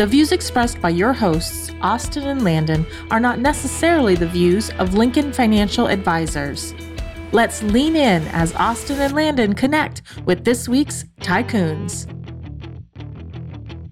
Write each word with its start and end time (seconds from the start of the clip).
The 0.00 0.06
views 0.06 0.32
expressed 0.32 0.80
by 0.80 0.88
your 0.88 1.12
hosts, 1.12 1.70
Austin 1.82 2.26
and 2.26 2.42
Landon, 2.42 2.86
are 3.10 3.20
not 3.20 3.38
necessarily 3.38 4.14
the 4.14 4.26
views 4.26 4.70
of 4.78 4.94
Lincoln 4.94 5.30
Financial 5.30 5.88
Advisors. 5.88 6.72
Let's 7.32 7.62
lean 7.62 7.96
in 7.96 8.26
as 8.28 8.54
Austin 8.54 8.98
and 8.98 9.12
Landon 9.12 9.52
connect 9.52 10.00
with 10.24 10.46
this 10.46 10.70
week's 10.70 11.04
Tycoons. 11.20 12.06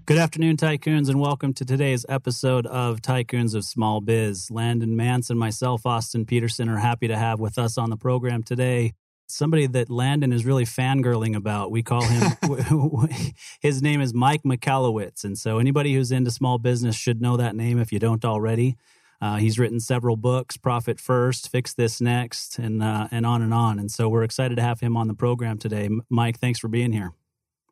Good 0.07 0.17
afternoon, 0.17 0.57
Tycoons, 0.57 1.09
and 1.09 1.19
welcome 1.19 1.53
to 1.53 1.63
today's 1.63 2.07
episode 2.09 2.65
of 2.65 3.03
Tycoons 3.03 3.53
of 3.53 3.63
Small 3.63 4.01
Biz. 4.01 4.49
Landon 4.49 4.95
Mance 4.95 5.29
and 5.29 5.37
myself, 5.37 5.85
Austin 5.85 6.25
Peterson, 6.25 6.69
are 6.69 6.79
happy 6.79 7.07
to 7.07 7.15
have 7.15 7.39
with 7.39 7.59
us 7.59 7.77
on 7.77 7.91
the 7.91 7.97
program 7.97 8.41
today 8.41 8.93
somebody 9.29 9.67
that 9.67 9.89
Landon 9.89 10.33
is 10.33 10.45
really 10.45 10.65
fangirling 10.65 11.35
about. 11.35 11.71
We 11.71 11.83
call 11.83 12.01
him, 12.01 12.31
his 13.59 13.81
name 13.81 14.01
is 14.01 14.13
Mike 14.13 14.43
Michalowicz. 14.43 15.23
And 15.23 15.37
so 15.37 15.59
anybody 15.59 15.93
who's 15.93 16.11
into 16.11 16.31
small 16.31 16.57
business 16.57 16.95
should 16.95 17.21
know 17.21 17.37
that 17.37 17.55
name 17.55 17.79
if 17.79 17.91
you 17.91 17.99
don't 17.99 18.25
already. 18.25 18.77
Uh, 19.21 19.35
he's 19.35 19.59
written 19.59 19.79
several 19.79 20.15
books, 20.15 20.55
Profit 20.55 20.99
First, 20.99 21.49
Fix 21.49 21.73
This 21.73 21.99
Next, 21.99 22.57
and, 22.57 22.81
uh, 22.81 23.09
and 23.11 23.25
on 23.25 23.41
and 23.41 23.53
on. 23.53 23.77
And 23.77 23.91
so 23.91 24.07
we're 24.07 24.23
excited 24.23 24.55
to 24.55 24.61
have 24.61 24.79
him 24.79 24.95
on 24.95 25.07
the 25.07 25.13
program 25.13 25.57
today. 25.57 25.89
Mike, 26.09 26.39
thanks 26.39 26.59
for 26.59 26.69
being 26.69 26.93
here. 26.93 27.11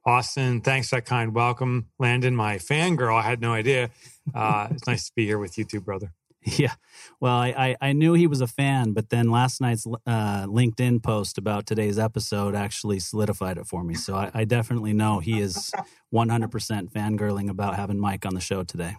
Austin, 0.05 0.61
thanks 0.61 0.89
for 0.89 0.95
that 0.95 1.05
kind 1.05 1.33
welcome. 1.33 1.87
Landon, 1.99 2.35
my 2.35 2.57
fangirl, 2.57 3.17
I 3.17 3.23
had 3.23 3.41
no 3.41 3.53
idea. 3.53 3.89
Uh, 4.33 4.67
it's 4.71 4.87
nice 4.87 5.07
to 5.07 5.11
be 5.15 5.25
here 5.25 5.39
with 5.39 5.57
you 5.57 5.63
too, 5.63 5.81
brother. 5.81 6.13
Yeah. 6.57 6.75
Well, 7.19 7.35
I, 7.35 7.47
I, 7.49 7.75
I, 7.89 7.93
knew 7.93 8.13
he 8.13 8.27
was 8.27 8.41
a 8.41 8.47
fan, 8.47 8.93
but 8.93 9.09
then 9.09 9.29
last 9.29 9.59
night's 9.59 9.85
uh, 10.05 10.45
LinkedIn 10.45 11.03
post 11.03 11.37
about 11.37 11.65
today's 11.65 11.99
episode 11.99 12.55
actually 12.55 12.99
solidified 12.99 13.57
it 13.57 13.67
for 13.67 13.83
me. 13.83 13.95
So 13.95 14.15
I, 14.15 14.31
I 14.33 14.45
definitely 14.45 14.93
know 14.93 15.19
he 15.19 15.41
is 15.41 15.71
100% 16.13 16.49
fangirling 16.91 17.49
about 17.49 17.75
having 17.75 17.99
Mike 17.99 18.25
on 18.25 18.33
the 18.33 18.39
show 18.39 18.63
today. 18.63 18.95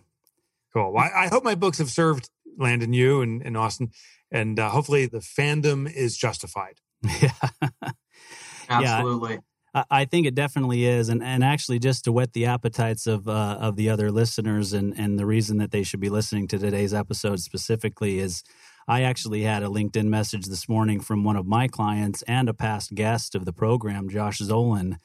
Cool. 0.75 0.93
Well, 0.93 1.05
I, 1.05 1.25
I 1.25 1.29
hope 1.29 1.45
my 1.45 1.55
books 1.55 1.79
have 1.79 1.91
served 1.91 2.29
Landon, 2.59 2.93
you, 2.93 3.23
and, 3.23 3.41
and 3.43 3.57
Austin, 3.57 3.93
and 4.31 4.59
uh, 4.59 4.69
hopefully 4.69 5.07
the 5.07 5.19
fandom 5.21 5.91
is 5.91 6.17
justified. 6.17 6.81
Yeah. 7.23 8.91
Absolutely. 9.01 9.35
Yeah. 9.35 9.39
I 9.91 10.05
think 10.05 10.27
it 10.27 10.35
definitely 10.35 10.85
is, 10.85 11.09
and 11.09 11.23
and 11.23 11.43
actually, 11.43 11.79
just 11.79 12.05
to 12.05 12.13
whet 12.13 12.33
the 12.33 12.47
appetites 12.47 13.07
of 13.07 13.29
uh, 13.29 13.59
of 13.61 13.77
the 13.77 13.91
other 13.91 14.11
listeners, 14.11 14.73
and 14.73 14.99
and 14.99 15.19
the 15.19 15.27
reason 15.27 15.59
that 15.59 15.71
they 15.71 15.83
should 15.83 16.01
be 16.01 16.09
listening 16.09 16.49
to 16.49 16.59
today's 16.59 16.95
episode 16.95 17.41
specifically 17.41 18.19
is, 18.19 18.43
I 18.87 19.03
actually 19.03 19.43
had 19.43 19.63
a 19.63 19.69
LinkedIn 19.69 20.07
message 20.07 20.47
this 20.47 20.69
morning 20.69 21.01
from 21.01 21.25
one 21.25 21.37
of 21.37 21.47
my 21.47 21.69
clients 21.69 22.23
and 22.23 22.49
a 22.49 22.55
past 22.55 22.95
guest 22.95 23.35
of 23.35 23.45
the 23.45 23.53
program, 23.53 24.09
Josh 24.09 24.39
Zolan, 24.39 24.97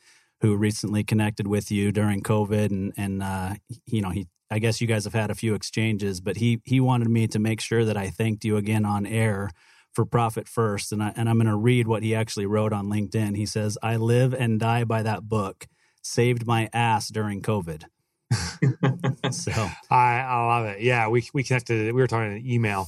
who 0.42 0.56
recently 0.56 1.04
connected 1.04 1.48
with 1.48 1.72
you 1.72 1.92
during 1.92 2.22
COVID, 2.22 2.72
and 2.72 2.94
and 2.96 3.24
uh, 3.24 3.56
you 3.86 4.02
know 4.02 4.10
he, 4.10 4.28
I 4.52 4.60
guess 4.60 4.82
you 4.82 4.88
guys 4.88 5.04
have 5.04 5.14
had 5.14 5.32
a 5.32 5.36
few 5.36 5.56
exchanges, 5.56 6.22
but 6.22 6.38
he 6.38 6.62
he 6.64 6.80
wanted 6.80 7.10
me 7.10 7.28
to 7.28 7.40
make 7.40 7.62
sure 7.62 7.86
that 7.86 7.98
I 7.98 8.10
thanked 8.10 8.46
you 8.46 8.58
again 8.58 8.86
on 8.86 9.06
air 9.06 9.50
for 9.94 10.06
profit 10.06 10.48
first. 10.48 10.92
And, 10.92 11.02
I, 11.04 11.14
and 11.16 11.30
I'm 11.30 11.38
going 11.38 11.48
to 11.48 11.56
read 11.56 11.88
what 11.88 12.04
he 12.04 12.16
actually 12.16 12.46
wrote 12.46 12.74
on 12.74 12.88
LinkedIn. 12.88 13.36
He 13.36 13.46
says, 13.46 13.78
I 13.82 13.96
live 13.96 14.34
and 14.34 14.60
die 14.60 14.84
by 14.84 15.04
that 15.04 15.28
book, 15.30 15.68
saved 16.02 16.48
my 16.48 16.70
ass 16.74 17.10
during 17.10 17.42
COVID. 17.42 17.84
so 19.32 19.52
I, 19.90 20.20
I 20.20 20.46
love 20.46 20.66
it. 20.66 20.82
Yeah, 20.82 21.08
we, 21.10 21.28
we 21.34 21.44
connected. 21.44 21.94
We 21.94 22.02
were 22.02 22.08
talking 22.08 22.38
in 22.38 22.48
email. 22.48 22.88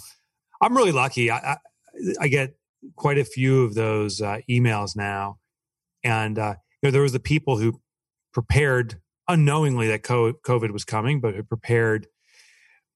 I'm 0.61 0.75
really 0.75 0.91
lucky. 0.91 1.29
I, 1.29 1.37
I, 1.37 1.57
I 2.21 2.27
get 2.27 2.55
quite 2.95 3.17
a 3.17 3.25
few 3.25 3.63
of 3.63 3.75
those 3.75 4.21
uh, 4.21 4.39
emails 4.49 4.95
now. 4.95 5.37
And 6.03 6.39
uh, 6.39 6.55
you 6.81 6.87
know, 6.87 6.91
there 6.91 7.01
was 7.01 7.13
the 7.13 7.19
people 7.19 7.57
who 7.57 7.79
prepared 8.33 8.99
unknowingly 9.27 9.87
that 9.87 10.03
COVID 10.03 10.71
was 10.71 10.85
coming, 10.85 11.19
but 11.19 11.35
who 11.35 11.43
prepared 11.43 12.07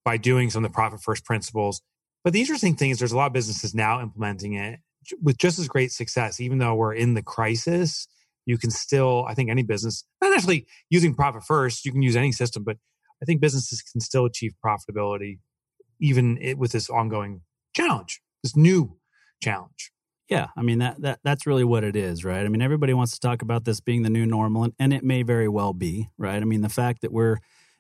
by 0.06 0.18
doing 0.18 0.50
some 0.50 0.64
of 0.64 0.72
the 0.72 0.74
profit 0.74 1.02
first 1.02 1.26
principles 1.26 1.82
but 2.24 2.34
the 2.34 2.40
interesting 2.40 2.76
thing 2.76 2.90
is 2.90 3.00
there's 3.00 3.12
a 3.12 3.18
lot 3.18 3.28
of 3.28 3.34
businesses 3.34 3.74
now 3.74 4.02
implementing 4.02 4.54
it 4.54 4.80
with 5.22 5.38
just 5.38 5.60
as 5.60 5.68
great 5.68 5.92
success, 5.92 6.40
even 6.40 6.58
though 6.58 6.76
we're 6.76 6.94
in 6.94 7.14
the 7.14 7.24
crisis. 7.24 8.08
You 8.46 8.58
can 8.58 8.72
still, 8.72 9.26
I 9.28 9.36
think, 9.36 9.50
any 9.50 9.64
business, 9.64 10.04
not 10.22 10.34
actually 10.34 10.66
using 10.90 11.14
profit 11.14 11.44
first, 11.44 11.86
you 11.86 11.92
can 11.92 12.02
use 12.02 12.16
any 12.16 12.32
system, 12.32 12.64
but 12.64 12.78
I 13.22 13.26
think 13.26 13.42
businesses 13.42 13.82
can 13.82 14.02
still 14.02 14.26
achieve 14.26 14.54
profitability 14.66 15.40
even 16.00 16.40
with 16.58 16.72
this 16.72 16.90
ongoing 16.90 17.42
challenge, 17.76 18.22
this 18.44 18.56
new 18.56 18.98
challenge. 19.44 19.92
Yeah, 20.30 20.48
I 20.56 20.62
mean 20.62 20.80
that 20.80 21.02
that 21.02 21.20
that's 21.24 21.48
really 21.48 21.64
what 21.64 21.84
it 21.84 21.96
is, 21.96 22.24
right? 22.24 22.46
I 22.46 22.50
mean 22.50 22.62
everybody 22.62 22.94
wants 22.94 23.14
to 23.14 23.20
talk 23.20 23.42
about 23.42 23.66
this 23.66 23.80
being 23.80 24.04
the 24.04 24.10
new 24.10 24.26
normal 24.26 24.64
and, 24.64 24.74
and 24.80 24.94
it 24.94 25.04
may 25.04 25.24
very 25.24 25.48
well 25.48 25.74
be, 25.74 26.10
right? 26.18 26.40
I 26.42 26.46
mean 26.46 26.62
the 26.62 26.70
fact 26.70 27.02
that 27.02 27.12
we're 27.12 27.38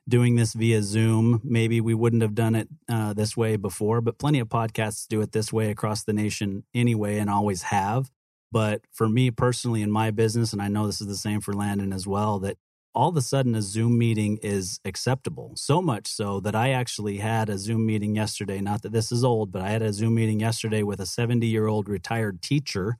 doing 0.09 0.35
this 0.35 0.53
via 0.53 0.81
Zoom. 0.81 1.41
Maybe 1.43 1.79
we 1.79 1.93
wouldn't 1.93 2.21
have 2.21 2.35
done 2.35 2.55
it 2.55 2.67
uh, 2.89 3.13
this 3.13 3.37
way 3.37 3.55
before, 3.55 4.01
but 4.01 4.17
plenty 4.17 4.39
of 4.39 4.49
podcasts 4.49 5.07
do 5.07 5.21
it 5.21 5.31
this 5.31 5.53
way 5.53 5.69
across 5.69 6.03
the 6.03 6.13
nation 6.13 6.63
anyway 6.73 7.17
and 7.17 7.29
always 7.29 7.63
have. 7.63 8.11
But 8.51 8.81
for 8.91 9.07
me 9.07 9.31
personally 9.31 9.81
in 9.81 9.91
my 9.91 10.11
business, 10.11 10.53
and 10.53 10.61
I 10.61 10.67
know 10.67 10.87
this 10.87 11.01
is 11.01 11.07
the 11.07 11.15
same 11.15 11.39
for 11.39 11.53
Landon 11.53 11.93
as 11.93 12.07
well, 12.07 12.39
that 12.39 12.57
all 12.95 13.09
of 13.09 13.17
a 13.17 13.21
sudden 13.21 13.53
a 13.53 13.61
Zoom 13.61 13.97
meeting 13.97 14.39
is 14.41 14.79
acceptable. 14.83 15.53
So 15.55 15.81
much 15.81 16.07
so 16.07 16.39
that 16.39 16.55
I 16.55 16.71
actually 16.71 17.17
had 17.17 17.47
a 17.47 17.57
Zoom 17.57 17.85
meeting 17.85 18.15
yesterday. 18.15 18.59
Not 18.59 18.81
that 18.81 18.91
this 18.91 19.11
is 19.11 19.23
old, 19.23 19.51
but 19.51 19.61
I 19.61 19.69
had 19.69 19.83
a 19.83 19.93
Zoom 19.93 20.15
meeting 20.15 20.39
yesterday 20.39 20.81
with 20.81 20.99
a 20.99 21.05
70 21.05 21.45
year 21.45 21.67
old 21.67 21.87
retired 21.87 22.41
teacher 22.41 22.97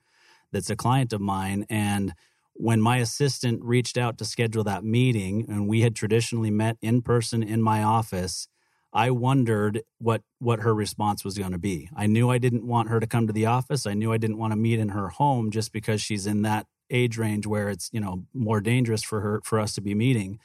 that's 0.51 0.69
a 0.69 0.75
client 0.75 1.11
of 1.13 1.21
mine. 1.21 1.65
And 1.69 2.13
when 2.59 2.81
my 2.81 2.97
assistant 2.97 3.63
reached 3.63 3.97
out 3.97 4.17
to 4.17 4.25
schedule 4.25 4.65
that 4.65 4.83
meeting 4.83 5.45
and 5.47 5.65
we 5.69 5.79
had 5.79 5.95
traditionally 5.95 6.51
met 6.51 6.75
in 6.81 7.01
person 7.01 7.41
in 7.41 7.61
my 7.61 7.81
office 7.81 8.49
i 8.91 9.09
wondered 9.09 9.81
what 9.97 10.23
what 10.39 10.59
her 10.59 10.75
response 10.75 11.23
was 11.23 11.37
going 11.37 11.53
to 11.53 11.57
be. 11.57 11.89
I 11.95 12.05
knew 12.05 12.29
i 12.29 12.37
didn't 12.37 12.67
want 12.67 12.89
her 12.89 12.99
to 12.99 13.07
come 13.07 13.27
to 13.27 13.33
the 13.33 13.45
office. 13.45 13.85
I 13.85 13.93
knew 13.93 14.11
i 14.11 14.17
didn't 14.17 14.37
want 14.37 14.51
to 14.51 14.57
meet 14.57 14.77
in 14.77 14.89
her 14.89 15.07
home 15.07 15.51
just 15.51 15.71
because 15.71 16.01
she's 16.01 16.27
in 16.27 16.41
that 16.41 16.67
age 16.89 17.17
range 17.17 17.45
where 17.47 17.69
it's 17.69 17.89
you 17.93 18.01
know 18.01 18.25
more 18.33 18.59
dangerous 18.59 19.03
for 19.03 19.21
her 19.21 19.41
for 19.45 19.57
us 19.59 19.73
to 19.75 19.81
be 19.81 19.95
meeting. 19.95 20.39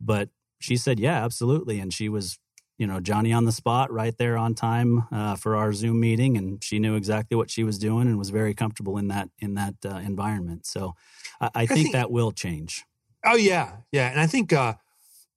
But 0.00 0.30
she 0.58 0.76
said 0.76 0.98
yeah 0.98 1.24
absolutely. 1.24 1.78
And 1.78 1.94
she 1.94 2.08
was 2.08 2.38
you 2.80 2.86
know 2.86 2.98
Johnny 2.98 3.30
on 3.30 3.44
the 3.44 3.52
spot 3.52 3.92
right 3.92 4.16
there 4.16 4.38
on 4.38 4.54
time 4.54 5.06
uh, 5.12 5.36
for 5.36 5.54
our 5.54 5.70
Zoom 5.74 6.00
meeting, 6.00 6.38
and 6.38 6.64
she 6.64 6.78
knew 6.78 6.94
exactly 6.96 7.36
what 7.36 7.50
she 7.50 7.62
was 7.62 7.78
doing 7.78 8.08
and 8.08 8.18
was 8.18 8.30
very 8.30 8.54
comfortable 8.54 8.96
in 8.96 9.08
that 9.08 9.28
in 9.38 9.54
that 9.54 9.74
uh, 9.84 9.98
environment. 9.98 10.64
So 10.64 10.94
I, 11.42 11.50
I, 11.54 11.66
think 11.66 11.70
I, 11.70 11.74
think 11.74 11.92
that 11.92 12.10
will 12.10 12.32
change. 12.32 12.86
Oh 13.24 13.36
yeah, 13.36 13.76
yeah, 13.92 14.10
and 14.10 14.18
I 14.18 14.26
think 14.26 14.54
uh, 14.54 14.74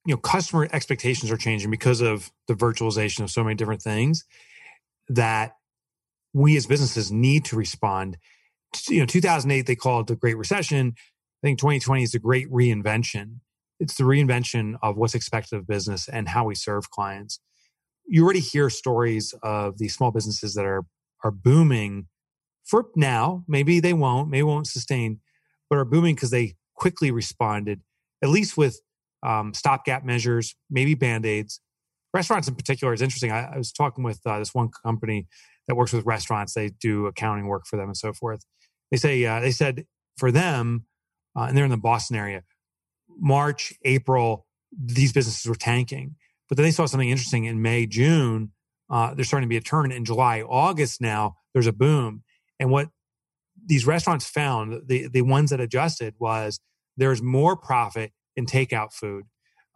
you 0.05 0.13
know 0.13 0.21
customer 0.21 0.69
expectations 0.71 1.31
are 1.31 1.37
changing 1.37 1.69
because 1.69 1.99
of 1.99 2.31
the 2.47 2.53
virtualization 2.53 3.19
of 3.23 3.29
so 3.29 3.43
many 3.43 3.55
different 3.55 3.81
things 3.81 4.23
that 5.09 5.57
we 6.33 6.55
as 6.55 6.65
businesses 6.65 7.11
need 7.11 7.43
to 7.45 7.57
respond. 7.57 8.17
You 8.87 9.01
know, 9.01 9.05
2008 9.05 9.67
they 9.67 9.75
called 9.75 10.07
the 10.07 10.15
Great 10.15 10.37
Recession. 10.37 10.93
I 10.97 11.47
think 11.47 11.59
2020 11.59 12.03
is 12.03 12.11
the 12.11 12.19
Great 12.19 12.49
Reinvention 12.49 13.41
it's 13.83 13.95
the 13.95 14.05
reinvention 14.05 14.75
of 14.81 14.95
what's 14.95 15.13
expected 15.13 15.57
of 15.57 15.67
business 15.67 16.07
and 16.07 16.29
how 16.29 16.45
we 16.45 16.55
serve 16.55 16.89
clients. 16.89 17.41
You 18.05 18.23
already 18.23 18.39
hear 18.39 18.69
stories 18.69 19.33
of 19.43 19.77
these 19.77 19.93
small 19.93 20.09
businesses 20.09 20.53
that 20.53 20.65
are 20.65 20.85
are 21.21 21.31
booming 21.31 22.07
for 22.63 22.85
now. 22.95 23.43
Maybe 23.45 23.81
they 23.81 23.91
won't, 23.93 24.29
maybe 24.29 24.43
won't 24.43 24.67
sustain, 24.67 25.19
but 25.69 25.77
are 25.77 25.85
booming 25.85 26.15
because 26.15 26.31
they 26.31 26.55
quickly 26.75 27.11
responded, 27.11 27.81
at 28.21 28.29
least 28.29 28.55
with 28.55 28.79
um, 29.21 29.53
stopgap 29.53 30.05
measures, 30.05 30.55
maybe 30.69 30.95
band 30.95 31.25
aids. 31.25 31.59
Restaurants 32.13 32.47
in 32.47 32.55
particular 32.55 32.93
is 32.93 33.01
interesting. 33.01 33.31
I, 33.31 33.53
I 33.53 33.57
was 33.57 33.73
talking 33.73 34.05
with 34.05 34.21
uh, 34.25 34.39
this 34.39 34.53
one 34.53 34.69
company 34.85 35.27
that 35.67 35.75
works 35.75 35.91
with 35.91 36.05
restaurants. 36.05 36.53
They 36.53 36.69
do 36.69 37.05
accounting 37.07 37.47
work 37.47 37.65
for 37.65 37.75
them 37.75 37.89
and 37.89 37.97
so 37.97 38.13
forth. 38.13 38.45
They 38.91 38.97
say 38.97 39.25
uh, 39.25 39.41
they 39.41 39.51
said 39.51 39.85
for 40.17 40.31
them, 40.31 40.85
uh, 41.35 41.47
and 41.49 41.57
they're 41.57 41.65
in 41.65 41.71
the 41.71 41.77
Boston 41.77 42.15
area 42.15 42.43
March, 43.19 43.73
April, 43.83 44.45
these 44.71 45.13
businesses 45.13 45.45
were 45.45 45.55
tanking. 45.55 46.15
But 46.49 46.57
then 46.57 46.65
they 46.65 46.71
saw 46.71 46.85
something 46.85 47.09
interesting 47.09 47.45
in 47.45 47.61
May, 47.61 47.85
June. 47.85 48.51
Uh, 48.89 49.13
there's 49.13 49.27
starting 49.27 49.47
to 49.47 49.51
be 49.51 49.57
a 49.57 49.61
turn 49.61 49.91
in 49.91 50.05
July, 50.05 50.41
August. 50.41 51.01
Now 51.01 51.35
there's 51.53 51.67
a 51.67 51.73
boom, 51.73 52.23
and 52.59 52.69
what 52.69 52.89
these 53.65 53.87
restaurants 53.87 54.25
found, 54.25 54.83
the 54.87 55.07
the 55.07 55.21
ones 55.21 55.49
that 55.49 55.59
adjusted, 55.59 56.15
was 56.19 56.59
there's 56.97 57.21
more 57.21 57.55
profit 57.55 58.11
in 58.35 58.45
takeout 58.45 58.93
food 58.93 59.25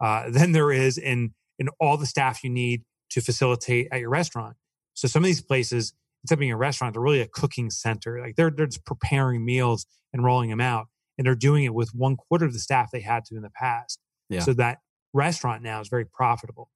uh, 0.00 0.30
than 0.30 0.52
there 0.52 0.70
is 0.70 0.98
in 0.98 1.34
in 1.58 1.68
all 1.80 1.96
the 1.96 2.06
staff 2.06 2.44
you 2.44 2.50
need 2.50 2.84
to 3.10 3.20
facilitate 3.20 3.88
at 3.90 4.00
your 4.00 4.10
restaurant. 4.10 4.56
So 4.94 5.08
some 5.08 5.22
of 5.22 5.26
these 5.26 5.40
places, 5.40 5.92
instead 6.22 6.34
of 6.34 6.40
being 6.40 6.52
a 6.52 6.56
restaurant, 6.56 6.94
they're 6.94 7.02
really 7.02 7.20
a 7.20 7.28
cooking 7.28 7.70
center. 7.70 8.20
Like 8.20 8.36
they're 8.36 8.50
they're 8.50 8.66
just 8.66 8.84
preparing 8.84 9.44
meals 9.44 9.86
and 10.12 10.24
rolling 10.24 10.50
them 10.50 10.60
out, 10.60 10.88
and 11.18 11.26
they're 11.26 11.34
doing 11.34 11.64
it 11.64 11.74
with 11.74 11.90
one 11.94 12.16
quarter 12.16 12.46
of 12.46 12.52
the 12.52 12.58
staff 12.58 12.90
they 12.90 13.00
had 13.00 13.24
to 13.26 13.36
in 13.36 13.42
the 13.42 13.50
past. 13.50 13.98
Yeah. 14.30 14.40
So 14.40 14.54
that 14.54 14.78
restaurant 15.12 15.62
now 15.62 15.80
is 15.80 15.88
very 15.88 16.06
profitable. 16.06 16.70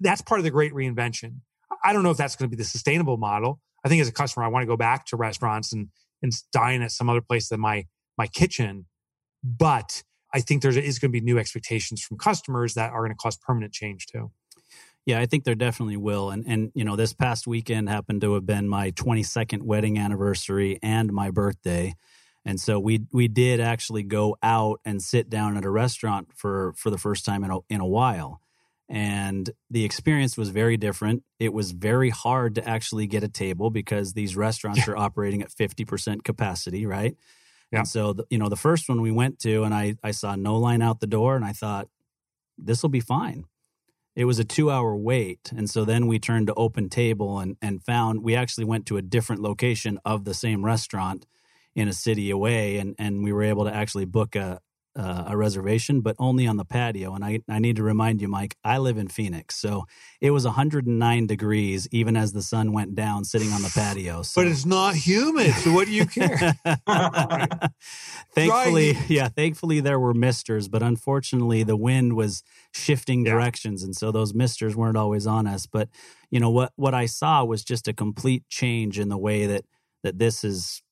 That's 0.00 0.22
part 0.22 0.40
of 0.40 0.44
the 0.44 0.50
great 0.50 0.72
reinvention. 0.72 1.40
I 1.84 1.92
don't 1.92 2.02
know 2.02 2.10
if 2.10 2.16
that's 2.16 2.36
going 2.36 2.48
to 2.50 2.56
be 2.56 2.60
the 2.60 2.68
sustainable 2.68 3.16
model. 3.16 3.60
I 3.84 3.88
think 3.88 4.00
as 4.00 4.08
a 4.08 4.12
customer, 4.12 4.44
I 4.44 4.48
want 4.48 4.62
to 4.62 4.66
go 4.66 4.76
back 4.76 5.06
to 5.06 5.16
restaurants 5.16 5.72
and 5.72 5.88
and 6.22 6.32
dine 6.52 6.82
at 6.82 6.90
some 6.90 7.08
other 7.08 7.20
place 7.20 7.48
than 7.48 7.60
my 7.60 7.86
my 8.16 8.26
kitchen. 8.26 8.86
But 9.44 10.02
I 10.32 10.40
think 10.40 10.62
there 10.62 10.76
is 10.76 10.98
going 10.98 11.10
to 11.10 11.20
be 11.20 11.20
new 11.20 11.38
expectations 11.38 12.02
from 12.02 12.18
customers 12.18 12.74
that 12.74 12.92
are 12.92 13.00
going 13.00 13.12
to 13.12 13.16
cause 13.16 13.36
permanent 13.36 13.72
change 13.72 14.06
too. 14.06 14.30
Yeah, 15.06 15.20
I 15.20 15.26
think 15.26 15.44
there 15.44 15.54
definitely 15.54 15.96
will. 15.96 16.30
And 16.30 16.44
and 16.46 16.70
you 16.74 16.84
know, 16.84 16.96
this 16.96 17.12
past 17.12 17.46
weekend 17.46 17.88
happened 17.88 18.20
to 18.22 18.34
have 18.34 18.46
been 18.46 18.68
my 18.68 18.90
22nd 18.90 19.62
wedding 19.62 19.98
anniversary 19.98 20.78
and 20.82 21.12
my 21.12 21.30
birthday. 21.30 21.94
And 22.48 22.58
so 22.58 22.80
we 22.80 23.00
we 23.12 23.28
did 23.28 23.60
actually 23.60 24.04
go 24.04 24.38
out 24.42 24.80
and 24.82 25.02
sit 25.02 25.28
down 25.28 25.58
at 25.58 25.66
a 25.66 25.70
restaurant 25.70 26.30
for 26.34 26.72
for 26.78 26.88
the 26.88 26.96
first 26.96 27.26
time 27.26 27.44
in 27.44 27.50
a, 27.50 27.58
in 27.68 27.82
a 27.82 27.86
while. 27.86 28.40
And 28.88 29.50
the 29.68 29.84
experience 29.84 30.38
was 30.38 30.48
very 30.48 30.78
different. 30.78 31.24
It 31.38 31.52
was 31.52 31.72
very 31.72 32.08
hard 32.08 32.54
to 32.54 32.66
actually 32.66 33.06
get 33.06 33.22
a 33.22 33.28
table 33.28 33.68
because 33.68 34.14
these 34.14 34.34
restaurants 34.34 34.86
yeah. 34.86 34.94
are 34.94 34.96
operating 34.96 35.42
at 35.42 35.50
50% 35.50 36.24
capacity, 36.24 36.86
right? 36.86 37.14
Yeah. 37.70 37.80
And 37.80 37.88
so, 37.88 38.14
the, 38.14 38.24
you 38.30 38.38
know, 38.38 38.48
the 38.48 38.56
first 38.56 38.88
one 38.88 39.02
we 39.02 39.12
went 39.12 39.38
to, 39.40 39.64
and 39.64 39.74
I, 39.74 39.96
I 40.02 40.12
saw 40.12 40.34
no 40.34 40.56
line 40.56 40.80
out 40.80 41.00
the 41.00 41.06
door, 41.06 41.36
and 41.36 41.44
I 41.44 41.52
thought, 41.52 41.88
this 42.56 42.82
will 42.82 42.88
be 42.88 43.00
fine. 43.00 43.44
It 44.16 44.24
was 44.24 44.38
a 44.38 44.44
two 44.44 44.70
hour 44.70 44.96
wait. 44.96 45.52
And 45.54 45.68
so 45.68 45.84
then 45.84 46.06
we 46.06 46.18
turned 46.18 46.46
to 46.46 46.54
Open 46.54 46.88
Table 46.88 47.40
and, 47.40 47.58
and 47.60 47.84
found 47.84 48.22
we 48.22 48.34
actually 48.34 48.64
went 48.64 48.86
to 48.86 48.96
a 48.96 49.02
different 49.02 49.42
location 49.42 49.98
of 50.02 50.24
the 50.24 50.32
same 50.32 50.64
restaurant 50.64 51.26
in 51.78 51.86
a 51.86 51.92
city 51.92 52.30
away. 52.30 52.78
And, 52.78 52.96
and 52.98 53.22
we 53.22 53.32
were 53.32 53.44
able 53.44 53.64
to 53.64 53.72
actually 53.72 54.04
book 54.04 54.34
a, 54.34 54.60
uh, 54.96 55.26
a 55.28 55.36
reservation, 55.36 56.00
but 56.00 56.16
only 56.18 56.44
on 56.44 56.56
the 56.56 56.64
patio. 56.64 57.14
And 57.14 57.24
I, 57.24 57.38
I 57.48 57.60
need 57.60 57.76
to 57.76 57.84
remind 57.84 58.20
you, 58.20 58.26
Mike, 58.26 58.56
I 58.64 58.78
live 58.78 58.98
in 58.98 59.06
Phoenix. 59.06 59.54
So 59.54 59.84
it 60.20 60.32
was 60.32 60.44
109 60.44 61.26
degrees 61.28 61.86
even 61.92 62.16
as 62.16 62.32
the 62.32 62.42
sun 62.42 62.72
went 62.72 62.96
down 62.96 63.24
sitting 63.24 63.52
on 63.52 63.62
the 63.62 63.70
patio. 63.72 64.22
So. 64.28 64.42
But 64.42 64.50
it's 64.50 64.66
not 64.66 64.96
humid. 64.96 65.54
So 65.54 65.72
what 65.72 65.86
do 65.86 65.92
you 65.92 66.04
care? 66.04 66.36
thankfully, 68.34 68.92
right. 68.92 69.08
yeah, 69.10 69.28
thankfully 69.28 69.80
there 69.80 70.00
were 70.00 70.12
misters, 70.12 70.66
but 70.68 70.82
unfortunately 70.82 71.62
the 71.62 71.76
wind 71.76 72.14
was 72.14 72.42
shifting 72.72 73.24
yeah. 73.24 73.32
directions. 73.32 73.84
And 73.84 73.94
so 73.94 74.10
those 74.10 74.34
misters 74.34 74.74
weren't 74.74 74.96
always 74.96 75.26
on 75.26 75.46
us. 75.46 75.66
But, 75.66 75.88
you 76.30 76.40
know, 76.40 76.50
what, 76.50 76.72
what 76.74 76.94
I 76.94 77.06
saw 77.06 77.44
was 77.44 77.62
just 77.62 77.86
a 77.86 77.92
complete 77.92 78.42
change 78.48 78.98
in 78.98 79.08
the 79.08 79.18
way 79.18 79.46
that, 79.46 79.64
that 80.02 80.18
this 80.18 80.42
is 80.42 80.82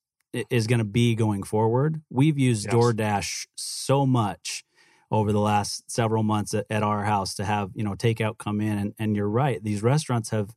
is 0.51 0.67
going 0.67 0.79
to 0.79 0.85
be 0.85 1.15
going 1.15 1.43
forward. 1.43 2.03
We've 2.11 2.39
used 2.39 2.67
yes. 2.67 2.75
DoorDash 2.75 3.47
so 3.57 4.07
much 4.07 4.65
over 5.11 5.33
the 5.33 5.41
last 5.41 5.91
several 5.91 6.23
months 6.23 6.53
at, 6.53 6.67
at, 6.69 6.83
our 6.83 7.05
house 7.05 7.35
to 7.35 7.45
have 7.45 7.71
you 7.75 7.85
know 7.85 7.95
takeout 7.95 8.39
come 8.39 8.61
in, 8.61 8.79
and, 8.79 8.95
and 8.99 9.17
you're 9.17 9.29
right. 9.29 9.63
These 9.63 9.83
restaurants 9.83 10.31
have 10.31 10.55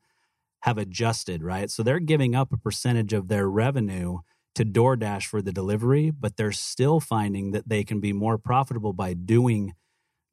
have 0.62 0.78
adjusted, 0.78 1.44
right? 1.44 1.70
So 1.70 1.84
they're 1.84 2.00
giving 2.00 2.36
up 2.36 2.52
a 2.52 2.58
percentage 2.58 3.14
of 3.14 3.28
their 3.28 3.50
revenue 3.50 4.20
to 4.56 4.66
DoorDash 4.66 5.26
for 5.26 5.42
the 5.42 5.54
delivery, 5.54 6.12
but 6.12 6.36
they're 6.36 6.52
still 6.52 7.00
finding 7.00 7.52
that 7.52 7.70
they 7.70 7.84
can 7.84 8.00
be 8.02 8.12
more 8.12 8.38
profitable 8.38 8.92
by 8.92 9.14
doing 9.14 9.74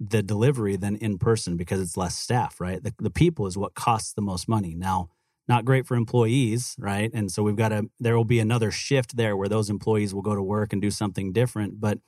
the 0.01 0.23
delivery 0.23 0.77
than 0.77 0.97
in 0.97 1.19
person 1.19 1.57
because 1.57 1.81
it's 1.81 1.97
less 1.97 2.17
staff, 2.17 2.61
right? 2.61 2.83
The, 2.83 2.95
the 2.99 3.11
people 3.11 3.47
is 3.47 3.57
what 3.57 3.75
costs 3.75 4.13
the 4.13 4.23
most 4.23 4.49
money. 4.49 4.75
Now, 4.75 5.11
not 5.49 5.65
great 5.65 5.87
for 5.87 5.97
employees, 5.97 6.75
right? 6.79 7.11
And 7.15 7.31
so 7.31 7.43
we've 7.43 7.57
got 7.57 7.69
to, 7.69 7.89
there 8.01 8.17
will 8.17 8.25
be 8.25 8.41
another 8.41 8.71
shift 8.71 9.17
there 9.17 9.37
where 9.37 9.49
those 9.49 9.71
employees 9.71 10.15
will 10.15 10.23
go 10.23 10.35
to 10.35 10.43
work 10.43 10.73
and 10.73 10.83
do 10.83 10.91
something 10.91 11.33
different. 11.33 11.81
But 11.81 11.99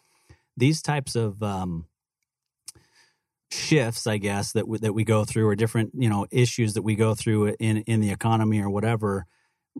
these 0.56 0.82
types 0.82 1.14
of 1.14 1.42
um, 1.42 1.86
shifts, 3.50 4.06
I 4.06 4.18
guess, 4.18 4.52
that, 4.52 4.62
w- 4.62 4.80
that 4.80 4.92
we 4.92 5.04
go 5.04 5.24
through 5.24 5.46
or 5.46 5.54
different, 5.54 5.92
you 5.94 6.08
know, 6.08 6.26
issues 6.30 6.74
that 6.74 6.82
we 6.82 6.96
go 6.96 7.14
through 7.14 7.54
in, 7.60 7.78
in 7.78 8.00
the 8.00 8.10
economy 8.10 8.60
or 8.60 8.70
whatever 8.70 9.26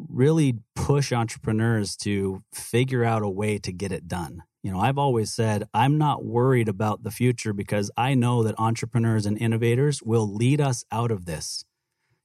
really 0.09 0.59
push 0.77 1.13
entrepreneurs 1.13 1.97
to 1.97 2.43
figure 2.53 3.05
out 3.05 3.23
a 3.23 3.29
way 3.29 3.59
to 3.59 3.73
get 3.73 3.93
it 3.93 4.07
done. 4.07 4.43
You 4.63 4.73
know, 4.73 4.81
I've 4.81 4.99
always 4.99 5.33
said 5.33 5.65
I'm 5.73 5.99
not 5.99 6.25
worried 6.25 6.69
about 6.69 7.03
the 7.03 7.11
future 7.11 7.53
because 7.53 7.91
I 7.97 8.15
know 8.15 8.43
that 8.43 8.59
entrepreneurs 8.59 9.27
and 9.27 9.39
innovators 9.39 10.03
will 10.03 10.33
lead 10.33 10.61
us 10.61 10.85
out 10.93 11.11
of 11.11 11.25
this 11.25 11.65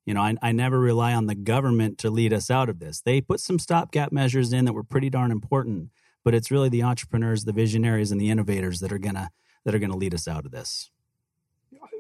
you 0.06 0.14
know, 0.14 0.22
I, 0.22 0.36
I 0.42 0.52
never 0.52 0.80
rely 0.80 1.14
on 1.14 1.28
the 1.28 1.36
government 1.36 1.98
to 2.00 2.10
lead 2.10 2.34
us 2.34 2.52
out 2.52 2.70
of 2.70 2.80
this. 2.80 3.02
They 3.02 3.22
put 3.22 3.40
some 3.40 3.60
stopgap 3.60 4.12
measures 4.12 4.52
in 4.52 4.66
that 4.66 4.74
were 4.74 4.84
pretty 4.84 5.10
darn 5.10 5.32
important, 5.32 5.90
but 6.24 6.34
it's 6.34 6.52
really 6.52 6.70
the 6.70 6.84
entrepreneurs, 6.84 7.46
the 7.46 7.54
visionaries, 7.54 8.12
and 8.12 8.20
the 8.20 8.30
innovators 8.30 8.80
that 8.82 8.92
are 8.92 8.98
gonna 8.98 9.30
that 9.66 9.74
are 9.74 9.80
gonna 9.80 9.98
lead 9.98 10.14
us 10.14 10.28
out 10.28 10.46
of 10.46 10.52
this. 10.52 10.90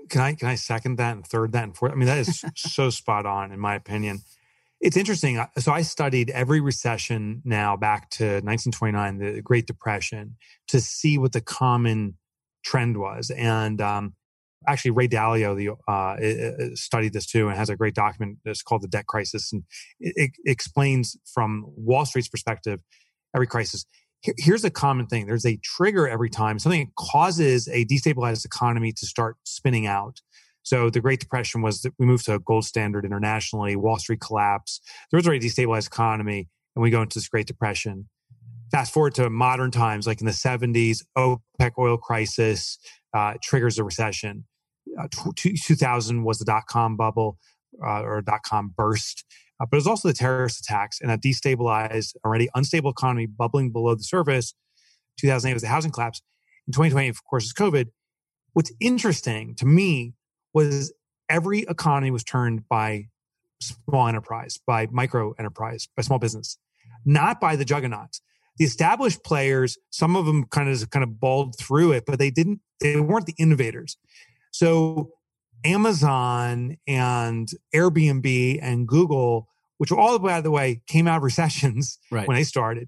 Can 0.10 0.22
I 0.22 0.34
can 0.34 0.50
I 0.50 0.56
second 0.56 0.98
that 0.98 1.16
and 1.16 1.26
third 1.26 1.54
that 1.54 1.64
and 1.64 1.76
fourth? 1.76 1.94
I 1.94 1.96
mean, 1.96 2.08
that 2.08 2.18
is 2.18 2.44
so 2.56 2.90
spot 2.90 3.26
on 3.26 3.52
in 3.52 3.60
my 3.60 3.76
opinion. 3.76 4.20
It's 4.82 4.98
interesting. 4.98 5.42
So 5.60 5.72
I 5.72 5.82
studied 5.82 6.30
every 6.32 6.60
recession 6.60 7.42
now 7.46 7.78
back 7.78 8.10
to 8.12 8.26
1929, 8.44 9.18
the 9.18 9.42
Great 9.42 9.66
Depression, 9.66 10.36
to 10.68 10.82
see 10.82 11.18
what 11.18 11.32
the 11.32 11.40
common 11.40 12.18
trend 12.66 12.98
was. 12.98 13.30
And 13.30 13.80
um, 13.80 14.14
actually 14.68 14.92
Ray 14.92 15.08
Dalio 15.08 15.56
the, 15.56 15.92
uh, 15.92 16.76
studied 16.76 17.14
this 17.14 17.26
too 17.26 17.48
and 17.48 17.58
has 17.58 17.70
a 17.70 17.76
great 17.76 17.96
document 17.96 18.40
that's 18.46 18.62
called 18.62 18.82
the 18.82 18.88
debt 18.88 19.08
crisis 19.08 19.52
and 19.52 19.64
it, 20.00 20.14
it 20.16 20.32
explains 20.46 21.18
from 21.34 21.66
wall 21.76 22.06
street's 22.06 22.28
perspective 22.28 22.80
every 23.36 23.48
crisis. 23.48 23.86
Here's 24.38 24.64
a 24.64 24.70
common 24.70 25.08
thing. 25.08 25.26
There's 25.26 25.46
a 25.46 25.58
trigger 25.58 26.08
every 26.08 26.30
time. 26.30 26.58
Something 26.58 26.92
causes 26.98 27.68
a 27.68 27.86
destabilized 27.86 28.46
economy 28.46 28.94
to 28.94 29.06
start 29.06 29.36
spinning 29.44 29.86
out. 29.86 30.22
So 30.64 30.90
the 30.90 31.02
great 31.02 31.20
depression 31.20 31.62
was 31.62 31.82
that 31.82 31.92
we 32.00 32.06
moved 32.06 32.26
to 32.26 32.36
a 32.36 32.40
gold 32.40 32.64
standard 32.64 33.04
internationally. 33.04 33.76
Wall 33.76 34.00
street 34.00 34.22
collapse 34.22 34.80
there 35.12 35.18
was 35.18 35.28
already 35.28 35.46
a 35.46 35.50
destabilized 35.50 35.88
economy 35.88 36.48
and 36.76 36.82
we 36.82 36.90
go 36.90 37.02
into 37.02 37.20
this 37.20 37.28
great 37.28 37.48
depression. 37.48 38.08
Fast 38.72 38.94
forward 38.94 39.14
to 39.16 39.30
modern 39.30 39.72
times 39.72 40.08
like 40.08 40.22
in 40.22 40.26
the 40.26 40.32
70s 40.32 41.04
opec 41.18 41.72
oil 41.78 41.98
crisis 41.98 42.80
uh, 43.14 43.34
triggers 43.44 43.78
a 43.78 43.84
recession 43.84 44.46
uh, 45.00 45.08
2000 45.36 46.24
was 46.24 46.40
the 46.40 46.46
dot 46.46 46.68
com 46.68 46.96
bubble 46.96 47.38
uh, 47.86 48.02
or 48.02 48.22
dot 48.22 48.44
com 48.44 48.74
burst, 48.76 49.26
uh, 49.60 49.66
but 49.66 49.78
it 49.78 49.80
was 49.80 49.88
also 49.88 50.08
the 50.08 50.14
terrorist 50.14 50.60
attacks 50.62 51.00
and 51.02 51.12
a 51.12 51.18
destabilized, 51.18 52.16
already 52.26 52.50
unstable 52.56 52.92
economy 52.92 53.26
bubbling 53.26 53.72
below 53.72 53.96
the 53.96 54.04
surface. 54.04 54.54
2008 55.20 55.54
was 55.54 55.62
the 55.62 55.70
housing 55.70 55.92
collapse. 55.92 56.22
In 56.68 56.74
2020, 56.74 57.10
of 57.10 57.24
course, 57.24 57.46
is 57.46 57.54
COVID. 57.54 57.88
What's 58.54 58.72
interesting 58.80 59.56
to 59.56 59.66
me 59.66 60.14
was 60.54 60.94
every 61.30 61.62
economy 61.62 62.12
was 62.12 62.24
turned 62.24 62.68
by 62.68 63.08
small 63.62 64.08
enterprise, 64.08 64.60
by 64.66 64.88
micro 64.92 65.34
enterprise, 65.40 65.88
by 65.96 66.04
small 66.04 66.20
business, 66.20 66.58
not 67.06 67.40
by 67.40 67.56
the 67.56 67.66
juggernauts. 67.66 68.22
The 68.58 68.66
established 68.66 69.24
players, 69.24 69.78
some 69.90 70.16
of 70.16 70.26
them 70.26 70.46
kind 70.46 70.70
of 70.70 70.90
kind 70.92 71.04
of 71.04 71.20
balled 71.20 71.58
through 71.58 71.94
it, 71.94 72.06
but 72.06 72.20
they 72.20 72.30
didn't. 72.30 72.62
They 72.80 73.00
weren't 73.00 73.26
the 73.26 73.36
innovators. 73.40 73.98
So 74.54 75.10
Amazon 75.66 76.78
and 76.88 77.50
Airbnb 77.76 78.60
and 78.62 78.88
Google, 78.88 79.50
which 79.80 79.92
all 79.92 80.18
by 80.20 80.42
the 80.42 80.52
way 80.52 80.82
came 80.88 81.08
out 81.08 81.18
of 81.18 81.24
recessions 81.24 81.98
right. 82.12 82.28
when 82.28 82.38
they 82.38 82.44
started, 82.44 82.88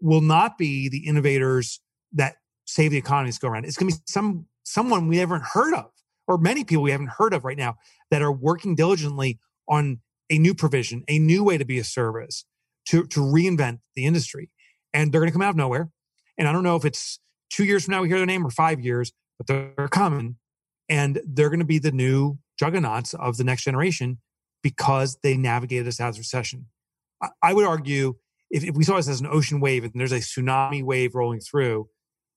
will 0.00 0.20
not 0.20 0.58
be 0.58 0.88
the 0.88 1.06
innovators 1.06 1.80
that 2.12 2.36
save 2.66 2.90
the 2.90 2.98
economies 2.98 3.38
go 3.38 3.48
around. 3.48 3.64
It's 3.64 3.76
going 3.76 3.90
to 3.90 3.96
be 3.96 4.02
some 4.06 4.46
someone 4.62 5.08
we 5.08 5.16
haven't 5.16 5.42
heard 5.42 5.74
of, 5.74 5.90
or 6.28 6.36
many 6.38 6.64
people 6.64 6.82
we 6.82 6.90
haven't 6.90 7.10
heard 7.10 7.32
of 7.32 7.44
right 7.44 7.56
now 7.56 7.76
that 8.10 8.20
are 8.20 8.32
working 8.32 8.74
diligently 8.74 9.38
on 9.68 10.00
a 10.28 10.38
new 10.38 10.54
provision, 10.54 11.02
a 11.08 11.18
new 11.18 11.42
way 11.42 11.56
to 11.56 11.64
be 11.64 11.78
a 11.78 11.84
service 11.84 12.44
to 12.88 13.06
to 13.06 13.20
reinvent 13.20 13.78
the 13.94 14.04
industry, 14.04 14.50
and 14.92 15.12
they're 15.12 15.20
going 15.20 15.30
to 15.30 15.32
come 15.32 15.42
out 15.42 15.50
of 15.50 15.56
nowhere. 15.56 15.90
And 16.36 16.46
I 16.46 16.52
don't 16.52 16.62
know 16.62 16.76
if 16.76 16.84
it's 16.84 17.20
two 17.48 17.64
years 17.64 17.86
from 17.86 17.92
now 17.92 18.02
we 18.02 18.08
hear 18.08 18.18
their 18.18 18.26
name 18.26 18.46
or 18.46 18.50
five 18.50 18.80
years, 18.80 19.12
but 19.38 19.46
they're 19.46 19.88
coming 19.88 20.36
and 20.88 21.20
they're 21.26 21.50
going 21.50 21.60
to 21.60 21.66
be 21.66 21.78
the 21.78 21.92
new 21.92 22.38
juggernauts 22.58 23.14
of 23.14 23.36
the 23.36 23.44
next 23.44 23.64
generation 23.64 24.18
because 24.62 25.18
they 25.22 25.36
navigated 25.36 25.86
us 25.86 26.00
out 26.00 26.10
of 26.10 26.18
recession. 26.18 26.66
I, 27.42 27.54
would 27.54 27.64
argue 27.64 28.16
if, 28.50 28.64
if 28.64 28.74
we 28.74 28.84
saw 28.84 28.96
this 28.96 29.08
as 29.08 29.20
an 29.20 29.26
ocean 29.26 29.60
wave 29.60 29.84
and 29.84 29.92
there's 29.94 30.12
a 30.12 30.16
tsunami 30.16 30.82
wave 30.82 31.14
rolling 31.14 31.40
through, 31.40 31.88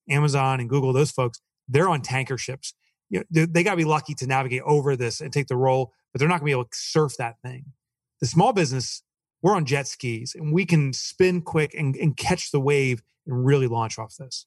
Amazon 0.10 0.60
and 0.60 0.70
Google, 0.70 0.94
those 0.94 1.12
folks, 1.12 1.41
they're 1.68 1.89
on 1.89 2.01
tanker 2.01 2.38
ships. 2.38 2.74
You 3.10 3.20
know, 3.20 3.25
they, 3.29 3.46
they 3.46 3.63
got 3.63 3.72
to 3.72 3.77
be 3.77 3.84
lucky 3.86 4.13
to 4.15 4.27
navigate 4.27 4.62
over 4.65 4.96
this 4.96 5.22
and 5.22 5.34
take 5.34 5.48
the 5.48 5.58
role, 5.58 5.94
but 6.12 6.20
they're 6.20 6.27
not 6.27 6.39
going 6.39 6.51
to 6.51 6.56
be 6.56 6.60
able 6.60 6.65
to 6.65 6.70
surf 6.74 7.15
that 7.18 7.36
thing. 7.44 7.65
The 8.22 8.27
small 8.27 8.53
business, 8.53 9.03
we're 9.41 9.56
on 9.56 9.65
jet 9.65 9.88
skis 9.88 10.36
and 10.36 10.53
we 10.53 10.65
can 10.65 10.94
spin 10.94 11.41
quick 11.41 11.74
and, 11.74 11.96
and 11.96 12.15
catch 12.15 12.51
the 12.51 12.60
wave 12.60 13.01
and 13.25 13.46
really 13.46 13.68
launch 13.68 14.00
off 14.00 14.15
this. 14.18 14.46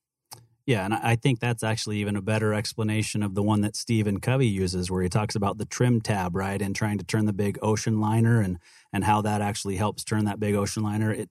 Yeah, 0.64 0.84
and 0.84 0.94
I 0.94 1.16
think 1.16 1.40
that's 1.40 1.64
actually 1.64 1.98
even 1.98 2.14
a 2.14 2.22
better 2.22 2.54
explanation 2.54 3.22
of 3.24 3.34
the 3.34 3.42
one 3.42 3.62
that 3.62 3.74
Stephen 3.74 4.20
Covey 4.20 4.46
uses, 4.46 4.90
where 4.90 5.02
he 5.02 5.08
talks 5.08 5.34
about 5.34 5.58
the 5.58 5.64
trim 5.64 6.00
tab, 6.00 6.36
right, 6.36 6.62
and 6.62 6.74
trying 6.74 6.98
to 6.98 7.04
turn 7.04 7.26
the 7.26 7.32
big 7.32 7.58
ocean 7.62 8.00
liner, 8.00 8.40
and 8.40 8.58
and 8.92 9.02
how 9.04 9.22
that 9.22 9.40
actually 9.42 9.76
helps 9.76 10.04
turn 10.04 10.24
that 10.26 10.38
big 10.38 10.54
ocean 10.54 10.84
liner. 10.84 11.12
It 11.12 11.30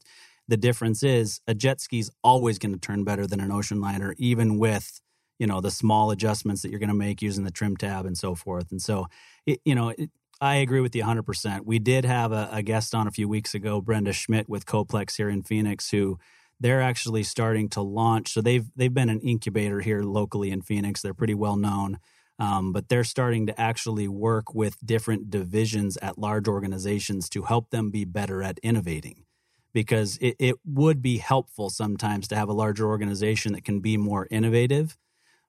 the 0.50 0.58
difference 0.58 1.02
is 1.02 1.40
a 1.48 1.54
jet 1.54 1.80
ski 1.80 2.00
is 2.00 2.12
always 2.24 2.60
going 2.60 2.74
to 2.74 2.80
turn 2.80 3.06
better 3.06 3.26
than 3.26 3.40
an 3.40 3.52
ocean 3.52 3.80
liner, 3.80 4.14
even 4.18 4.58
with 4.58 5.00
you 5.40 5.48
know 5.48 5.62
the 5.62 5.72
small 5.72 6.12
adjustments 6.12 6.62
that 6.62 6.70
you're 6.70 6.80
going 6.80 6.90
to 6.90 6.96
make 6.96 7.22
using 7.22 7.46
the 7.46 7.52
trim 7.52 7.78
tab 7.78 8.06
and 8.06 8.18
so 8.18 8.36
forth. 8.36 8.70
And 8.70 8.82
so, 8.82 9.08
it, 9.46 9.62
you 9.64 9.76
know, 9.76 9.90
it, 9.90 10.10
I 10.42 10.56
agree 10.56 10.82
with 10.82 10.96
you 10.96 11.04
100%. 11.04 11.62
We 11.66 11.80
did 11.80 12.04
have 12.04 12.32
a, 12.32 12.50
a 12.52 12.64
guest 12.64 12.94
on 12.96 13.08
a 13.08 13.12
few 13.12 13.30
weeks 13.30 13.54
ago, 13.54 13.80
Brenda 13.80 14.12
Schmidt 14.12 14.50
with 14.50 14.66
Coplex 14.66 15.16
here 15.16 15.30
in 15.30 15.44
Phoenix, 15.44 15.92
who 15.92 16.18
they're 16.62 16.82
actually 16.82 17.24
starting 17.24 17.68
to 17.70 17.82
launch. 17.82 18.32
So 18.32 18.39
they've 18.39 18.65
they've 18.75 18.94
been 18.94 19.10
an 19.10 19.20
incubator 19.22 19.82
here 19.82 20.03
locally 20.03 20.51
in 20.51 20.62
Phoenix. 20.62 21.01
They're 21.01 21.13
pretty 21.13 21.34
well 21.34 21.58
known, 21.58 22.00
um, 22.39 22.72
but 22.72 22.88
they're 22.88 23.03
starting 23.03 23.48
to 23.48 23.60
actually 23.60 24.08
work 24.08 24.53
with 24.53 24.77
different 24.86 25.30
divisions 25.32 25.98
at 25.98 26.20
large 26.20 26.48
organizations 26.48 27.27
to 27.30 27.41
help 27.41 27.72
them 27.72 27.89
be 27.89 28.06
better 28.06 28.44
at 28.44 28.60
innovating. 28.60 29.25
Because 29.74 30.18
it, 30.18 30.36
it 30.38 30.56
would 30.65 31.01
be 31.01 31.18
helpful 31.18 31.70
sometimes 31.70 32.27
to 32.27 32.36
have 32.36 32.50
a 32.50 32.53
larger 32.53 32.88
organization 32.88 33.53
that 33.53 33.63
can 33.63 33.80
be 33.80 33.98
more 33.98 34.27
innovative. 34.30 34.98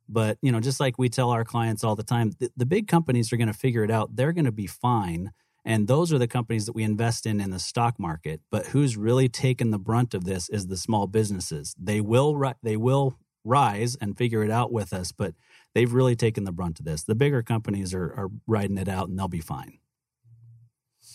But 0.09 0.39
you 0.41 0.51
know, 0.51 0.61
just 0.61 0.81
like 0.81 0.99
we 0.99 1.09
tell 1.09 1.31
our 1.31 1.45
clients 1.45 1.85
all 1.85 1.97
the 1.97 2.03
time, 2.03 2.31
the, 2.39 2.51
the 2.57 2.67
big 2.67 2.89
companies 2.89 3.33
are 3.33 3.37
going 3.37 3.53
to 3.53 3.53
figure 3.53 3.85
it 3.85 3.91
out. 3.91 4.17
They're 4.17 4.33
going 4.33 4.47
to 4.47 4.53
be 4.53 4.67
fine 4.67 5.33
and 5.65 5.87
those 5.87 6.13
are 6.13 6.19
the 6.19 6.29
companies 6.29 6.67
that 6.67 6.75
we 6.75 6.83
invest 6.83 7.25
in 7.25 7.41
in 7.41 7.51
the 7.51 7.59
stock 7.59 7.99
market. 7.99 8.41
But 8.51 8.67
who's 8.69 8.97
really 8.97 9.29
taken 9.29 9.71
the 9.71 9.79
brunt 9.79 10.15
of 10.15 10.25
this 10.25 10.49
is 10.49 10.67
the 10.67 10.77
small 10.77 11.07
businesses. 11.07 11.75
They 11.79 12.01
will 12.01 12.37
ri- 12.37 12.55
they 12.63 12.77
will 12.77 13.19
rise 13.45 13.97
and 14.01 14.17
figure 14.17 14.43
it 14.43 14.51
out 14.51 14.73
with 14.73 14.93
us, 14.93 15.13
but 15.13 15.35
they've 15.75 15.93
really 15.93 16.17
taken 16.17 16.45
the 16.45 16.53
brunt 16.53 16.79
of 16.79 16.85
this. 16.85 17.05
The 17.05 17.15
bigger 17.15 17.43
companies 17.43 17.95
are, 17.95 18.13
are 18.15 18.29
riding 18.47 18.79
it 18.79 18.89
out 18.89 19.09
and 19.09 19.19
they'll 19.19 19.29
be 19.29 19.41
fine. 19.41 19.79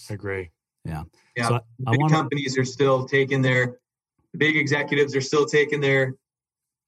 I 0.09 0.13
agree. 0.13 0.51
Yeah. 0.85 1.03
Yeah. 1.35 1.47
So 1.47 1.55
I, 1.55 1.59
big 1.91 1.99
I 1.99 2.01
wanna... 2.01 2.13
companies 2.13 2.57
are 2.57 2.65
still 2.65 3.05
taking 3.05 3.41
their 3.41 3.79
the 4.33 4.37
big 4.37 4.57
executives 4.57 5.15
are 5.15 5.21
still 5.21 5.45
taking 5.45 5.81
their 5.81 6.15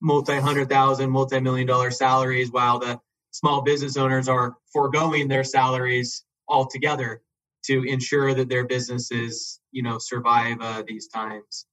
multi 0.02 0.40
hundred 0.40 0.70
thousand, 0.70 1.10
multi 1.10 1.40
million 1.40 1.68
dollar 1.68 1.92
salaries 1.92 2.52
while 2.52 2.80
the 2.80 3.00
small 3.32 3.62
business 3.62 3.98
owners 3.98 4.28
are 4.30 4.56
foregoing 4.72 5.28
their 5.28 5.44
salaries 5.44 6.24
altogether 6.48 7.22
to 7.66 7.84
ensure 7.84 8.34
that 8.34 8.50
their 8.50 8.66
businesses, 8.66 9.60
you 9.72 9.84
know, 9.84 9.98
survive 10.00 10.58
uh, 10.62 10.84
these 10.88 11.08
times. 11.08 11.66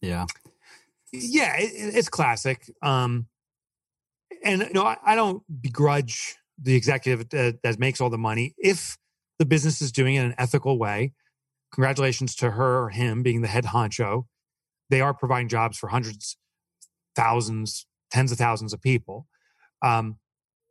Yeah. 0.00 0.26
Yeah, 1.12 1.56
it, 1.58 1.94
it's 1.94 2.08
classic. 2.08 2.70
Um, 2.82 3.26
and 4.44 4.62
you 4.62 4.72
know, 4.72 4.84
I, 4.84 4.96
I 5.04 5.14
don't 5.14 5.42
begrudge 5.60 6.36
the 6.60 6.74
executive 6.74 7.28
that, 7.30 7.62
that 7.62 7.78
makes 7.78 8.00
all 8.00 8.10
the 8.10 8.18
money 8.18 8.54
if 8.58 8.96
the 9.38 9.46
business 9.46 9.82
is 9.82 9.92
doing 9.92 10.14
it 10.14 10.20
in 10.20 10.26
an 10.26 10.34
ethical 10.38 10.78
way. 10.78 11.12
Congratulations 11.72 12.34
to 12.36 12.52
her 12.52 12.84
or 12.84 12.90
him 12.90 13.22
being 13.22 13.42
the 13.42 13.48
head 13.48 13.64
honcho. 13.64 14.26
They 14.90 15.00
are 15.00 15.14
providing 15.14 15.48
jobs 15.48 15.78
for 15.78 15.88
hundreds, 15.88 16.36
thousands, 17.16 17.86
tens 18.10 18.30
of 18.30 18.38
thousands 18.38 18.72
of 18.72 18.80
people. 18.80 19.26
Um, 19.82 20.18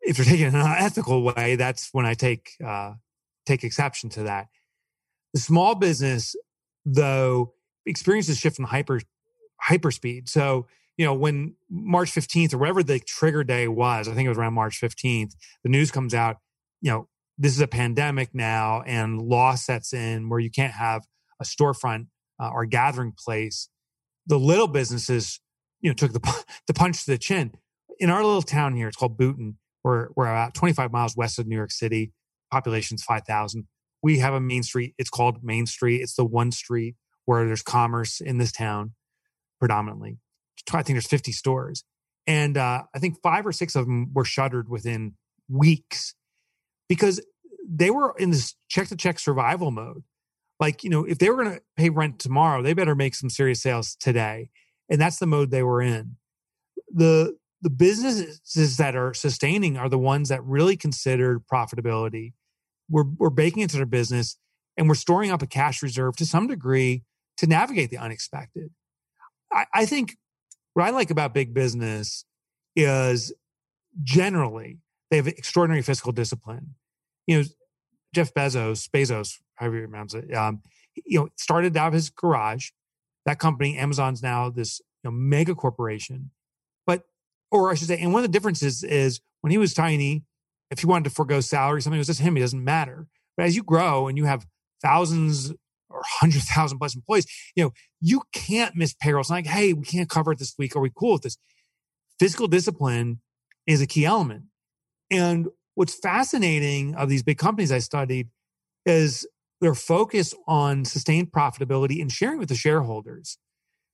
if 0.01 0.17
they're 0.17 0.25
taking 0.25 0.45
it 0.45 0.49
in 0.49 0.55
an 0.55 0.75
ethical 0.77 1.23
way, 1.23 1.55
that's 1.55 1.89
when 1.91 2.05
I 2.05 2.13
take 2.13 2.51
uh, 2.65 2.93
take 3.45 3.63
exception 3.63 4.09
to 4.11 4.23
that. 4.23 4.47
The 5.33 5.39
small 5.39 5.75
business, 5.75 6.35
though, 6.85 7.53
experiences 7.85 8.37
shift 8.37 8.55
from 8.55 8.65
hyper 8.65 9.01
hyper 9.59 9.91
speed. 9.91 10.27
So, 10.27 10.67
you 10.97 11.05
know, 11.05 11.13
when 11.13 11.55
March 11.69 12.11
15th 12.11 12.53
or 12.53 12.57
whatever 12.57 12.83
the 12.83 12.99
trigger 12.99 13.43
day 13.43 13.67
was, 13.67 14.07
I 14.07 14.13
think 14.13 14.25
it 14.25 14.29
was 14.29 14.37
around 14.37 14.53
March 14.53 14.79
15th, 14.81 15.33
the 15.63 15.69
news 15.69 15.91
comes 15.91 16.13
out, 16.13 16.37
you 16.81 16.91
know, 16.91 17.07
this 17.37 17.53
is 17.53 17.61
a 17.61 17.67
pandemic 17.67 18.33
now 18.33 18.83
and 18.85 19.21
law 19.21 19.55
sets 19.55 19.93
in 19.93 20.29
where 20.29 20.39
you 20.39 20.51
can't 20.51 20.73
have 20.73 21.05
a 21.39 21.43
storefront 21.43 22.07
uh, 22.39 22.49
or 22.49 22.65
gathering 22.65 23.13
place. 23.17 23.69
The 24.27 24.37
little 24.37 24.67
businesses, 24.67 25.39
you 25.79 25.89
know, 25.89 25.93
took 25.93 26.13
the, 26.13 26.43
the 26.67 26.73
punch 26.73 27.05
to 27.05 27.11
the 27.11 27.17
chin. 27.17 27.53
In 27.99 28.09
our 28.09 28.23
little 28.23 28.41
town 28.41 28.75
here, 28.75 28.87
it's 28.87 28.97
called 28.97 29.17
Boonton. 29.17 29.55
We're, 29.83 30.09
we're 30.15 30.27
about 30.27 30.53
25 30.53 30.91
miles 30.91 31.15
west 31.15 31.39
of 31.39 31.47
New 31.47 31.55
York 31.55 31.71
City 31.71 32.13
population's 32.51 33.03
5,000. 33.03 33.67
We 34.03 34.19
have 34.19 34.33
a 34.33 34.39
main 34.39 34.63
street. 34.63 34.93
It's 34.97 35.09
called 35.09 35.43
Main 35.43 35.65
Street. 35.65 36.01
It's 36.01 36.15
the 36.15 36.25
one 36.25 36.51
street 36.51 36.95
where 37.25 37.45
there's 37.45 37.61
commerce 37.61 38.19
in 38.19 38.37
this 38.37 38.51
town 38.51 38.93
predominantly. 39.59 40.17
I 40.71 40.83
think 40.83 40.95
there's 40.95 41.07
50 41.07 41.31
stores. 41.31 41.83
And 42.27 42.57
uh, 42.57 42.83
I 42.93 42.99
think 42.99 43.21
five 43.21 43.45
or 43.45 43.51
six 43.51 43.75
of 43.75 43.85
them 43.85 44.11
were 44.13 44.25
shuttered 44.25 44.69
within 44.69 45.13
weeks 45.49 46.13
because 46.87 47.21
they 47.67 47.89
were 47.89 48.13
in 48.17 48.31
this 48.31 48.55
check 48.69 48.87
to 48.89 48.95
check 48.95 49.19
survival 49.19 49.71
mode. 49.71 50.03
Like, 50.59 50.83
you 50.83 50.89
know, 50.89 51.03
if 51.03 51.17
they 51.17 51.29
were 51.29 51.43
going 51.43 51.55
to 51.55 51.61
pay 51.75 51.89
rent 51.89 52.19
tomorrow, 52.19 52.61
they 52.61 52.73
better 52.73 52.95
make 52.95 53.15
some 53.15 53.29
serious 53.29 53.61
sales 53.61 53.95
today. 53.99 54.49
And 54.89 55.01
that's 55.01 55.17
the 55.17 55.25
mode 55.25 55.49
they 55.49 55.63
were 55.63 55.81
in. 55.81 56.17
The 56.93 57.35
the 57.61 57.69
businesses 57.69 58.77
that 58.77 58.95
are 58.95 59.13
sustaining 59.13 59.77
are 59.77 59.87
the 59.87 59.97
ones 59.97 60.29
that 60.29 60.43
really 60.43 60.75
considered 60.75 61.43
profitability 61.51 62.33
we're, 62.91 63.05
we're 63.17 63.29
baking 63.29 63.63
into 63.63 63.77
their 63.77 63.85
business 63.85 64.37
and 64.77 64.87
we're 64.87 64.95
storing 64.95 65.31
up 65.31 65.41
a 65.41 65.47
cash 65.47 65.81
reserve 65.81 66.15
to 66.17 66.25
some 66.25 66.47
degree 66.47 67.03
to 67.37 67.47
navigate 67.47 67.89
the 67.89 67.97
unexpected. 67.97 68.71
I, 69.51 69.65
I 69.73 69.85
think 69.85 70.17
what 70.73 70.85
I 70.85 70.91
like 70.91 71.09
about 71.09 71.33
big 71.33 71.53
business 71.53 72.25
is 72.75 73.33
generally 74.03 74.79
they 75.09 75.17
have 75.17 75.27
extraordinary 75.27 75.81
fiscal 75.81 76.11
discipline. 76.11 76.75
You 77.27 77.39
know, 77.39 77.43
Jeff 78.13 78.33
Bezos, 78.33 78.89
Bezos, 78.89 79.39
however 79.55 79.79
you 79.79 79.87
pronounce 79.87 80.13
it, 80.13 80.33
um, 80.33 80.61
you 81.05 81.19
know, 81.19 81.29
started 81.37 81.75
out 81.77 81.87
of 81.87 81.93
his 81.93 82.09
garage. 82.09 82.69
That 83.25 83.39
company, 83.39 83.77
Amazon's 83.77 84.23
now 84.23 84.49
this 84.49 84.81
you 85.03 85.09
know, 85.09 85.15
mega 85.15 85.53
corporation. 85.53 86.31
But, 86.87 87.03
or 87.51 87.71
I 87.71 87.75
should 87.75 87.87
say, 87.87 87.99
and 87.99 88.13
one 88.13 88.23
of 88.23 88.31
the 88.31 88.33
differences 88.33 88.83
is 88.83 89.21
when 89.41 89.51
he 89.51 89.57
was 89.57 89.73
tiny, 89.73 90.23
if 90.71 90.79
he 90.79 90.87
wanted 90.87 91.03
to 91.03 91.09
forego 91.09 91.41
salary, 91.41 91.81
something 91.81 91.97
it 91.97 91.99
was 91.99 92.07
just 92.07 92.21
him, 92.21 92.37
it 92.37 92.39
doesn't 92.39 92.63
matter. 92.63 93.07
But 93.37 93.45
as 93.45 93.55
you 93.55 93.63
grow 93.63 94.07
and 94.07 94.17
you 94.17 94.25
have 94.25 94.45
thousands 94.81 95.53
or 95.89 96.01
hundred 96.03 96.41
thousand 96.43 96.79
plus 96.79 96.95
employees, 96.95 97.27
you 97.55 97.63
know, 97.63 97.71
you 97.99 98.23
can't 98.33 98.75
miss 98.75 98.93
payroll. 98.93 99.21
It's 99.21 99.29
like, 99.29 99.45
hey, 99.45 99.73
we 99.73 99.83
can't 99.83 100.09
cover 100.09 100.31
it 100.31 100.39
this 100.39 100.55
week. 100.57 100.75
Are 100.75 100.79
we 100.81 100.89
cool 100.95 101.13
with 101.13 101.23
this? 101.23 101.37
Fiscal 102.19 102.47
discipline 102.47 103.19
is 103.67 103.81
a 103.81 103.87
key 103.87 104.05
element. 104.05 104.45
And 105.11 105.49
what's 105.75 105.93
fascinating 105.93 106.95
of 106.95 107.09
these 107.09 107.23
big 107.23 107.37
companies 107.37 107.71
I 107.71 107.79
studied 107.79 108.29
is 108.85 109.27
their 109.59 109.75
focus 109.75 110.33
on 110.47 110.85
sustained 110.85 111.31
profitability 111.31 112.01
and 112.01 112.11
sharing 112.11 112.39
with 112.39 112.49
the 112.49 112.55
shareholders. 112.55 113.37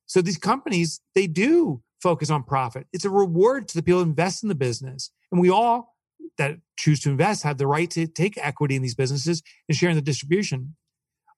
So 0.05 0.21
these 0.21 0.37
companies, 0.37 1.01
they 1.15 1.27
do 1.27 1.81
focus 2.01 2.29
on 2.29 2.43
profit. 2.43 2.87
It's 2.93 3.03
a 3.03 3.09
reward 3.09 3.67
to 3.69 3.75
the 3.75 3.83
people 3.83 3.99
who 4.01 4.09
invest 4.09 4.43
in 4.43 4.49
the 4.49 4.55
business. 4.55 5.11
And 5.31 5.41
we 5.41 5.49
all 5.49 5.96
that 6.37 6.57
choose 6.77 6.99
to 7.01 7.09
invest 7.09 7.43
have 7.43 7.57
the 7.57 7.67
right 7.67 7.89
to 7.91 8.07
take 8.07 8.37
equity 8.37 8.75
in 8.75 8.81
these 8.81 8.95
businesses 8.95 9.41
and 9.67 9.75
share 9.77 9.89
in 9.89 9.95
the 9.95 10.01
distribution. 10.01 10.75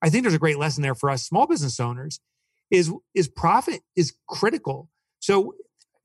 I 0.02 0.10
think 0.10 0.24
there's 0.24 0.34
a 0.34 0.38
great 0.38 0.58
lesson 0.58 0.82
there 0.82 0.94
for 0.94 1.10
us 1.10 1.24
small 1.24 1.46
business 1.46 1.80
owners 1.80 2.20
is 2.70 2.92
is 3.14 3.28
profit 3.28 3.80
is 3.96 4.14
critical. 4.28 4.88
So 5.18 5.54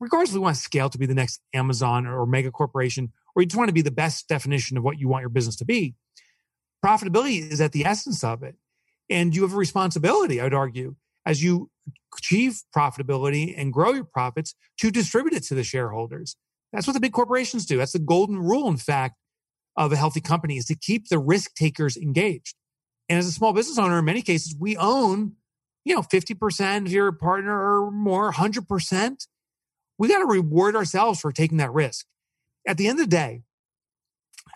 regardless 0.00 0.30
if 0.30 0.34
we 0.34 0.40
want 0.40 0.56
to 0.56 0.62
scale 0.62 0.90
to 0.90 0.98
be 0.98 1.06
the 1.06 1.14
next 1.14 1.40
Amazon 1.54 2.06
or 2.06 2.26
mega 2.26 2.50
corporation, 2.50 3.12
or 3.34 3.42
you 3.42 3.46
just 3.46 3.56
want 3.56 3.68
to 3.68 3.74
be 3.74 3.82
the 3.82 3.90
best 3.90 4.28
definition 4.28 4.76
of 4.76 4.84
what 4.84 4.98
you 4.98 5.08
want 5.08 5.22
your 5.22 5.30
business 5.30 5.56
to 5.56 5.64
be, 5.64 5.94
profitability 6.84 7.50
is 7.50 7.60
at 7.60 7.72
the 7.72 7.84
essence 7.84 8.22
of 8.22 8.42
it. 8.42 8.56
And 9.08 9.34
you 9.34 9.42
have 9.42 9.52
a 9.52 9.56
responsibility, 9.56 10.40
I 10.40 10.44
would 10.44 10.54
argue, 10.54 10.96
as 11.24 11.42
you 11.42 11.70
achieve 12.16 12.62
profitability 12.74 13.54
and 13.56 13.72
grow 13.72 13.92
your 13.92 14.04
profits 14.04 14.54
to 14.78 14.90
distribute 14.90 15.34
it 15.34 15.44
to 15.44 15.54
the 15.54 15.64
shareholders. 15.64 16.36
That's 16.76 16.86
what 16.86 16.92
the 16.92 17.00
big 17.00 17.14
corporations 17.14 17.64
do. 17.64 17.78
That's 17.78 17.92
the 17.92 17.98
golden 17.98 18.38
rule, 18.38 18.68
in 18.68 18.76
fact, 18.76 19.14
of 19.78 19.92
a 19.92 19.96
healthy 19.96 20.20
company 20.20 20.58
is 20.58 20.66
to 20.66 20.74
keep 20.74 21.08
the 21.08 21.18
risk 21.18 21.54
takers 21.54 21.96
engaged. 21.96 22.54
And 23.08 23.18
as 23.18 23.26
a 23.26 23.32
small 23.32 23.54
business 23.54 23.78
owner, 23.78 23.98
in 23.98 24.04
many 24.04 24.20
cases, 24.20 24.54
we 24.58 24.76
own, 24.76 25.36
you 25.86 25.94
know, 25.94 26.02
50% 26.02 26.84
of 26.84 26.92
your 26.92 27.12
partner 27.12 27.54
or 27.54 27.90
more, 27.90 28.30
100%. 28.30 29.26
We 29.96 30.08
got 30.08 30.18
to 30.18 30.26
reward 30.26 30.76
ourselves 30.76 31.18
for 31.18 31.32
taking 31.32 31.56
that 31.56 31.72
risk. 31.72 32.04
At 32.68 32.76
the 32.76 32.88
end 32.88 33.00
of 33.00 33.06
the 33.06 33.10
day, 33.10 33.40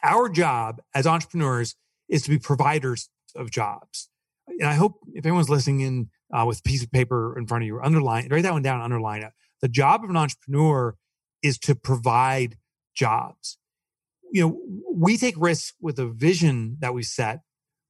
our 0.03 0.29
job 0.29 0.83
as 0.95 1.07
entrepreneurs 1.07 1.75
is 2.11 2.21
to 2.25 2.31
be 2.31 2.39
providers 2.39 3.09
of 3.35 3.51
jobs. 3.51 4.11
And 4.47 4.69
I 4.69 4.75
hope 4.75 4.99
if 5.15 5.25
anyone's 5.25 5.49
listening 5.49 5.81
in 5.81 6.11
uh, 6.35 6.45
with 6.45 6.59
a 6.59 6.63
piece 6.63 6.83
of 6.83 6.91
paper 6.91 7.35
in 7.39 7.47
front 7.47 7.65
of 7.65 7.67
you, 7.67 7.81
underline, 7.81 8.29
write 8.31 8.43
that 8.43 8.53
one 8.53 8.61
down, 8.61 8.83
underline 8.83 9.23
it. 9.23 9.33
The 9.63 9.69
job 9.69 10.05
of 10.05 10.11
an 10.11 10.19
entrepreneur 10.19 10.97
is 11.43 11.59
to 11.59 11.75
provide 11.75 12.57
jobs. 12.95 13.59
You 14.33 14.43
know, 14.43 14.61
we 14.93 15.17
take 15.17 15.35
risks 15.37 15.75
with 15.81 15.99
a 15.99 16.07
vision 16.07 16.77
that 16.81 16.95
we 16.95 17.03
set. 17.03 17.41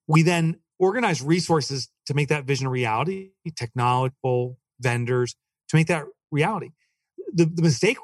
We 0.06 0.22
then 0.22 0.60
organize 0.78 1.22
resources 1.22 1.88
to 2.06 2.14
make 2.14 2.28
that 2.28 2.44
vision 2.44 2.66
a 2.66 2.70
reality, 2.70 3.30
technological 3.56 4.58
vendors 4.80 5.36
to 5.68 5.76
make 5.76 5.88
that 5.88 6.04
reality. 6.30 6.70
The, 7.32 7.44
the 7.44 7.62
mistake 7.62 7.98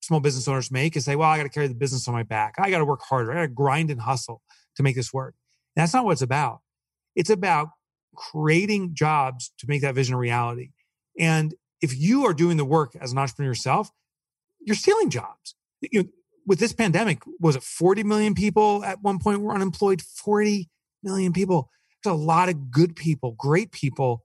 small 0.00 0.20
business 0.20 0.48
owners 0.48 0.70
make 0.70 0.96
is 0.96 1.04
say, 1.04 1.16
well, 1.16 1.28
I 1.28 1.36
got 1.36 1.44
to 1.44 1.48
carry 1.48 1.68
the 1.68 1.74
business 1.74 2.08
on 2.08 2.14
my 2.14 2.22
back. 2.22 2.54
I 2.58 2.70
got 2.70 2.78
to 2.78 2.84
work 2.84 3.02
harder. 3.02 3.30
I 3.30 3.34
got 3.34 3.40
to 3.42 3.48
grind 3.48 3.90
and 3.90 4.00
hustle 4.00 4.42
to 4.76 4.82
make 4.82 4.96
this 4.96 5.12
work. 5.12 5.34
And 5.76 5.82
that's 5.82 5.94
not 5.94 6.04
what 6.04 6.12
it's 6.12 6.22
about. 6.22 6.60
It's 7.14 7.30
about 7.30 7.68
creating 8.16 8.94
jobs 8.94 9.52
to 9.58 9.66
make 9.68 9.82
that 9.82 9.94
vision 9.94 10.14
a 10.14 10.18
reality. 10.18 10.70
And 11.18 11.54
if 11.80 11.96
you 11.96 12.26
are 12.26 12.34
doing 12.34 12.56
the 12.56 12.64
work 12.64 12.96
as 13.00 13.12
an 13.12 13.18
entrepreneur 13.18 13.50
yourself, 13.50 13.90
you're 14.64 14.76
stealing 14.76 15.10
jobs. 15.10 15.54
You 15.80 16.02
know, 16.02 16.08
with 16.46 16.58
this 16.58 16.72
pandemic, 16.72 17.22
was 17.40 17.56
it 17.56 17.62
40 17.62 18.02
million 18.04 18.34
people 18.34 18.84
at 18.84 19.02
one 19.02 19.18
point 19.18 19.40
were 19.40 19.54
unemployed? 19.54 20.02
40 20.02 20.68
million 21.02 21.32
people. 21.32 21.70
There's 22.02 22.14
a 22.14 22.16
lot 22.16 22.48
of 22.48 22.70
good 22.70 22.96
people, 22.96 23.32
great 23.32 23.72
people 23.72 24.24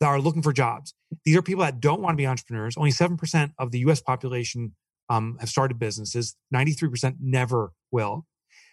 that 0.00 0.06
are 0.06 0.20
looking 0.20 0.42
for 0.42 0.52
jobs. 0.52 0.94
These 1.24 1.36
are 1.36 1.42
people 1.42 1.64
that 1.64 1.80
don't 1.80 2.00
want 2.00 2.14
to 2.14 2.16
be 2.16 2.26
entrepreneurs. 2.26 2.76
Only 2.76 2.90
7% 2.90 3.52
of 3.58 3.70
the 3.70 3.80
US 3.80 4.00
population 4.00 4.74
um, 5.10 5.36
have 5.40 5.48
started 5.48 5.78
businesses, 5.78 6.36
93% 6.54 7.16
never 7.20 7.72
will. 7.90 8.26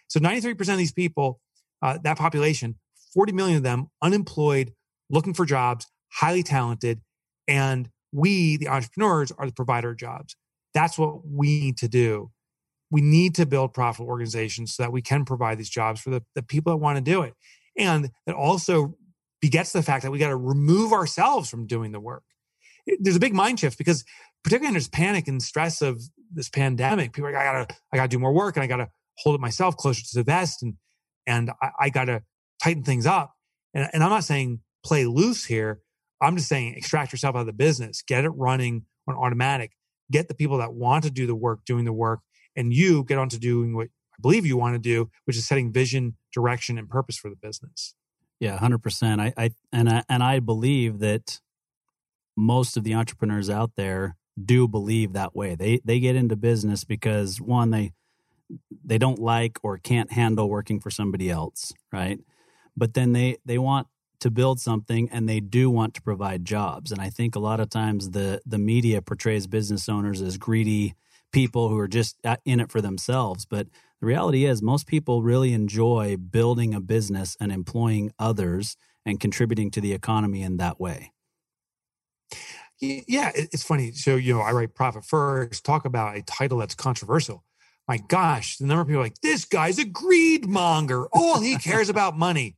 So 0.08 0.20
93% 0.20 0.72
of 0.72 0.78
these 0.78 0.92
people, 0.92 1.40
uh, 1.82 1.98
that 2.04 2.18
population, 2.18 2.78
40 3.14 3.32
million 3.32 3.56
of 3.56 3.62
them 3.62 3.88
unemployed, 4.02 4.72
looking 5.10 5.34
for 5.34 5.44
jobs, 5.46 5.86
highly 6.12 6.42
talented. 6.42 7.00
And 7.48 7.88
we, 8.12 8.56
the 8.56 8.68
entrepreneurs, 8.68 9.32
are 9.32 9.46
the 9.46 9.52
provider 9.52 9.90
of 9.90 9.96
jobs. 9.96 10.36
That's 10.76 10.98
what 10.98 11.26
we 11.26 11.58
need 11.58 11.78
to 11.78 11.88
do. 11.88 12.30
We 12.90 13.00
need 13.00 13.34
to 13.36 13.46
build 13.46 13.72
profitable 13.72 14.10
organizations 14.10 14.74
so 14.74 14.82
that 14.82 14.92
we 14.92 15.00
can 15.00 15.24
provide 15.24 15.56
these 15.56 15.70
jobs 15.70 16.02
for 16.02 16.10
the, 16.10 16.22
the 16.34 16.42
people 16.42 16.70
that 16.70 16.76
want 16.76 16.98
to 16.98 17.00
do 17.00 17.22
it. 17.22 17.32
And 17.78 18.10
that 18.26 18.34
also 18.34 18.94
begets 19.40 19.72
the 19.72 19.82
fact 19.82 20.02
that 20.02 20.10
we 20.10 20.18
got 20.18 20.28
to 20.28 20.36
remove 20.36 20.92
ourselves 20.92 21.48
from 21.48 21.66
doing 21.66 21.92
the 21.92 21.98
work. 21.98 22.24
There's 23.00 23.16
a 23.16 23.20
big 23.20 23.32
mind 23.32 23.58
shift 23.58 23.78
because 23.78 24.04
particularly 24.44 24.76
under 24.76 24.86
panic 24.90 25.28
and 25.28 25.42
stress 25.42 25.80
of 25.80 26.02
this 26.30 26.50
pandemic, 26.50 27.14
people 27.14 27.30
are 27.30 27.32
like, 27.32 27.40
I 27.40 27.44
gotta, 27.44 27.74
I 27.94 27.96
gotta 27.96 28.08
do 28.08 28.18
more 28.18 28.34
work 28.34 28.56
and 28.56 28.62
I 28.62 28.66
gotta 28.66 28.90
hold 29.16 29.34
it 29.34 29.40
myself 29.40 29.78
closer 29.78 30.02
to 30.02 30.14
the 30.14 30.24
vest 30.24 30.62
and 30.62 30.74
and 31.26 31.50
I, 31.62 31.70
I 31.80 31.88
gotta 31.88 32.22
tighten 32.62 32.82
things 32.82 33.06
up. 33.06 33.32
And, 33.72 33.88
and 33.94 34.04
I'm 34.04 34.10
not 34.10 34.24
saying 34.24 34.60
play 34.84 35.06
loose 35.06 35.46
here. 35.46 35.80
I'm 36.20 36.36
just 36.36 36.48
saying 36.48 36.74
extract 36.76 37.12
yourself 37.12 37.34
out 37.34 37.40
of 37.40 37.46
the 37.46 37.54
business, 37.54 38.02
get 38.06 38.24
it 38.24 38.30
running 38.30 38.84
on 39.08 39.16
automatic, 39.16 39.72
get 40.10 40.28
the 40.28 40.34
people 40.34 40.58
that 40.58 40.74
want 40.74 41.04
to 41.04 41.10
do 41.10 41.26
the 41.26 41.34
work 41.34 41.60
doing 41.64 41.84
the 41.84 41.92
work, 41.92 42.20
and 42.54 42.72
you 42.72 43.04
get 43.04 43.18
on 43.18 43.28
to 43.30 43.38
doing 43.38 43.74
what 43.74 43.88
I 44.12 44.18
believe 44.20 44.46
you 44.46 44.56
want 44.56 44.74
to 44.74 44.78
do, 44.78 45.10
which 45.24 45.36
is 45.36 45.46
setting 45.46 45.72
vision, 45.72 46.16
direction, 46.32 46.78
and 46.78 46.88
purpose 46.88 47.16
for 47.16 47.28
the 47.28 47.36
business. 47.36 47.94
Yeah, 48.40 48.58
hundred 48.58 48.82
percent. 48.82 49.20
I, 49.20 49.32
I 49.36 49.50
and 49.72 49.88
I 49.88 50.04
and 50.08 50.22
I 50.22 50.40
believe 50.40 50.98
that 51.00 51.40
most 52.36 52.76
of 52.76 52.84
the 52.84 52.94
entrepreneurs 52.94 53.48
out 53.48 53.72
there 53.76 54.16
do 54.42 54.68
believe 54.68 55.12
that 55.14 55.34
way. 55.34 55.54
They 55.54 55.80
they 55.84 56.00
get 56.00 56.16
into 56.16 56.36
business 56.36 56.84
because 56.84 57.40
one 57.40 57.70
they 57.70 57.92
they 58.84 58.98
don't 58.98 59.18
like 59.18 59.58
or 59.62 59.78
can't 59.78 60.12
handle 60.12 60.48
working 60.48 60.80
for 60.80 60.90
somebody 60.90 61.30
else, 61.30 61.72
right? 61.92 62.20
But 62.76 62.94
then 62.94 63.12
they 63.12 63.38
they 63.44 63.58
want 63.58 63.86
to 64.20 64.30
build 64.30 64.60
something 64.60 65.08
and 65.10 65.28
they 65.28 65.40
do 65.40 65.70
want 65.70 65.94
to 65.94 66.02
provide 66.02 66.44
jobs. 66.44 66.92
And 66.92 67.00
I 67.00 67.10
think 67.10 67.34
a 67.34 67.40
lot 67.40 67.60
of 67.60 67.70
times 67.70 68.10
the 68.10 68.40
the 68.46 68.58
media 68.58 69.02
portrays 69.02 69.46
business 69.46 69.88
owners 69.88 70.22
as 70.22 70.38
greedy 70.38 70.94
people 71.32 71.68
who 71.68 71.78
are 71.78 71.88
just 71.88 72.16
uh, 72.24 72.36
in 72.44 72.60
it 72.60 72.70
for 72.70 72.80
themselves, 72.80 73.44
but 73.44 73.66
the 74.00 74.06
reality 74.06 74.44
is 74.44 74.62
most 74.62 74.86
people 74.86 75.22
really 75.22 75.52
enjoy 75.52 76.16
building 76.16 76.74
a 76.74 76.80
business 76.80 77.36
and 77.40 77.50
employing 77.50 78.12
others 78.18 78.76
and 79.06 79.20
contributing 79.20 79.70
to 79.70 79.80
the 79.80 79.92
economy 79.92 80.42
in 80.42 80.58
that 80.58 80.78
way. 80.78 81.12
Yeah, 82.78 83.32
it's 83.34 83.62
funny. 83.62 83.92
So, 83.92 84.16
you 84.16 84.34
know, 84.34 84.40
I 84.42 84.52
write 84.52 84.74
Profit 84.74 85.04
First, 85.04 85.64
talk 85.64 85.86
about 85.86 86.16
a 86.16 86.22
title 86.22 86.58
that's 86.58 86.74
controversial. 86.74 87.42
My 87.88 87.96
gosh, 87.96 88.58
the 88.58 88.66
number 88.66 88.82
of 88.82 88.88
people 88.88 89.02
like, 89.02 89.20
this 89.22 89.44
guy's 89.46 89.78
a 89.78 89.84
greed 89.84 90.46
monger. 90.46 91.06
All 91.12 91.40
he 91.40 91.56
cares 91.56 91.88
about 91.88 92.18
money. 92.18 92.56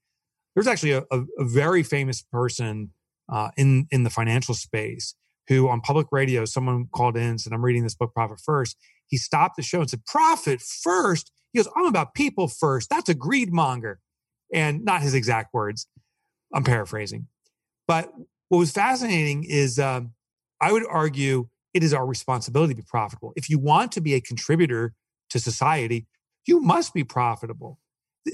There's 0.58 0.66
actually 0.66 0.90
a, 0.90 1.04
a, 1.12 1.20
a 1.38 1.44
very 1.44 1.84
famous 1.84 2.20
person 2.20 2.90
uh, 3.32 3.50
in, 3.56 3.86
in 3.92 4.02
the 4.02 4.10
financial 4.10 4.54
space 4.56 5.14
who 5.46 5.68
on 5.68 5.80
public 5.80 6.08
radio, 6.10 6.44
someone 6.46 6.88
called 6.92 7.16
in 7.16 7.22
and 7.22 7.40
said, 7.40 7.52
I'm 7.52 7.64
reading 7.64 7.84
this 7.84 7.94
book, 7.94 8.12
Profit 8.12 8.40
First. 8.44 8.76
He 9.06 9.18
stopped 9.18 9.54
the 9.54 9.62
show 9.62 9.82
and 9.82 9.88
said, 9.88 10.04
Profit 10.04 10.60
first? 10.60 11.30
He 11.52 11.60
goes, 11.60 11.68
I'm 11.76 11.86
about 11.86 12.12
people 12.12 12.48
first. 12.48 12.90
That's 12.90 13.08
a 13.08 13.14
greed 13.14 13.52
monger. 13.52 14.00
And 14.52 14.84
not 14.84 15.00
his 15.00 15.14
exact 15.14 15.54
words. 15.54 15.86
I'm 16.52 16.64
paraphrasing. 16.64 17.28
But 17.86 18.12
what 18.48 18.58
was 18.58 18.72
fascinating 18.72 19.44
is 19.44 19.78
um, 19.78 20.10
I 20.60 20.72
would 20.72 20.84
argue 20.90 21.50
it 21.72 21.84
is 21.84 21.94
our 21.94 22.04
responsibility 22.04 22.74
to 22.74 22.82
be 22.82 22.84
profitable. 22.84 23.32
If 23.36 23.48
you 23.48 23.60
want 23.60 23.92
to 23.92 24.00
be 24.00 24.14
a 24.14 24.20
contributor 24.20 24.92
to 25.30 25.38
society, 25.38 26.08
you 26.48 26.60
must 26.60 26.94
be 26.94 27.04
profitable. 27.04 27.78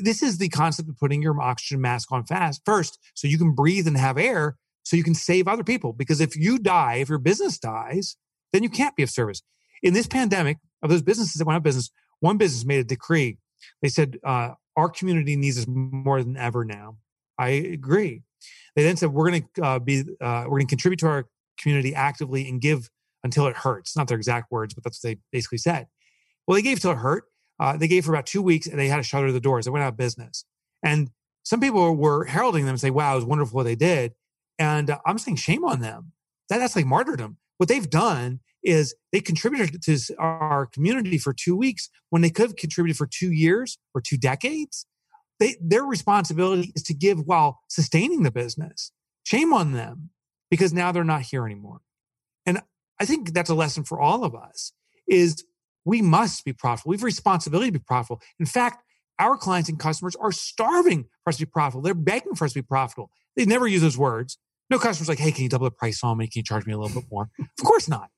This 0.02 0.22
is 0.22 0.38
the 0.38 0.48
concept 0.48 0.88
of 0.88 0.98
putting 0.98 1.22
your 1.22 1.40
oxygen 1.40 1.80
mask 1.80 2.12
on 2.12 2.24
fast 2.24 2.62
first 2.64 2.98
so 3.14 3.28
you 3.28 3.38
can 3.38 3.54
breathe 3.54 3.86
and 3.86 3.96
have 3.96 4.18
air 4.18 4.56
so 4.82 4.96
you 4.96 5.04
can 5.04 5.14
save 5.14 5.48
other 5.48 5.64
people. 5.64 5.92
Because 5.92 6.20
if 6.20 6.36
you 6.36 6.58
die, 6.58 6.96
if 6.96 7.08
your 7.08 7.18
business 7.18 7.58
dies, 7.58 8.16
then 8.52 8.62
you 8.62 8.68
can't 8.68 8.96
be 8.96 9.02
of 9.02 9.10
service. 9.10 9.42
In 9.82 9.94
this 9.94 10.06
pandemic, 10.06 10.58
of 10.82 10.90
those 10.90 11.02
businesses 11.02 11.34
that 11.34 11.46
went 11.46 11.54
out 11.54 11.58
of 11.58 11.62
business, 11.64 11.90
one 12.20 12.36
business 12.36 12.64
made 12.64 12.78
a 12.78 12.84
decree. 12.84 13.38
They 13.82 13.88
said, 13.88 14.18
uh, 14.22 14.50
Our 14.76 14.88
community 14.90 15.34
needs 15.34 15.58
us 15.58 15.66
more 15.66 16.22
than 16.22 16.36
ever 16.36 16.64
now. 16.64 16.98
I 17.38 17.48
agree. 17.48 18.22
They 18.76 18.84
then 18.84 18.96
said 18.96 19.12
we're 19.12 19.30
going 19.30 19.48
to 19.54 19.64
uh, 19.64 19.78
be 19.78 20.00
uh, 20.20 20.44
we're 20.44 20.58
going 20.58 20.66
to 20.66 20.70
contribute 20.70 20.98
to 21.00 21.06
our 21.06 21.26
community 21.58 21.94
actively 21.94 22.48
and 22.48 22.60
give 22.60 22.90
until 23.24 23.46
it 23.46 23.56
hurts. 23.56 23.96
Not 23.96 24.08
their 24.08 24.18
exact 24.18 24.52
words, 24.52 24.74
but 24.74 24.84
that's 24.84 25.02
what 25.02 25.10
they 25.10 25.20
basically 25.32 25.58
said. 25.58 25.86
Well, 26.46 26.54
they 26.54 26.62
gave 26.62 26.80
till 26.80 26.92
it 26.92 26.98
hurt. 26.98 27.24
Uh, 27.60 27.76
they 27.76 27.88
gave 27.88 28.04
for 28.04 28.12
about 28.12 28.26
two 28.26 28.42
weeks, 28.42 28.66
and 28.66 28.78
they 28.78 28.88
had 28.88 28.96
to 28.96 29.02
shutter 29.02 29.32
the 29.32 29.40
doors. 29.40 29.64
They 29.64 29.70
went 29.70 29.84
out 29.84 29.92
of 29.92 29.96
business. 29.96 30.44
And 30.82 31.10
some 31.44 31.60
people 31.60 31.94
were 31.94 32.24
heralding 32.24 32.64
them 32.64 32.74
and 32.74 32.80
say, 32.80 32.90
"Wow, 32.90 33.12
it 33.12 33.16
was 33.16 33.24
wonderful 33.24 33.56
what 33.56 33.64
they 33.64 33.76
did." 33.76 34.14
And 34.58 34.90
uh, 34.90 34.98
I'm 35.06 35.18
saying, 35.18 35.36
shame 35.36 35.64
on 35.64 35.80
them. 35.80 36.12
That, 36.48 36.58
that's 36.58 36.76
like 36.76 36.86
martyrdom. 36.86 37.38
What 37.58 37.68
they've 37.68 37.88
done 37.88 38.40
is 38.62 38.94
they 39.12 39.20
contributed 39.20 39.82
to 39.82 40.14
our 40.18 40.66
community 40.66 41.18
for 41.18 41.32
two 41.32 41.56
weeks 41.56 41.90
when 42.10 42.22
they 42.22 42.30
could 42.30 42.46
have 42.46 42.56
contributed 42.56 42.96
for 42.96 43.06
two 43.06 43.32
years 43.32 43.78
or 43.94 44.00
two 44.00 44.16
decades 44.16 44.86
they, 45.40 45.56
their 45.60 45.84
responsibility 45.84 46.72
is 46.74 46.82
to 46.84 46.94
give 46.94 47.20
while 47.26 47.60
sustaining 47.68 48.22
the 48.22 48.30
business. 48.30 48.92
Shame 49.24 49.52
on 49.52 49.72
them 49.72 50.10
because 50.50 50.72
now 50.72 50.92
they're 50.92 51.04
not 51.04 51.22
here 51.22 51.44
anymore. 51.44 51.80
And 52.46 52.60
I 53.00 53.04
think 53.04 53.32
that's 53.32 53.50
a 53.50 53.54
lesson 53.54 53.84
for 53.84 54.00
all 54.00 54.24
of 54.24 54.34
us 54.34 54.72
is 55.08 55.44
we 55.84 56.02
must 56.02 56.44
be 56.44 56.52
profitable. 56.52 56.90
We 56.90 56.96
have 56.96 57.02
a 57.02 57.06
responsibility 57.06 57.68
to 57.68 57.78
be 57.78 57.84
profitable. 57.84 58.22
In 58.38 58.46
fact, 58.46 58.82
our 59.18 59.36
clients 59.36 59.68
and 59.68 59.78
customers 59.78 60.16
are 60.16 60.32
starving 60.32 61.04
for 61.22 61.30
us 61.30 61.36
to 61.36 61.46
be 61.46 61.50
profitable. 61.50 61.82
They're 61.82 61.94
begging 61.94 62.34
for 62.34 62.44
us 62.44 62.52
to 62.52 62.60
be 62.60 62.66
profitable. 62.66 63.10
They 63.36 63.44
never 63.44 63.66
use 63.66 63.82
those 63.82 63.98
words. 63.98 64.38
No 64.70 64.78
customer's 64.78 65.08
like, 65.08 65.18
hey, 65.18 65.30
can 65.30 65.44
you 65.44 65.48
double 65.48 65.66
the 65.66 65.70
price 65.70 66.02
on 66.02 66.18
me? 66.18 66.26
Can 66.26 66.40
you 66.40 66.42
charge 66.42 66.66
me 66.66 66.72
a 66.72 66.78
little 66.78 67.00
bit 67.00 67.10
more? 67.10 67.28
of 67.38 67.64
course 67.64 67.88
not. 67.88 68.08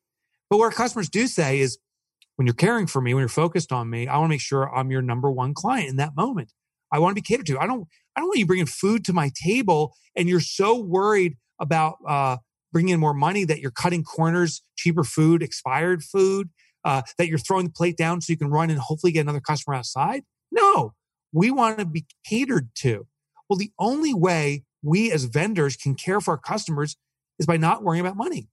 But 0.48 0.58
what 0.58 0.66
our 0.66 0.70
customers 0.70 1.08
do 1.08 1.26
say 1.26 1.60
is, 1.60 1.78
when 2.36 2.46
you're 2.46 2.54
caring 2.54 2.86
for 2.86 3.00
me, 3.00 3.14
when 3.14 3.22
you're 3.22 3.28
focused 3.28 3.72
on 3.72 3.88
me, 3.88 4.06
I 4.06 4.18
want 4.18 4.26
to 4.26 4.34
make 4.34 4.42
sure 4.42 4.72
I'm 4.74 4.90
your 4.90 5.02
number 5.02 5.30
one 5.30 5.54
client 5.54 5.88
in 5.88 5.96
that 5.96 6.14
moment. 6.14 6.52
I 6.92 6.98
want 6.98 7.12
to 7.12 7.14
be 7.14 7.22
catered 7.22 7.46
to. 7.46 7.58
I 7.58 7.66
don't. 7.66 7.88
I 8.14 8.20
don't 8.20 8.28
want 8.28 8.38
you 8.38 8.46
bringing 8.46 8.66
food 8.66 9.04
to 9.06 9.12
my 9.12 9.30
table, 9.42 9.94
and 10.14 10.28
you're 10.28 10.40
so 10.40 10.78
worried 10.78 11.36
about 11.60 11.96
uh, 12.06 12.36
bringing 12.72 12.94
in 12.94 13.00
more 13.00 13.14
money 13.14 13.44
that 13.44 13.60
you're 13.60 13.70
cutting 13.70 14.04
corners, 14.04 14.62
cheaper 14.76 15.02
food, 15.02 15.42
expired 15.42 16.02
food, 16.02 16.50
uh, 16.86 17.02
that 17.18 17.26
you're 17.26 17.36
throwing 17.36 17.66
the 17.66 17.72
plate 17.72 17.96
down 17.96 18.20
so 18.20 18.32
you 18.32 18.36
can 18.38 18.48
run 18.48 18.70
and 18.70 18.78
hopefully 18.78 19.12
get 19.12 19.22
another 19.22 19.40
customer 19.40 19.74
outside. 19.74 20.22
No, 20.52 20.94
we 21.32 21.50
want 21.50 21.80
to 21.80 21.84
be 21.84 22.06
catered 22.24 22.68
to. 22.76 23.06
Well, 23.48 23.58
the 23.58 23.72
only 23.78 24.14
way 24.14 24.62
we 24.82 25.10
as 25.10 25.24
vendors 25.24 25.76
can 25.76 25.96
care 25.96 26.20
for 26.20 26.30
our 26.30 26.38
customers 26.38 26.96
is 27.40 27.46
by 27.46 27.56
not 27.56 27.82
worrying 27.82 28.06
about 28.06 28.16
money. 28.16 28.48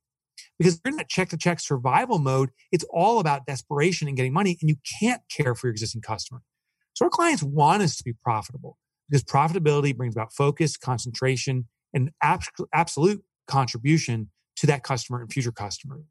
Because 0.58 0.82
you're 0.84 0.92
in 0.92 0.98
that 0.98 1.10
check 1.10 1.30
to 1.30 1.38
check 1.38 1.60
survival 1.60 2.18
mode, 2.18 2.50
it's 2.72 2.86
all 2.90 3.20
about 3.20 3.46
desperation 3.46 4.08
and 4.08 4.18
getting 4.18 4.34
money, 4.34 4.58
and 4.62 4.70
you 4.70 4.78
can't 5.00 5.22
care 5.30 5.54
for 5.54 5.68
your 5.68 5.72
existing 5.72 6.02
customer. 6.02 6.42
So 6.94 7.06
our 7.06 7.10
clients 7.12 7.44
want 7.44 7.84
us 7.84 7.96
to 7.98 8.04
be 8.04 8.14
profitable 8.24 8.78
because 9.10 9.24
profitability 9.24 9.96
brings 9.96 10.16
about 10.16 10.34
focus, 10.34 10.76
concentration, 10.76 11.68
and 11.94 12.10
absolute 12.22 13.24
contribution 13.48 14.32
to 14.56 14.68
that 14.68 14.84
customer 14.84 15.22
and 15.22 15.32
future 15.32 15.52
customer. 15.52 16.02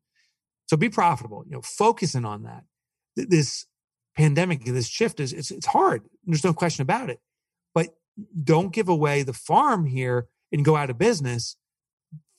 So 0.73 0.77
be 0.79 0.89
profitable, 0.89 1.45
you 1.47 1.53
know, 1.53 1.61
focusing 1.61 2.25
on 2.25 2.45
that. 2.45 2.65
This 3.15 3.67
pandemic, 4.17 4.65
this 4.65 4.89
shift 4.89 5.21
is 5.21 5.35
it's, 5.35 5.51
it's 5.51 5.67
hard. 5.67 6.03
There's 6.25 6.45
no 6.45 6.55
question 6.55 6.81
about 6.81 7.11
it. 7.11 7.21
But 7.75 7.89
don't 8.43 8.73
give 8.73 8.89
away 8.89 9.23
the 9.23 9.35
farm 9.35 9.85
here 9.85 10.29
and 10.51 10.65
go 10.65 10.77
out 10.77 10.89
of 10.89 10.97
business. 10.97 11.57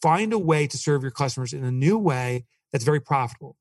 Find 0.02 0.34
a 0.34 0.40
way 0.40 0.66
to 0.66 0.78
serve 0.78 1.04
your 1.04 1.12
customers 1.12 1.54
in 1.54 1.64
a 1.64 1.72
new 1.72 1.98
way 1.98 2.46
that's 2.72 2.84
very 2.84 3.00
profitable. 3.00 3.56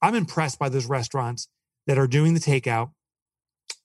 I'm 0.00 0.14
impressed 0.14 0.58
by 0.58 0.70
those 0.70 0.86
restaurants 0.86 1.48
that 1.86 1.98
are 1.98 2.06
doing 2.06 2.32
the 2.32 2.40
takeout 2.40 2.92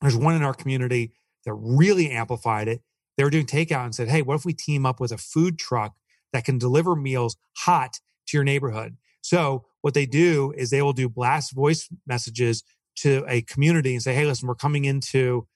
there's 0.01 0.15
one 0.15 0.35
in 0.35 0.43
our 0.43 0.53
community 0.53 1.13
that 1.45 1.53
really 1.53 2.09
amplified 2.09 2.67
it. 2.67 2.81
They 3.17 3.23
were 3.23 3.29
doing 3.29 3.45
takeout 3.45 3.83
and 3.85 3.93
said, 3.93 4.07
Hey, 4.07 4.21
what 4.21 4.35
if 4.35 4.45
we 4.45 4.53
team 4.53 4.85
up 4.85 4.99
with 4.99 5.11
a 5.11 5.17
food 5.17 5.59
truck 5.59 5.95
that 6.31 6.45
can 6.45 6.57
deliver 6.57 6.95
meals 6.95 7.37
hot 7.57 7.99
to 8.27 8.37
your 8.37 8.43
neighborhood? 8.43 8.97
So 9.21 9.65
what 9.81 9.93
they 9.93 10.05
do 10.05 10.53
is 10.57 10.69
they 10.69 10.81
will 10.81 10.93
do 10.93 11.09
blast 11.09 11.53
voice 11.53 11.89
messages 12.05 12.63
to 12.97 13.23
a 13.27 13.41
community 13.41 13.93
and 13.93 14.03
say, 14.03 14.13
"Hey, 14.13 14.25
listen, 14.25 14.47
we're 14.47 14.55
coming 14.55 14.85
into 14.85 15.47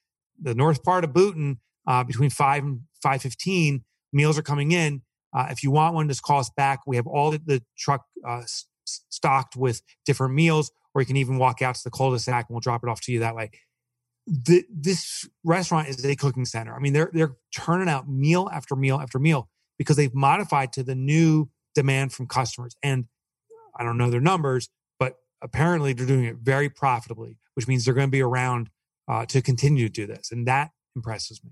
the 0.41 0.55
north 0.55 0.83
part 0.83 1.03
of 1.03 1.11
Boonton 1.11 1.57
uh, 1.87 2.03
between 2.03 2.29
five 2.29 2.63
and 2.63 2.81
five 3.01 3.21
fifteen. 3.21 3.83
Meals 4.11 4.37
are 4.37 4.43
coming 4.43 4.71
in. 4.71 5.01
Uh, 5.35 5.47
if 5.49 5.63
you 5.63 5.71
want 5.71 5.95
one, 5.95 6.07
just 6.07 6.21
call 6.21 6.39
us 6.39 6.51
back. 6.55 6.81
We 6.85 6.95
have 6.95 7.07
all 7.07 7.31
the, 7.31 7.41
the 7.43 7.63
truck 7.77 8.05
uh, 8.27 8.41
s- 8.41 8.65
stocked 8.85 9.55
with 9.55 9.81
different 10.05 10.35
meals, 10.35 10.71
or 10.93 11.01
you 11.01 11.07
can 11.07 11.17
even 11.17 11.37
walk 11.37 11.61
out 11.61 11.75
to 11.75 11.81
the 11.83 11.89
cul-de-sac 11.89 12.45
and 12.47 12.53
we'll 12.53 12.61
drop 12.61 12.83
it 12.83 12.89
off 12.89 13.01
to 13.01 13.11
you 13.11 13.19
that 13.19 13.35
way." 13.35 13.49
The, 14.25 14.63
this 14.73 15.27
restaurant 15.43 15.89
is 15.89 16.05
a 16.05 16.15
cooking 16.15 16.45
center. 16.45 16.73
I 16.73 16.79
mean, 16.79 16.93
they're 16.93 17.11
they're 17.13 17.35
turning 17.53 17.89
out 17.89 18.07
meal 18.07 18.49
after 18.53 18.75
meal 18.75 18.99
after 19.01 19.19
meal 19.19 19.49
because 19.77 19.97
they've 19.97 20.13
modified 20.15 20.71
to 20.73 20.83
the 20.83 20.95
new 20.95 21.49
demand 21.75 22.13
from 22.13 22.27
customers. 22.27 22.75
And 22.81 23.05
I 23.75 23.83
don't 23.83 23.97
know 23.97 24.09
their 24.09 24.21
numbers, 24.21 24.69
but 24.99 25.15
apparently 25.41 25.93
they're 25.93 26.05
doing 26.05 26.25
it 26.25 26.37
very 26.37 26.69
profitably, 26.69 27.37
which 27.55 27.67
means 27.67 27.85
they're 27.85 27.93
going 27.93 28.07
to 28.07 28.11
be 28.11 28.21
around 28.21 28.69
uh, 29.07 29.25
to 29.27 29.41
continue 29.41 29.87
to 29.87 29.93
do 29.93 30.07
this, 30.07 30.31
and 30.31 30.47
that 30.47 30.71
impresses 30.95 31.43
me. 31.43 31.51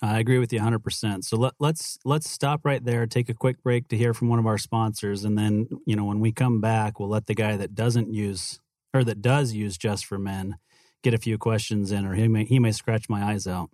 I 0.00 0.20
agree 0.20 0.38
with 0.38 0.52
you 0.52 0.60
100%. 0.60 1.24
So 1.24 1.36
let, 1.36 1.54
let's 1.58 1.98
let's 2.04 2.30
stop 2.30 2.60
right 2.64 2.84
there, 2.84 3.06
take 3.06 3.28
a 3.28 3.34
quick 3.34 3.62
break 3.62 3.88
to 3.88 3.96
hear 3.96 4.14
from 4.14 4.28
one 4.28 4.38
of 4.38 4.46
our 4.46 4.58
sponsors 4.58 5.24
and 5.24 5.36
then, 5.36 5.68
you 5.86 5.96
know, 5.96 6.04
when 6.04 6.20
we 6.20 6.30
come 6.30 6.60
back, 6.60 7.00
we'll 7.00 7.08
let 7.08 7.26
the 7.26 7.34
guy 7.34 7.56
that 7.56 7.74
doesn't 7.74 8.12
use 8.12 8.60
or 8.94 9.02
that 9.04 9.20
does 9.20 9.52
use 9.52 9.76
just 9.76 10.06
for 10.06 10.18
men 10.18 10.56
get 11.02 11.14
a 11.14 11.18
few 11.18 11.36
questions 11.36 11.90
in 11.90 12.06
or 12.06 12.14
he 12.14 12.28
may 12.28 12.44
he 12.44 12.60
may 12.60 12.72
scratch 12.72 13.08
my 13.08 13.24
eyes 13.24 13.48
out. 13.48 13.70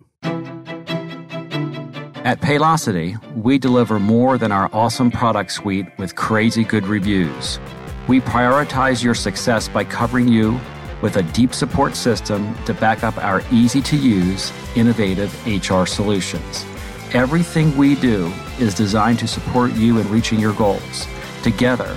At 2.24 2.40
Paylocity, 2.40 3.20
we 3.34 3.58
deliver 3.58 4.00
more 4.00 4.38
than 4.38 4.50
our 4.50 4.70
awesome 4.72 5.10
product 5.10 5.52
suite 5.52 5.86
with 5.98 6.16
crazy 6.16 6.64
good 6.64 6.86
reviews. 6.86 7.60
We 8.08 8.22
prioritize 8.22 9.04
your 9.04 9.12
success 9.12 9.68
by 9.68 9.84
covering 9.84 10.28
you 10.28 10.58
with 11.02 11.18
a 11.18 11.22
deep 11.22 11.52
support 11.52 11.94
system 11.94 12.54
to 12.64 12.72
back 12.72 13.04
up 13.04 13.18
our 13.18 13.42
easy 13.52 13.82
to 13.82 13.96
use, 13.98 14.54
innovative 14.74 15.34
HR 15.46 15.84
solutions. 15.84 16.64
Everything 17.12 17.76
we 17.76 17.94
do 17.94 18.32
is 18.58 18.72
designed 18.72 19.18
to 19.18 19.28
support 19.28 19.74
you 19.74 19.98
in 19.98 20.10
reaching 20.10 20.40
your 20.40 20.54
goals. 20.54 21.06
Together, 21.42 21.94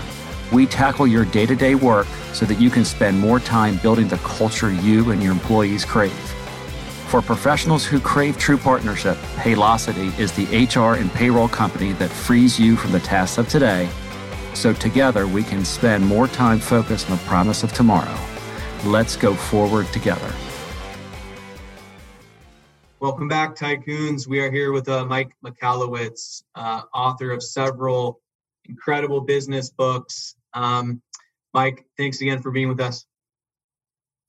we 0.52 0.66
tackle 0.66 1.08
your 1.08 1.24
day 1.24 1.46
to 1.46 1.56
day 1.56 1.76
work 1.76 2.08
so 2.34 2.46
that 2.48 2.60
you 2.60 2.70
can 2.70 2.84
spend 2.84 3.18
more 3.18 3.40
time 3.40 3.78
building 3.78 4.10
the 4.10 4.18
culture 4.18 4.74
you 4.74 5.10
and 5.12 5.24
your 5.24 5.32
employees 5.32 5.86
crave. 5.86 6.37
For 7.08 7.22
professionals 7.22 7.86
who 7.86 8.02
crave 8.02 8.38
true 8.38 8.58
partnership, 8.58 9.16
Paylocity 9.38 10.18
is 10.20 10.34
the 10.34 10.44
HR 10.66 11.00
and 11.00 11.10
payroll 11.14 11.48
company 11.48 11.94
that 11.94 12.10
frees 12.10 12.60
you 12.60 12.76
from 12.76 12.92
the 12.92 13.00
tasks 13.00 13.38
of 13.38 13.48
today 13.48 13.90
so 14.54 14.74
together 14.74 15.26
we 15.26 15.44
can 15.44 15.64
spend 15.64 16.06
more 16.06 16.28
time 16.28 16.60
focused 16.60 17.10
on 17.10 17.18
the 17.18 17.24
promise 17.24 17.64
of 17.64 17.72
tomorrow. 17.72 18.18
Let's 18.84 19.16
go 19.16 19.36
forward 19.36 19.88
together. 19.94 20.34
Welcome 23.00 23.30
back, 23.30 23.56
Tycoons. 23.56 24.28
We 24.28 24.42
are 24.42 24.52
here 24.52 24.74
with 24.74 24.90
uh, 24.90 25.06
Mike 25.06 25.32
Michalowicz, 25.46 26.44
uh, 26.56 26.82
author 26.94 27.32
of 27.32 27.42
several 27.42 28.20
incredible 28.66 29.22
business 29.22 29.70
books. 29.70 30.36
Um, 30.54 31.02
Mike, 31.54 31.86
thanks 31.96 32.20
again 32.20 32.42
for 32.42 32.52
being 32.52 32.68
with 32.68 32.82
us. 32.82 33.06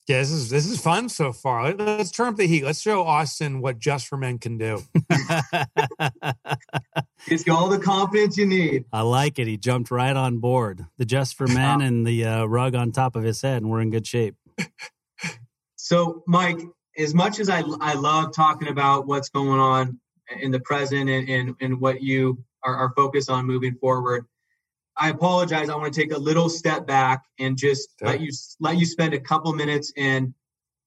Yeah, 0.09 0.21
this 0.21 0.31
is 0.31 0.49
this 0.49 0.67
is 0.67 0.81
fun 0.81 1.11
so 1.11 1.33
far. 1.33 1.75
Let's 1.75 2.11
turn 2.11 2.29
up 2.29 2.37
the 2.37 2.47
heat. 2.47 2.65
Let's 2.65 2.81
show 2.81 3.03
Austin 3.03 3.61
what 3.61 3.79
just 3.79 4.07
for 4.07 4.17
men 4.17 4.39
can 4.39 4.59
do. 4.59 4.83
It's 7.27 7.45
got 7.45 7.59
all 7.59 7.69
the 7.69 7.79
confidence 7.79 8.37
you 8.37 8.47
need. 8.47 8.85
I 8.93 9.03
like 9.03 9.39
it. 9.39 9.47
He 9.49 9.57
jumped 9.57 9.91
right 9.91 10.17
on 10.17 10.39
board. 10.39 10.87
The 10.99 11.05
just 11.05 11.37
for 11.37 11.47
men 11.47 11.83
and 11.83 12.07
the 12.07 12.25
uh, 12.25 12.45
rug 12.45 12.75
on 12.75 12.93
top 12.93 13.17
of 13.17 13.25
his 13.25 13.43
head, 13.43 13.61
and 13.61 13.71
we're 13.71 13.81
in 13.81 13.91
good 13.91 14.07
shape. 14.07 14.37
So, 15.77 16.23
Mike, 16.27 16.61
as 16.97 17.15
much 17.15 17.41
as 17.41 17.51
I, 17.51 17.63
I 17.81 17.95
love 17.95 18.33
talking 18.33 18.69
about 18.69 19.07
what's 19.07 19.29
going 19.31 19.59
on 19.59 19.99
in 20.41 20.51
the 20.51 20.61
present 20.61 21.11
and, 21.11 21.29
and, 21.29 21.57
and 21.61 21.81
what 21.81 22.03
you 22.03 22.45
are, 22.63 22.77
are 22.77 22.93
focused 22.95 23.31
on 23.31 23.47
moving 23.47 23.75
forward, 23.75 24.27
I 24.99 25.11
apologize. 25.11 25.69
I 25.69 25.77
want 25.77 25.93
to 25.93 26.01
take 26.01 26.13
a 26.13 26.19
little 26.19 26.49
step 26.49 26.87
back 26.87 27.25
and 27.39 27.57
just 27.57 27.95
Okay. 28.03 28.13
let 28.13 28.21
you 28.21 28.33
let 28.61 28.77
you 28.79 28.87
spend 28.87 29.15
a 29.15 29.21
couple 29.21 29.53
minutes 29.55 29.93
and 29.97 30.35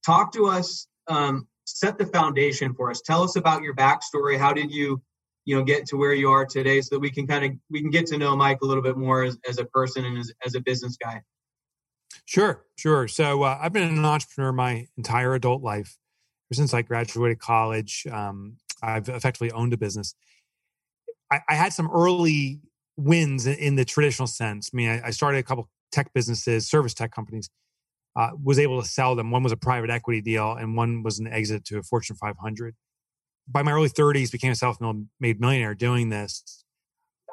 talk 0.06 0.34
to 0.34 0.48
us. 0.48 0.88
Um, 1.08 1.48
set 1.66 1.98
the 1.98 2.06
foundation 2.06 2.74
for 2.74 2.90
us. 2.92 3.02
Tell 3.02 3.24
us 3.24 3.36
about 3.36 3.62
your 3.62 3.74
backstory. 3.76 4.38
How 4.38 4.54
did 4.54 4.72
you, 4.72 5.02
you 5.46 5.56
know, 5.56 5.64
get 5.64 5.86
to 5.88 5.98
where 5.98 6.14
you 6.14 6.30
are 6.30 6.46
today, 6.46 6.82
so 6.82 6.96
that 6.96 7.00
we 7.00 7.10
can 7.10 7.26
kind 7.26 7.46
of 7.46 7.52
we 7.70 7.82
can 7.82 7.90
get 7.90 8.08
to 8.08 8.18
know 8.18 8.36
Mike 8.36 8.60
a 8.62 8.66
little 8.66 8.84
bit 8.84 8.98
more 8.98 9.24
as, 9.24 9.38
as 9.48 9.58
a 9.58 9.66
person 9.66 10.06
and 10.06 10.18
as, 10.18 10.32
as 10.46 10.56
a 10.56 10.60
business 10.60 10.98
guy. 11.02 11.22
Sure, 12.26 12.66
sure. 12.76 13.08
So 13.08 13.44
uh, 13.44 13.58
I've 13.62 13.74
been 13.74 13.88
an 13.88 14.06
entrepreneur 14.06 14.52
my 14.52 14.88
entire 14.98 15.34
adult 15.34 15.62
life. 15.62 15.98
Ever 16.50 16.58
since 16.58 16.74
I 16.74 16.82
graduated 16.82 17.40
college, 17.40 18.06
um, 18.12 18.58
I've 18.82 19.08
effectively 19.08 19.52
owned 19.52 19.74
a 19.74 19.78
business. 19.78 20.16
I, 21.32 21.40
I 21.48 21.56
had 21.56 21.72
some 21.72 21.90
early 21.90 22.60
wins 23.02 23.48
in, 23.48 23.76
the 23.76 23.86
traditional 23.86 24.28
sense. 24.28 24.70
I 24.74 24.78
mean, 24.78 24.90
I, 24.90 25.08
I 25.08 25.10
started 25.12 25.40
a 25.40 25.44
couple 25.44 25.70
tech 25.92 26.14
businesses, 26.14 26.70
service 26.70 26.94
tech 26.94 27.12
companies. 27.12 27.50
Uh, 28.14 28.32
was 28.44 28.60
able 28.60 28.82
to 28.82 28.86
sell 28.86 29.16
them. 29.16 29.32
One 29.32 29.42
was 29.42 29.54
a 29.54 29.58
private 29.58 29.90
equity 29.90 30.20
deal, 30.20 30.52
and 30.52 30.76
one 30.76 31.02
was 31.02 31.20
an 31.20 31.28
exit 31.28 31.64
to 31.66 31.78
a 31.78 31.84
Fortune 31.84 32.18
500. 32.18 32.76
By 33.48 33.64
my 33.64 33.72
early 33.72 33.88
30s, 33.88 34.30
became 34.34 34.52
a 34.52 34.56
self-made 34.56 35.40
millionaire 35.40 35.74
doing 35.74 36.10
this. 36.10 36.66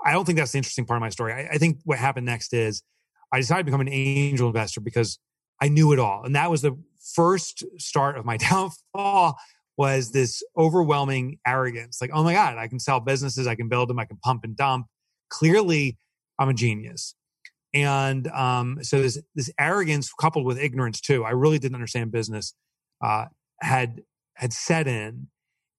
I 0.05 0.13
don't 0.13 0.25
think 0.25 0.39
that's 0.39 0.53
the 0.53 0.59
interesting 0.59 0.85
part 0.85 0.99
of 0.99 1.01
my 1.01 1.09
story. 1.09 1.33
I, 1.33 1.55
I 1.55 1.59
think 1.59 1.81
what 1.83 1.99
happened 1.99 2.27
next 2.27 2.55
is 2.55 2.85
I 3.33 3.41
decided 3.41 3.63
to 3.63 3.65
become 3.65 3.81
an 3.81 3.89
angel 3.89 4.47
investor 4.47 4.81
because 4.81 5.19
I 5.61 5.69
knew 5.69 5.93
it 5.93 5.99
all. 5.99 6.25
And 6.25 6.37
that 6.37 6.51
was 6.51 6.63
the 6.63 6.79
first 7.15 7.65
start 7.79 8.17
of 8.17 8.25
my 8.25 8.37
downfall 8.49 9.37
was 9.77 10.11
this 10.11 10.43
overwhelming 10.57 11.39
arrogance. 11.47 12.01
Like, 12.01 12.11
oh 12.13 12.25
my 12.25 12.33
God, 12.33 12.59
I 12.59 12.67
can 12.67 12.81
sell 12.81 13.01
businesses, 13.01 13.47
I 13.47 13.55
can 13.55 13.69
build 13.69 13.89
them, 13.89 13.99
I 13.99 14.05
can 14.05 14.19
pump 14.19 14.45
and 14.45 14.57
dump. 14.57 14.87
Clearly, 15.31 15.97
I'm 16.39 16.49
a 16.49 16.55
genius. 16.55 17.15
And 17.75 18.27
um, 18.29 18.79
so 18.83 19.03
this 19.03 19.21
this 19.35 19.51
arrogance 19.59 20.11
coupled 20.19 20.47
with 20.47 20.59
ignorance 20.59 21.01
too, 21.01 21.25
I 21.25 21.31
really 21.31 21.59
didn't 21.59 21.75
understand 21.75 22.11
business, 22.11 22.55
uh, 23.05 23.27
had 23.61 24.03
had 24.35 24.53
set 24.53 24.87
in. 24.87 25.29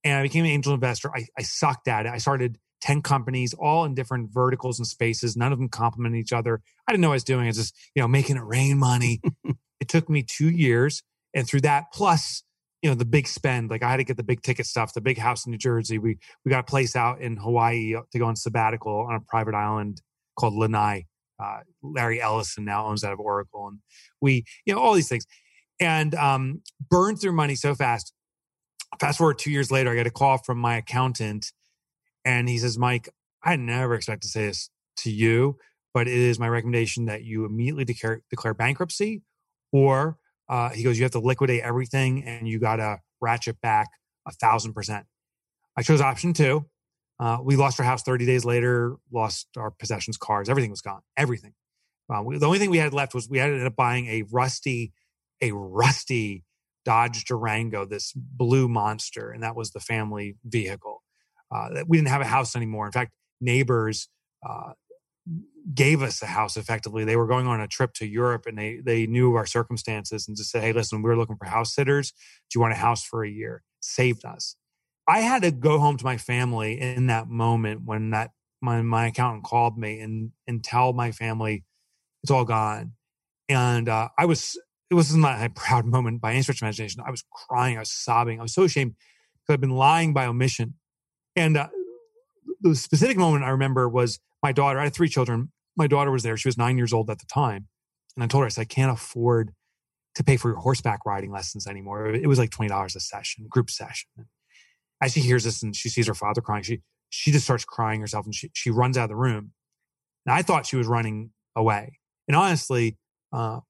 And 0.03 0.17
I 0.17 0.21
became 0.21 0.45
an 0.45 0.51
angel 0.51 0.73
investor. 0.73 1.12
I, 1.13 1.25
I 1.38 1.41
sucked 1.41 1.88
at 1.88 2.05
it. 2.05 2.12
I 2.12 2.19
started 2.19 2.57
10 2.81 3.01
companies, 3.01 3.53
all 3.53 3.83
in 3.85 3.93
different 3.93 4.31
verticals 4.31 4.79
and 4.79 4.88
spaces. 4.88 5.35
None 5.35 5.51
of 5.51 5.59
them 5.59 5.67
complement 5.67 6.15
each 6.15 6.31
other. 6.31 6.62
I 6.88 6.91
didn't 6.91 7.01
know 7.01 7.09
what 7.09 7.13
I 7.13 7.15
was 7.15 7.23
doing. 7.25 7.43
I 7.43 7.47
was 7.47 7.57
just, 7.57 7.75
you 7.95 8.01
know, 8.01 8.07
making 8.07 8.38
it 8.38 8.43
rain 8.43 8.77
money. 8.77 9.21
it 9.79 9.88
took 9.88 10.09
me 10.09 10.23
two 10.23 10.49
years. 10.49 11.03
And 11.33 11.47
through 11.47 11.62
that, 11.62 11.85
plus, 11.93 12.43
you 12.82 12.89
know, 12.89 12.96
the 12.96 13.06
big 13.06 13.28
spend, 13.28 13.70
like 13.70 13.84
I 13.84 13.92
had 13.92 13.98
to 13.98 14.04
get 14.04 14.18
the 14.18 14.24
big 14.24 14.42
ticket 14.42 14.65
stuff, 14.65 14.94
the 14.94 15.02
big 15.02 15.18
house 15.18 15.46
in 15.46 15.52
New 15.52 15.58
Jersey. 15.58 15.98
We 15.98 16.18
we 16.46 16.50
got 16.50 16.60
a 16.60 16.63
place 16.63 16.96
out 16.96 17.22
in 17.22 17.38
Hawaii 17.38 17.96
to 18.12 18.20
go 18.20 18.26
on 18.26 18.36
sabbatical 18.36 19.08
on 19.10 19.15
a 19.15 19.20
private 19.20 19.54
island 19.54 20.02
called 20.38 20.54
Lanai. 20.54 21.06
Uh, 21.42 21.60
Larry 21.82 22.22
Ellison 22.22 22.65
now 22.65 22.86
owns 22.86 23.02
that 23.02 23.13
of 23.13 23.20
Oracle. 23.20 23.68
And 23.68 23.80
we, 24.22 24.44
you 24.65 24.74
know, 24.74 24.80
all 24.80 24.94
these 24.94 25.08
things. 25.08 25.26
And 25.80 26.13
um, 26.15 26.62
burned 26.89 27.22
through 27.22 27.32
money 27.32 27.56
so 27.56 27.76
fast. 27.76 28.13
Fast 29.00 29.18
forward 29.18 29.39
two 29.39 29.52
years 29.52 29.72
later, 29.72 29.92
I 29.92 29.96
get 29.96 30.08
a 30.08 30.12
call 30.12 30.38
from 30.38 30.58
my 30.58 30.76
accountant 30.78 31.54
and 32.26 32.50
he 32.50 32.58
says, 32.58 32.78
Mike, 32.78 33.08
I 33.44 33.56
never 33.56 33.96
expect 33.96 34.24
to 34.24 34.28
say 34.28 34.48
this 34.48 34.70
to 34.98 35.12
you, 35.12 35.58
but 35.94 36.08
it 36.08 36.13
is 36.13 36.39
my 36.39 36.50
recommendation 36.50 37.06
that 37.06 37.24
you 37.24 37.46
immediately 37.46 37.86
declare, 37.86 38.22
declare 38.30 38.54
bankruptcy, 38.54 39.22
or 39.72 40.18
uh, 40.49 40.69
he 40.69 40.83
goes, 40.83 40.97
you 40.97 41.03
have 41.03 41.12
to 41.12 41.19
liquidate 41.19 41.62
everything 41.62 42.23
and 42.23 42.47
you 42.47 42.59
got 42.59 42.77
to 42.77 42.99
ratchet 43.21 43.62
back 43.62 43.88
a 44.27 44.31
thousand 44.31 44.73
percent. 44.73 45.05
I 45.77 45.81
chose 45.81 46.01
option 46.01 46.33
two. 46.33 46.65
Uh, 47.19 47.38
we 47.43 47.55
lost 47.55 47.79
our 47.79 47.85
house 47.85 48.01
30 48.03 48.25
days 48.25 48.45
later, 48.45 48.95
lost 49.12 49.47
our 49.57 49.71
possessions, 49.71 50.17
cars, 50.17 50.49
everything 50.49 50.71
was 50.71 50.81
gone. 50.81 51.01
Everything. 51.17 51.53
Uh, 52.12 52.23
we, 52.23 52.38
the 52.38 52.45
only 52.45 52.59
thing 52.59 52.69
we 52.69 52.77
had 52.77 52.93
left 52.93 53.13
was 53.13 53.29
we 53.29 53.39
ended 53.39 53.65
up 53.65 53.75
buying 53.75 54.07
a 54.07 54.23
rusty, 54.31 54.93
a 55.41 55.51
rusty 55.51 56.43
Dodge 56.85 57.25
Durango, 57.25 57.85
this 57.85 58.13
blue 58.15 58.67
monster, 58.67 59.31
and 59.31 59.43
that 59.43 59.55
was 59.55 59.71
the 59.71 59.79
family 59.79 60.38
vehicle. 60.45 61.03
Uh, 61.53 61.83
we 61.88 61.97
didn't 61.97 62.09
have 62.09 62.21
a 62.21 62.25
house 62.25 62.55
anymore. 62.55 62.85
In 62.85 62.91
fact, 62.91 63.12
neighbors 63.41 64.07
uh, 64.47 64.71
gave 65.74 66.02
us 66.02 66.22
a 66.22 66.28
house 66.28 66.58
effectively. 66.58 67.04
They 67.04 67.15
were 67.15 67.28
going 67.28 67.48
on 67.48 67.62
a 67.62 67.67
trip 67.67 67.93
to 67.95 68.08
Europe 68.08 68.45
and 68.45 68.58
they 68.58 68.80
they 68.84 69.08
knew 69.08 69.36
our 69.36 69.45
circumstances 69.45 70.28
and 70.28 70.38
just 70.38 70.52
said, 70.52 70.63
"Hey, 70.63 70.74
listen, 70.74 71.02
we're 71.02 71.15
looking 71.15 71.38
for 71.38 71.45
house 71.45 71.74
sitters. 71.74 72.12
Do 72.50 72.58
you 72.58 72.62
want 72.62 72.74
a 72.74 72.78
house 72.78 73.04
for 73.04 73.24
a 73.24 73.30
year?" 73.30 73.63
Saved 73.82 74.26
us. 74.26 74.56
I 75.08 75.22
had 75.22 75.41
to 75.41 75.52
go 75.52 75.80
home 75.80 75.98
to 75.98 76.06
my 76.06 76.17
family 76.17 76.80
in 76.80 77.08
that 77.08 77.28
moment 77.28 77.82
when 77.84 78.12
that 78.12 78.32
my 78.62 78.82
my 78.82 79.08
accountant 79.08 79.43
called 79.43 79.78
me 79.78 80.00
and 80.00 80.32
and 80.48 80.63
tell 80.63 80.93
my 80.93 81.12
family 81.12 81.63
it's 82.24 82.32
all 82.32 82.45
gone. 82.45 82.93
And 83.48 83.89
uh, 83.89 84.10
I 84.17 84.26
was 84.26 84.60
it 84.89 84.95
was 84.95 85.15
not 85.15 85.43
a 85.43 85.50
proud 85.50 85.86
moment 85.95 86.22
by 86.22 86.34
any 86.34 86.41
stretch 86.41 86.58
of 86.58 86.63
imagination. 86.63 87.02
I 87.06 87.12
was 87.12 87.24
crying, 87.32 87.78
I 87.78 87.82
was 87.82 87.91
sobbing, 87.91 88.39
I 88.39 88.43
was 88.43 88.54
so 88.54 88.63
ashamed 88.63 88.95
because 89.34 89.54
I've 89.54 89.62
been 89.62 89.69
lying 89.72 90.13
by 90.13 90.26
omission. 90.26 90.76
And 91.36 91.58
uh, 91.58 91.69
the 92.62 92.76
specific 92.76 93.17
moment 93.17 93.43
I 93.43 93.50
remember 93.50 93.88
was 93.88 94.19
my 94.43 94.52
daughter. 94.52 94.80
I 94.80 94.86
had 94.86 94.93
three 94.93 95.10
children. 95.10 95.52
My 95.76 95.88
daughter 95.88 96.12
was 96.12 96.24
there. 96.24 96.38
She 96.38 96.48
was 96.48 96.58
nine 96.58 96.78
years 96.78 96.93
old 96.93 97.10
at 97.10 97.19
the 97.19 97.26
time. 97.26 97.67
And 98.15 98.24
I 98.24 98.28
told 98.28 98.41
her, 98.41 98.45
I 98.48 98.50
said, 98.50 98.62
I 98.62 98.65
can't 98.65 98.91
afford 98.91 99.54
to 100.15 100.24
pay 100.24 100.38
for 100.38 100.50
your 100.50 100.60
horseback 100.60 101.06
riding 101.06 101.32
lessons 101.32 101.67
anymore. 101.67 102.08
It 102.08 102.28
was 102.28 102.39
like 102.39 102.50
$20 102.50 102.95
a 102.95 103.00
session, 103.00 103.45
group 103.50 103.69
session. 103.69 104.10
As 105.02 105.13
she 105.13 105.22
hears 105.22 105.45
this 105.45 105.63
and 105.63 105.76
she 105.76 105.88
sees 105.88 106.08
her 106.08 106.13
father 106.13 106.41
crying, 106.41 106.63
she, 106.63 106.82
she 107.10 107.32
just 107.32 107.45
starts 107.45 107.63
crying 107.63 108.02
herself 108.02 108.26
and 108.26 108.36
she, 108.36 108.50
she 108.54 108.69
runs 108.69 108.98
out 108.98 109.04
of 109.04 109.10
the 109.10 109.15
room. 109.15 109.52
And 110.26 110.36
I 110.36 110.41
thought 110.41 110.65
she 110.65 110.76
was 110.76 110.88
running 110.88 111.32
away. 111.56 112.00
And 112.28 112.36
honestly, 112.36 112.98
uh, 113.32 113.62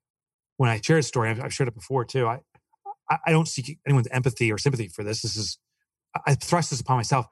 when 0.58 0.70
I 0.70 0.82
share 0.82 0.98
a 0.98 1.04
story, 1.04 1.30
I've, 1.30 1.40
I've, 1.40 1.54
shared 1.54 1.68
it 1.68 1.76
before 1.76 2.04
too. 2.04 2.26
I, 2.26 2.40
I 3.10 3.32
don't 3.32 3.48
seek 3.48 3.78
anyone's 3.86 4.08
empathy 4.08 4.52
or 4.52 4.58
sympathy 4.58 4.88
for 4.88 5.04
this. 5.04 5.22
This 5.22 5.38
is, 5.38 5.60
I 6.26 6.36
thrust 6.36 6.72
this 6.72 6.82
upon 6.82 6.98
myself. 6.98 7.28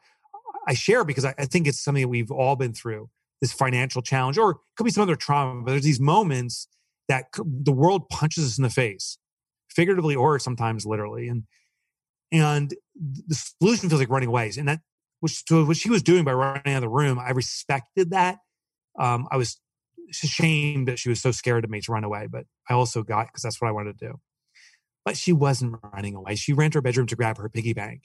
I 0.67 0.73
share 0.73 1.05
because 1.05 1.25
I, 1.25 1.33
I 1.37 1.45
think 1.45 1.65
it's 1.67 1.81
something 1.81 2.03
that 2.03 2.09
we've 2.09 2.31
all 2.31 2.55
been 2.55 2.73
through 2.73 3.09
this 3.41 3.53
financial 3.53 4.01
challenge, 4.01 4.37
or 4.37 4.51
it 4.51 4.57
could 4.75 4.83
be 4.83 4.91
some 4.91 5.03
other 5.03 5.15
trauma, 5.15 5.61
but 5.61 5.71
there's 5.71 5.83
these 5.83 5.99
moments 5.99 6.67
that 7.07 7.27
the 7.37 7.71
world 7.71 8.09
punches 8.09 8.45
us 8.45 8.57
in 8.57 8.63
the 8.63 8.69
face, 8.69 9.17
figuratively 9.69 10.15
or 10.15 10.39
sometimes 10.39 10.85
literally. 10.85 11.27
And, 11.29 11.43
and 12.31 12.73
the 12.95 13.35
solution 13.35 13.89
feels 13.89 14.01
like 14.01 14.09
running 14.09 14.27
away. 14.27 14.51
And 14.57 14.67
that, 14.67 14.81
which, 15.21 15.43
so 15.47 15.63
what 15.65 15.77
she 15.77 15.89
was 15.89 16.03
doing 16.03 16.25
by 16.25 16.33
running 16.33 16.61
out 16.65 16.77
of 16.77 16.81
the 16.81 16.89
room, 16.89 17.17
I 17.19 17.31
respected 17.31 18.09
that. 18.09 18.39
Um, 18.99 19.27
I 19.31 19.37
was 19.37 19.59
ashamed 20.09 20.87
that 20.87 20.99
she 20.99 21.09
was 21.09 21.21
so 21.21 21.31
scared 21.31 21.63
of 21.63 21.69
me 21.69 21.79
to 21.81 21.91
run 21.91 22.03
away, 22.03 22.27
but 22.29 22.45
I 22.69 22.73
also 22.73 23.03
got 23.03 23.27
because 23.27 23.43
that's 23.43 23.61
what 23.61 23.67
I 23.67 23.71
wanted 23.71 23.99
to 23.99 24.07
do. 24.07 24.19
But 25.05 25.15
she 25.15 25.31
wasn't 25.31 25.77
running 25.93 26.15
away. 26.15 26.35
She 26.35 26.51
ran 26.51 26.71
to 26.71 26.79
her 26.79 26.81
bedroom 26.81 27.07
to 27.07 27.15
grab 27.15 27.37
her 27.37 27.47
piggy 27.47 27.73
bank 27.73 28.03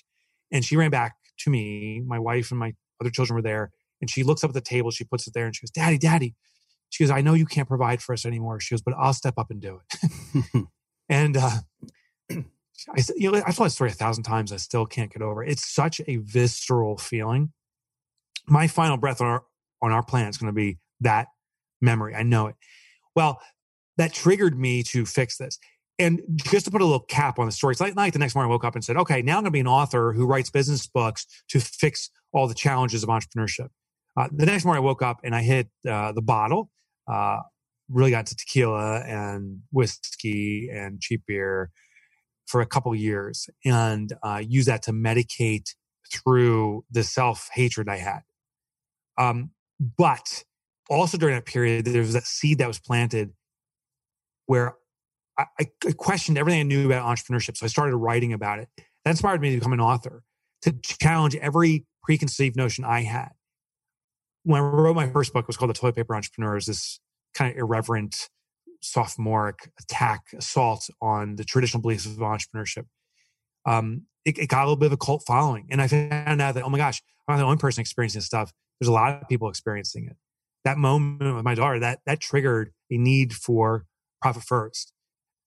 and 0.53 0.65
she 0.65 0.77
ran 0.77 0.91
back 0.91 1.17
to 1.41 1.51
me. 1.51 2.03
My 2.07 2.19
wife 2.19 2.51
and 2.51 2.59
my 2.59 2.75
other 3.01 3.11
children 3.11 3.35
were 3.37 3.43
there. 3.43 3.71
And 4.01 4.11
she 4.11 4.23
looks 4.23 4.43
up 4.43 4.51
at 4.51 4.55
the 4.55 4.61
table, 4.61 4.91
she 4.91 5.05
puts 5.05 5.27
it 5.27 5.35
there, 5.35 5.47
and 5.47 5.55
she 5.55 5.63
goes, 5.65 5.71
Daddy, 5.71 5.99
Daddy. 5.99 6.35
She 6.91 7.05
goes, 7.05 7.11
I 7.11 7.21
know 7.21 7.35
you 7.35 7.47
can't 7.47 7.69
provide 7.69 8.03
for 8.03 8.13
us 8.13 8.27
anymore. 8.27 8.61
She 8.61 8.75
goes, 8.75 8.83
but 8.83 8.95
I'll 8.99 9.15
step 9.15 9.35
up 9.39 9.51
and 9.51 9.61
do 9.61 9.81
it. 9.81 10.67
and 11.09 11.37
uh, 11.37 11.51
I 12.91 13.01
said, 13.01 13.17
you 13.17 13.31
know, 13.31 13.43
I've 13.47 13.57
told 13.57 13.67
that 13.67 13.71
story 13.71 13.91
a 13.91 13.95
thousand 13.95 14.25
times. 14.25 14.53
I 14.53 14.57
still 14.57 14.87
can't 14.87 15.13
get 15.13 15.23
over 15.23 15.43
it. 15.43 15.51
It's 15.51 15.67
such 15.67 16.01
a 16.07 16.17
visceral 16.17 16.99
feeling. 16.99 17.53
My 18.47 18.67
final 18.67 18.97
breath 18.97 19.21
on 19.21 19.27
our 19.29 19.45
on 19.81 19.93
our 19.93 20.03
plan 20.03 20.29
is 20.29 20.37
going 20.37 20.53
to 20.53 20.55
be 20.55 20.79
that 21.01 21.29
memory. 21.81 22.15
I 22.15 22.23
know 22.23 22.47
it. 22.47 22.57
Well, 23.15 23.41
that 23.99 24.13
triggered 24.13 24.59
me 24.59 24.83
to 24.85 25.05
fix 25.05 25.37
this. 25.37 25.59
And 26.03 26.21
just 26.35 26.65
to 26.65 26.71
put 26.71 26.81
a 26.81 26.85
little 26.85 27.01
cap 27.01 27.39
on 27.39 27.47
the 27.47 27.53
story, 27.53 27.73
it's 27.73 27.81
like, 27.81 27.95
like 27.95 28.13
the 28.13 28.19
next 28.19 28.35
morning 28.35 28.51
I 28.51 28.53
woke 28.53 28.65
up 28.65 28.75
and 28.75 28.85
said, 28.85 28.97
okay, 28.97 29.23
now 29.23 29.37
I'm 29.37 29.43
going 29.43 29.47
to 29.47 29.51
be 29.53 29.61
an 29.61 29.69
author 29.69 30.13
who 30.13 30.27
writes 30.27 30.51
business 30.51 30.87
books 30.87 31.27
to 31.51 31.61
fix 31.61 32.11
all 32.33 32.49
the 32.49 32.55
challenges 32.55 33.03
of 33.03 33.09
entrepreneurship. 33.09 33.69
Uh, 34.17 34.29
the 34.33 34.47
next 34.47 34.65
morning 34.65 34.83
I 34.83 34.85
woke 34.85 35.01
up 35.01 35.21
and 35.23 35.35
I 35.35 35.43
hit 35.43 35.69
uh, 35.89 36.13
the 36.13 36.21
bottle, 36.21 36.71
uh, 37.11 37.39
really 37.89 38.11
got 38.11 38.27
to 38.27 38.37
tequila 38.37 39.01
and 39.01 39.61
whiskey 39.71 40.69
and 40.73 41.01
cheap 41.01 41.23
beer 41.27 41.71
for 42.47 42.61
a 42.61 42.67
couple 42.67 42.95
years 42.95 43.49
and 43.65 44.13
uh, 44.23 44.43
use 44.45 44.67
that 44.67 44.83
to 44.83 44.93
medicate 44.93 45.71
through 46.13 46.85
the 46.91 47.05
self 47.05 47.49
hatred 47.55 47.89
I 47.89 47.99
had. 47.99 48.21
Um, 49.19 49.51
but 49.97 50.45
also 50.91 51.17
during 51.17 51.37
that 51.37 51.47
period, 51.47 51.85
there 51.85 52.01
was 52.01 52.15
that 52.15 52.25
seed 52.25 52.59
that 52.59 52.69
was 52.69 52.79
planted 52.79 53.31
where 54.47 54.75
I, 55.39 55.47
I, 55.59 55.93
questioned 55.93 56.37
everything 56.39 56.61
I 56.61 56.65
knew 56.65 56.87
about 56.87 57.05
entrepreneurship. 57.07 57.57
So 57.57 57.65
I 57.65 57.69
started 57.69 57.97
writing 57.97 58.33
about 58.33 58.59
it. 58.59 58.69
That 59.05 59.13
inspired 59.13 59.41
me 59.41 59.51
to 59.51 59.57
become 59.57 59.73
an 59.73 59.81
author, 59.81 60.23
to 60.63 60.73
challenge 61.01 61.35
every 61.37 61.87
preconceived 62.03 62.57
notion 62.57 62.85
I 62.85 63.03
had. 63.03 63.31
When 64.45 64.61
I 64.61 64.65
wrote 64.65 64.97
my 64.97 65.09
first 65.11 65.33
book, 65.33 65.45
it 65.45 65.49
was 65.49 65.57
called 65.57 65.71
The 65.71 65.75
Toilet 65.75 65.97
Paper 65.97 66.15
Entrepreneurs, 66.15 66.67
this 66.67 67.01
kind 67.35 67.53
of 67.53 67.59
irreverent, 67.59 68.29
sophomoric 68.81 69.71
attack, 69.81 70.23
assault 70.37 70.91
on 71.01 71.37
the 71.37 71.45
traditional 71.45 71.81
beliefs 71.81 72.07
of 72.07 72.13
entrepreneurship. 72.19 72.85
Um, 73.65 74.03
it, 74.25 74.39
it, 74.39 74.49
got 74.49 74.63
a 74.63 74.67
little 74.67 74.77
bit 74.77 74.87
of 74.87 74.93
a 74.93 74.97
cult 74.97 75.23
following. 75.27 75.69
And 75.71 75.81
I 75.81 75.87
found 75.87 76.43
out 76.43 76.55
that, 76.55 76.65
oh 76.65 76.69
my 76.69 76.79
gosh, 76.79 77.01
I'm 77.27 77.35
not 77.35 77.39
the 77.39 77.45
only 77.45 77.59
person 77.59 77.81
experiencing 77.81 78.19
this 78.19 78.27
stuff. 78.27 78.53
There's 78.81 78.89
a 78.89 78.93
lot 78.93 79.23
of 79.23 79.29
people 79.29 79.49
experiencing 79.49 80.07
it. 80.07 80.17
That 80.65 80.79
moment 80.79 81.35
with 81.35 81.45
my 81.45 81.55
daughter, 81.55 81.79
that 81.81 82.01
that 82.07 82.21
triggered 82.21 82.73
a 82.91 82.97
need 82.97 83.33
for 83.33 83.87
profit 84.21 84.43
first 84.43 84.93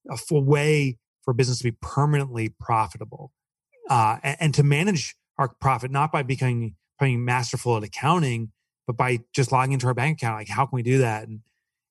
a 0.09 0.17
full 0.17 0.43
way 0.43 0.97
for 1.23 1.33
business 1.33 1.57
to 1.59 1.63
be 1.63 1.77
permanently 1.81 2.49
profitable 2.59 3.31
uh, 3.89 4.17
and, 4.23 4.37
and, 4.39 4.53
to 4.53 4.63
manage 4.63 5.15
our 5.37 5.49
profit 5.49 5.91
not 5.91 6.11
by 6.11 6.23
becoming, 6.23 6.75
becoming 6.97 7.25
masterful 7.25 7.77
at 7.77 7.83
accounting 7.83 8.51
but 8.87 8.95
by 8.95 9.19
just 9.33 9.51
logging 9.51 9.73
into 9.73 9.87
our 9.87 9.93
bank 9.93 10.17
account 10.17 10.37
like 10.37 10.47
how 10.47 10.65
can 10.65 10.75
we 10.75 10.83
do 10.83 10.99
that? 10.99 11.27
And 11.27 11.41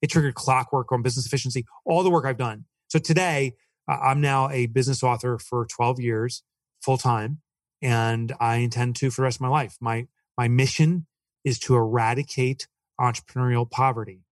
it 0.03 0.11
triggered 0.11 0.35
clockwork 0.35 0.93
on 0.93 1.03
business 1.03 1.27
efficiency 1.27 1.65
all 1.85 2.03
the 2.03 2.11
work 2.11 2.25
i've 2.25 2.39
done. 2.39 2.65
So 2.89 2.99
today 2.99 3.55
uh, 3.89 3.99
i'm 4.03 4.21
now 4.21 4.51
a 4.51 4.67
business 4.67 5.03
author 5.03 5.39
for 5.39 5.67
12 5.67 6.01
years 6.01 6.43
full 6.83 6.99
time 6.99 7.41
and 7.83 8.33
i 8.41 8.57
intend 8.57 8.97
to 8.97 9.11
for 9.11 9.23
the 9.23 9.25
rest 9.25 9.37
of 9.37 9.43
my 9.43 9.49
life. 9.49 9.77
My 9.81 10.07
my 10.37 10.49
mission 10.49 11.07
is 11.45 11.59
to 11.61 11.77
eradicate 11.77 12.67
entrepreneurial 13.01 13.71
poverty 13.71 14.24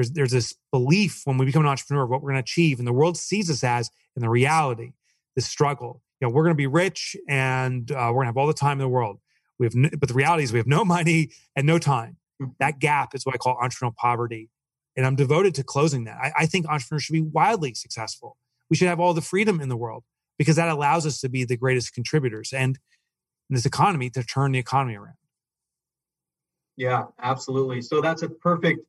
there's 0.00 0.12
there's 0.12 0.30
this 0.30 0.54
belief 0.72 1.22
when 1.24 1.36
we 1.36 1.44
become 1.44 1.62
an 1.62 1.68
entrepreneur 1.68 2.04
of 2.04 2.10
what 2.10 2.22
we're 2.22 2.30
going 2.30 2.42
to 2.42 2.46
achieve, 2.46 2.78
and 2.78 2.88
the 2.88 2.92
world 2.92 3.18
sees 3.18 3.50
us 3.50 3.62
as 3.62 3.90
in 4.16 4.22
the 4.22 4.30
reality, 4.30 4.92
the 5.36 5.42
struggle. 5.42 6.02
You 6.20 6.28
know, 6.28 6.34
we're 6.34 6.42
going 6.42 6.54
to 6.54 6.58
be 6.58 6.66
rich 6.66 7.16
and 7.28 7.90
uh, 7.90 8.08
we're 8.08 8.14
going 8.14 8.24
to 8.24 8.28
have 8.28 8.36
all 8.36 8.46
the 8.46 8.54
time 8.54 8.72
in 8.72 8.78
the 8.78 8.88
world. 8.88 9.18
We 9.58 9.66
have, 9.66 9.74
no, 9.74 9.88
but 9.98 10.08
the 10.08 10.14
reality 10.14 10.44
is 10.44 10.52
we 10.52 10.58
have 10.58 10.66
no 10.66 10.84
money 10.96 11.30
and 11.54 11.66
no 11.66 11.78
time. 11.78 12.16
Mm-hmm. 12.40 12.52
That 12.60 12.78
gap 12.78 13.14
is 13.14 13.26
what 13.26 13.34
I 13.34 13.38
call 13.38 13.56
entrepreneurial 13.62 13.94
poverty, 13.94 14.48
and 14.96 15.06
I'm 15.06 15.16
devoted 15.16 15.54
to 15.56 15.64
closing 15.64 16.04
that. 16.04 16.16
I, 16.16 16.32
I 16.38 16.46
think 16.46 16.66
entrepreneurs 16.66 17.04
should 17.04 17.12
be 17.12 17.20
wildly 17.20 17.74
successful. 17.74 18.38
We 18.70 18.76
should 18.76 18.88
have 18.88 19.00
all 19.00 19.12
the 19.12 19.20
freedom 19.20 19.60
in 19.60 19.68
the 19.68 19.76
world 19.76 20.04
because 20.38 20.56
that 20.56 20.68
allows 20.68 21.04
us 21.04 21.20
to 21.20 21.28
be 21.28 21.44
the 21.44 21.56
greatest 21.56 21.92
contributors 21.92 22.52
and 22.54 22.78
in 23.50 23.54
this 23.56 23.66
economy 23.66 24.08
to 24.10 24.22
turn 24.22 24.52
the 24.52 24.58
economy 24.58 24.96
around. 24.96 25.16
Yeah, 26.76 27.04
absolutely. 27.20 27.82
So 27.82 28.00
that's 28.00 28.22
a 28.22 28.28
perfect 28.28 28.80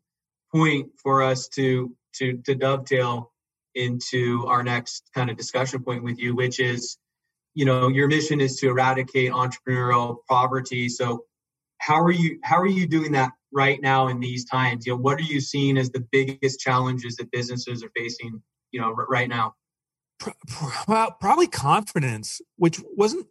point 0.54 0.90
for 1.02 1.22
us 1.24 1.48
to 1.50 1.96
to 2.16 2.38
to 2.46 2.56
dovetail 2.56 3.32
into 3.76 4.46
our 4.48 4.64
next 4.64 5.10
kind 5.14 5.30
of 5.30 5.38
discussion 5.38 5.84
point 5.84 6.04
with 6.04 6.20
you, 6.20 6.36
which 6.36 6.60
is, 6.60 6.98
you 7.54 7.66
know, 7.66 7.88
your 7.88 8.08
mission 8.08 8.42
is 8.42 8.58
to 8.58 8.68
eradicate 8.68 9.32
entrepreneurial 9.32 10.18
poverty. 10.30 10.90
So 10.90 11.26
how 11.78 12.02
are 12.02 12.12
you 12.12 12.40
how 12.44 12.60
are 12.60 12.68
you 12.68 12.88
doing 12.88 13.14
that 13.14 13.32
right 13.54 13.82
now 13.82 14.08
in 14.08 14.20
these 14.20 14.46
times? 14.46 14.86
You 14.86 14.94
know, 14.94 15.00
what 15.00 15.18
are 15.20 15.24
you 15.24 15.40
seeing 15.42 15.78
as 15.78 15.90
the 15.92 16.06
biggest 16.12 16.60
challenges 16.60 17.16
that 17.18 17.32
businesses 17.32 17.84
are 17.84 17.92
facing, 17.96 18.42
you 18.72 18.82
know, 18.82 18.92
right 18.92 19.30
now? 19.30 19.56
Probably 20.20 21.48
confidence, 21.48 22.42
which 22.58 22.80
wasn't 22.96 23.26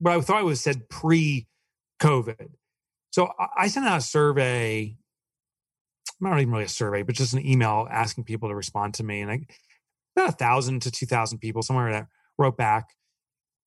what 0.00 0.16
I 0.16 0.20
thought 0.20 0.40
I 0.40 0.42
was 0.42 0.60
said 0.60 0.90
pre-COVID. 0.90 2.50
So 3.12 3.32
I 3.56 3.68
sent 3.68 3.86
out 3.86 3.98
a 3.98 4.02
survey 4.02 4.98
not 6.20 6.40
even 6.40 6.52
really 6.52 6.64
a 6.64 6.68
survey, 6.68 7.02
but 7.02 7.14
just 7.14 7.34
an 7.34 7.46
email 7.46 7.86
asking 7.90 8.24
people 8.24 8.48
to 8.48 8.54
respond 8.54 8.94
to 8.94 9.04
me. 9.04 9.20
And 9.20 9.30
I, 9.30 9.40
about 10.16 10.30
a 10.30 10.36
thousand 10.36 10.82
to 10.82 10.90
2,000 10.90 11.38
people, 11.38 11.62
somewhere 11.62 11.92
that 11.92 12.06
wrote 12.38 12.56
back. 12.56 12.90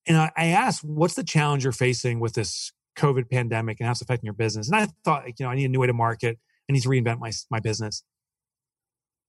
And 0.08 0.18
I, 0.18 0.32
I 0.38 0.46
asked, 0.48 0.84
what's 0.84 1.16
the 1.16 1.24
challenge 1.24 1.64
you're 1.64 1.74
facing 1.74 2.20
with 2.20 2.34
this 2.34 2.72
COVID 2.98 3.30
pandemic 3.30 3.80
and 3.80 3.86
how 3.86 3.92
it's 3.92 4.02
affecting 4.02 4.26
your 4.26 4.34
business? 4.34 4.68
And 4.68 4.76
I 4.76 4.88
thought, 5.04 5.26
you 5.28 5.46
know, 5.46 5.50
I 5.50 5.56
need 5.56 5.66
a 5.66 5.70
new 5.70 5.80
way 5.80 5.88
to 5.88 5.94
market. 5.94 6.38
I 6.70 6.74
need 6.74 6.82
to 6.82 6.90
reinvent 6.90 7.20
my, 7.20 7.32
my 7.50 7.60
business. 7.60 8.04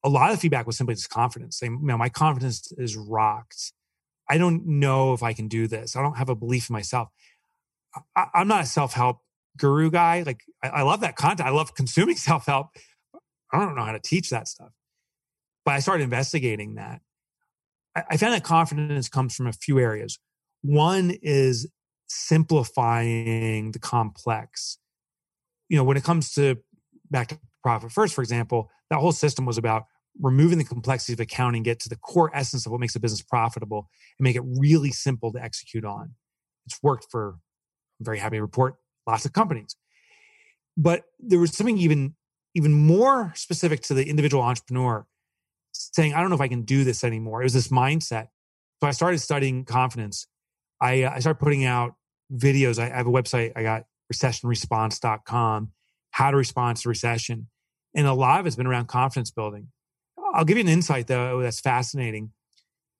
A 0.05 0.09
lot 0.09 0.33
of 0.33 0.41
feedback 0.41 0.67
was 0.67 0.77
simply 0.77 0.95
just 0.95 1.11
confidence. 1.11 1.59
Saying, 1.59 1.79
you 1.81 1.87
know, 1.89 1.99
my 1.99 2.09
confidence 2.09 2.73
is 2.79 2.97
rocked. 2.97 3.73
I 4.31 4.39
don't 4.39 4.67
know 4.67 5.15
if 5.15 5.23
I 5.23 5.33
can 5.33 5.49
do 5.49 5.67
this. 5.67 5.97
I 5.97 6.03
don't 6.03 6.17
have 6.17 6.29
a 6.29 6.35
belief 6.35 6.71
in 6.71 6.75
myself. 6.75 7.09
I, 8.15 8.27
am 8.35 8.49
not 8.49 8.63
a 8.63 8.67
self 8.67 8.93
help 8.93 9.21
guru 9.57 9.91
guy. 9.91 10.23
Like 10.23 10.43
I, 10.63 10.69
I, 10.69 10.83
love 10.83 11.01
that 11.01 11.17
content. 11.17 11.49
I 11.49 11.53
love 11.53 11.75
consuming 11.75 12.17
self 12.31 12.47
help, 12.47 12.69
I 13.53 13.59
don't 13.59 13.75
know 13.75 13.85
how 13.85 13.93
to 13.93 14.01
teach 14.01 14.31
that 14.31 14.49
stuff. 14.49 14.71
But 15.65 15.75
I 15.75 15.81
started 15.81 16.05
investigating 16.05 16.75
that. 16.77 17.01
I, 17.95 18.05
I 18.11 18.17
found 18.17 18.35
that 18.35 18.45
confidence 18.45 19.09
comes 19.09 19.35
from 19.35 19.47
a 19.47 19.53
few 19.53 19.79
areas. 19.79 20.19
One 20.63 21.17
is 21.23 21.71
simplifying 22.09 23.73
the 23.73 23.79
complex. 23.79 24.79
You 25.69 25.77
know, 25.77 25.85
when 25.85 25.97
it 25.97 26.05
comes 26.05 26.33
to 26.35 26.57
back 27.11 27.29
to 27.29 27.39
profit 27.63 27.93
first, 27.93 28.15
for 28.15 28.23
example, 28.23 28.71
that 28.91 28.99
whole 28.99 29.13
system 29.13 29.45
was 29.45 29.59
about 29.59 29.85
removing 30.21 30.59
the 30.59 30.65
complexity 30.65 31.13
of 31.13 31.21
accounting, 31.21 31.63
get 31.63 31.81
to 31.81 31.89
the 31.89 31.97
core 31.97 32.31
essence 32.35 32.67
of 32.67 32.73
what 32.73 32.81
makes 32.81 32.97
a 32.97 33.01
business 33.01 33.23
profitable, 33.23 33.89
and 34.19 34.25
make 34.25 34.37
it 34.37 34.43
really 34.59 34.91
simple 34.91 35.33
to 35.33 35.43
execute 35.43 35.85
on. 35.85 36.15
It's 36.67 36.79
worked 36.83 37.07
for, 37.11 37.37
I'm 38.01 38.05
very 38.05 38.19
happy 38.19 38.37
to 38.37 38.43
report, 38.43 38.77
lots 39.07 39.25
of 39.25 39.33
companies. 39.33 39.77
But 40.77 41.05
there 41.19 41.39
was 41.39 41.57
something 41.57 41.79
even 41.79 42.15
even 42.55 42.73
more 42.73 43.33
specific 43.37 43.83
to 43.83 43.95
the 43.95 44.09
individual 44.09 44.43
entrepreneur 44.43 45.07
saying, 45.73 46.15
I 46.15 46.21
don't 46.21 46.31
know 46.31 46.35
if 46.35 46.41
I 46.41 46.49
can 46.49 46.63
do 46.63 46.85
this 46.85 47.05
anymore. 47.05 47.43
It 47.43 47.45
was 47.45 47.53
this 47.53 47.69
mindset. 47.69 48.29
So 48.81 48.89
I 48.89 48.93
started 48.93 49.19
studying 49.19 49.65
confidence. 49.65 50.27
I, 50.81 51.03
uh, 51.03 51.13
I 51.15 51.19
started 51.21 51.41
putting 51.41 51.65
out 51.65 51.95
videos. 52.33 52.79
I, 52.83 52.87
I 52.87 52.97
have 52.97 53.07
a 53.07 53.11
website. 53.11 53.53
I 53.57 53.63
got 53.63 53.85
recessionresponse.com, 54.13 55.73
how 56.11 56.31
to 56.31 56.37
respond 56.37 56.79
to 56.79 56.89
recession. 56.89 57.49
And 57.95 58.07
a 58.07 58.15
lot 58.15 58.41
of 58.41 58.47
it's 58.47 58.57
been 58.57 58.67
around 58.67 58.87
confidence 58.87 59.31
building. 59.31 59.69
I'll 60.35 60.45
give 60.45 60.57
you 60.57 60.63
an 60.63 60.69
insight 60.69 61.07
though 61.07 61.41
that's 61.43 61.61
fascinating. 61.61 62.33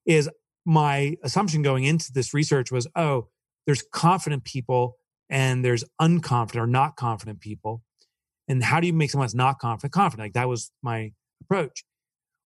Is 0.05 0.29
my 0.65 1.17
assumption 1.23 1.61
going 1.61 1.83
into 1.83 2.11
this 2.11 2.33
research 2.33 2.71
was, 2.71 2.87
oh, 2.95 3.27
there's 3.65 3.83
confident 3.93 4.43
people 4.43 4.97
and 5.29 5.63
there's 5.63 5.83
unconfident 6.01 6.55
or 6.55 6.67
not 6.67 6.95
confident 6.95 7.39
people. 7.39 7.83
And 8.49 8.63
how 8.63 8.79
do 8.79 8.87
you 8.87 8.93
make 8.93 9.11
someone 9.11 9.27
that's 9.27 9.35
not 9.35 9.59
confident 9.59 9.93
confident? 9.93 10.25
Like 10.25 10.33
that 10.33 10.49
was 10.49 10.71
my 10.81 11.13
approach. 11.41 11.85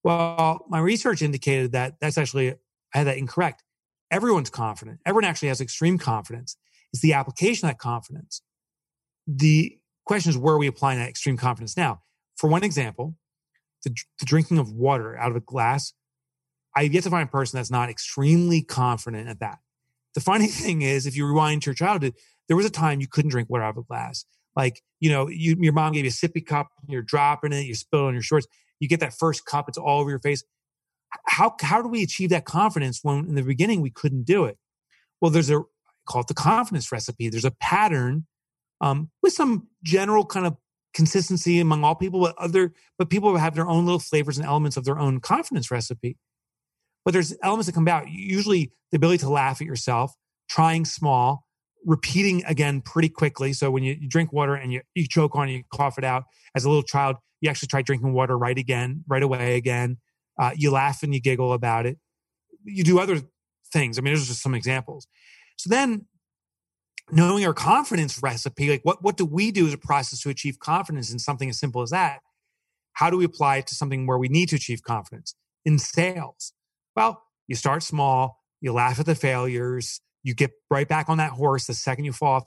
Well, 0.04 0.66
my 0.70 0.80
research 0.80 1.22
indicated 1.22 1.72
that 1.72 1.96
that's 2.02 2.18
actually, 2.18 2.52
I 2.94 2.98
had 2.98 3.08
that 3.08 3.18
incorrect. 3.18 3.64
Everyone's 4.12 4.50
confident. 4.50 5.00
Everyone 5.06 5.24
actually 5.24 5.48
has 5.48 5.62
extreme 5.62 5.98
confidence. 5.98 6.58
It's 6.92 7.02
the 7.02 7.14
application 7.14 7.68
of 7.68 7.74
that 7.74 7.80
confidence. 7.80 8.42
The 9.26 9.78
question 10.06 10.30
is, 10.30 10.38
where 10.38 10.56
are 10.56 10.58
we 10.60 10.68
applying 10.68 11.00
that 11.00 11.10
extreme 11.10 11.38
confidence 11.38 11.78
now? 11.78 12.02
For 12.36 12.50
one 12.50 12.64
example, 12.64 13.16
the, 13.84 13.96
the 14.20 14.26
drinking 14.26 14.58
of 14.58 14.72
water 14.72 15.18
out 15.18 15.32
of 15.32 15.38
a 15.38 15.42
glass, 15.42 15.94
I've 16.76 16.94
yet 16.94 17.04
to 17.04 17.10
find 17.10 17.28
a 17.28 17.32
person 17.32 17.58
that's 17.58 17.72
not 17.72 17.90
extremely 17.90 18.62
confident 18.62 19.30
at 19.30 19.40
that. 19.40 19.60
The 20.16 20.22
funny 20.22 20.48
thing 20.48 20.82
is, 20.82 21.06
if 21.06 21.16
you 21.16 21.26
rewind 21.26 21.62
to 21.64 21.70
your 21.70 21.76
childhood, 21.76 22.16
there 22.48 22.58
was 22.58 22.66
a 22.66 22.72
time 22.72 23.00
you 23.00 23.08
couldn't 23.08 23.32
drink 23.32 23.50
water 23.50 23.64
out 23.64 23.72
of 23.72 23.78
a 23.78 23.84
glass. 23.84 24.26
Like, 24.56 24.82
you 25.00 25.10
know, 25.10 25.28
you, 25.28 25.56
your 25.60 25.74
mom 25.74 25.94
gave 25.94 26.06
you 26.06 26.10
a 26.10 26.14
sippy 26.14 26.46
cup, 26.46 26.70
you're 26.88 27.02
dropping 27.02 27.54
it, 27.54 27.66
you 27.66 27.76
spill 27.76 28.06
it 28.06 28.08
on 28.08 28.14
your 28.14 28.24
shorts. 28.24 28.48
You 28.80 28.88
get 28.88 29.00
that 29.00 29.14
first 29.14 29.46
cup, 29.46 29.68
it's 29.68 29.78
all 29.78 30.02
over 30.02 30.10
your 30.10 30.20
face. 30.20 30.44
How, 31.26 31.56
how 31.62 31.82
do 31.82 31.88
we 31.88 32.04
achieve 32.04 32.30
that 32.30 32.46
confidence 32.46 33.00
when 33.04 33.20
in 33.28 33.36
the 33.36 33.44
beginning 33.44 33.82
we 33.82 33.92
couldn't 33.92 34.24
do 34.24 34.46
it? 34.46 34.58
Well, 35.22 35.32
there's 35.32 35.50
a, 35.50 35.62
call 36.06 36.22
it 36.22 36.28
the 36.28 36.34
confidence 36.34 36.92
recipe. 36.92 37.30
There's 37.30 37.46
a 37.46 37.52
pattern 37.52 38.26
um, 38.82 39.10
with 39.22 39.34
some 39.34 39.68
general 39.84 40.26
kind 40.26 40.46
of 40.46 40.58
consistency 40.94 41.60
among 41.60 41.84
all 41.84 41.96
people, 41.96 42.20
but 42.20 42.38
other, 42.38 42.74
but 42.98 43.10
people 43.10 43.36
have 43.38 43.56
their 43.56 43.68
own 43.68 43.86
little 43.86 44.00
flavors 44.00 44.38
and 44.38 44.46
elements 44.46 44.78
of 44.78 44.86
their 44.86 45.00
own 45.00 45.20
confidence 45.20 45.72
recipe. 45.72 46.18
But 47.06 47.14
there's 47.14 47.36
elements 47.44 47.68
that 47.68 47.74
come 47.74 47.88
out. 47.88 48.10
Usually, 48.10 48.72
the 48.92 48.98
ability 48.98 49.20
to 49.20 49.30
laugh 49.30 49.62
at 49.62 49.68
yourself, 49.68 50.14
trying 50.50 50.86
small, 50.86 51.46
repeating 51.86 52.44
again 52.46 52.82
pretty 52.82 53.10
quickly. 53.10 53.54
So 53.54 53.72
when 53.72 53.84
you, 53.84 53.96
you 54.00 54.08
drink 54.08 54.32
water 54.32 54.56
and 54.56 54.72
you, 54.72 54.82
you 54.96 55.08
choke 55.08 55.36
on 55.36 55.50
it, 55.50 55.54
you 55.54 55.64
cough 55.74 55.98
it 55.98 56.04
out. 56.04 56.24
As 56.56 56.66
a 56.66 56.70
little 56.70 56.84
child, 56.84 57.18
you 57.42 57.50
actually 57.50 57.68
try 57.68 57.82
drinking 57.82 58.14
water 58.14 58.38
right 58.38 58.58
again, 58.58 59.04
right 59.08 59.24
away 59.24 59.56
again. 59.56 59.98
Uh, 60.40 60.52
you 60.56 60.72
laugh 60.72 61.04
and 61.04 61.14
you 61.14 61.22
giggle 61.22 61.54
about 61.54 61.86
it. 61.86 61.98
You 62.64 62.84
do 62.84 63.00
other 63.00 63.22
things. 63.72 63.98
I 63.98 64.02
mean, 64.02 64.14
there's 64.14 64.28
just 64.28 64.42
some 64.42 64.56
examples. 64.56 65.08
So 65.58 65.70
then 65.70 66.06
knowing 67.12 67.46
our 67.46 67.54
confidence 67.54 68.22
recipe, 68.24 68.70
like 68.70 68.82
what, 68.84 69.04
what 69.04 69.18
do 69.18 69.26
we 69.26 69.52
do 69.52 69.68
as 69.68 69.74
a 69.74 69.78
process 69.78 70.22
to 70.22 70.30
achieve 70.30 70.60
confidence 70.60 71.12
in 71.12 71.20
something 71.20 71.50
as 71.50 71.60
simple 71.60 71.82
as 71.82 71.90
that? 71.90 72.20
How 72.94 73.10
do 73.10 73.18
we 73.18 73.26
apply 73.26 73.58
it 73.58 73.68
to 73.68 73.76
something 73.76 74.08
where 74.08 74.18
we 74.18 74.30
need 74.30 74.50
to 74.50 74.56
achieve 74.56 74.84
confidence 74.84 75.36
in 75.66 75.80
sales? 75.80 76.54
Well, 76.96 77.24
you 77.48 77.56
start 77.56 77.84
small, 77.84 78.40
you 78.62 78.72
laugh 78.72 79.00
at 79.00 79.06
the 79.06 79.16
failures, 79.16 80.00
you 80.24 80.34
get 80.34 80.52
right 80.70 80.88
back 80.88 81.10
on 81.10 81.18
that 81.18 81.32
horse 81.32 81.68
the 81.68 81.74
second 81.74 82.06
you 82.06 82.14
fall 82.14 82.36
off. 82.36 82.44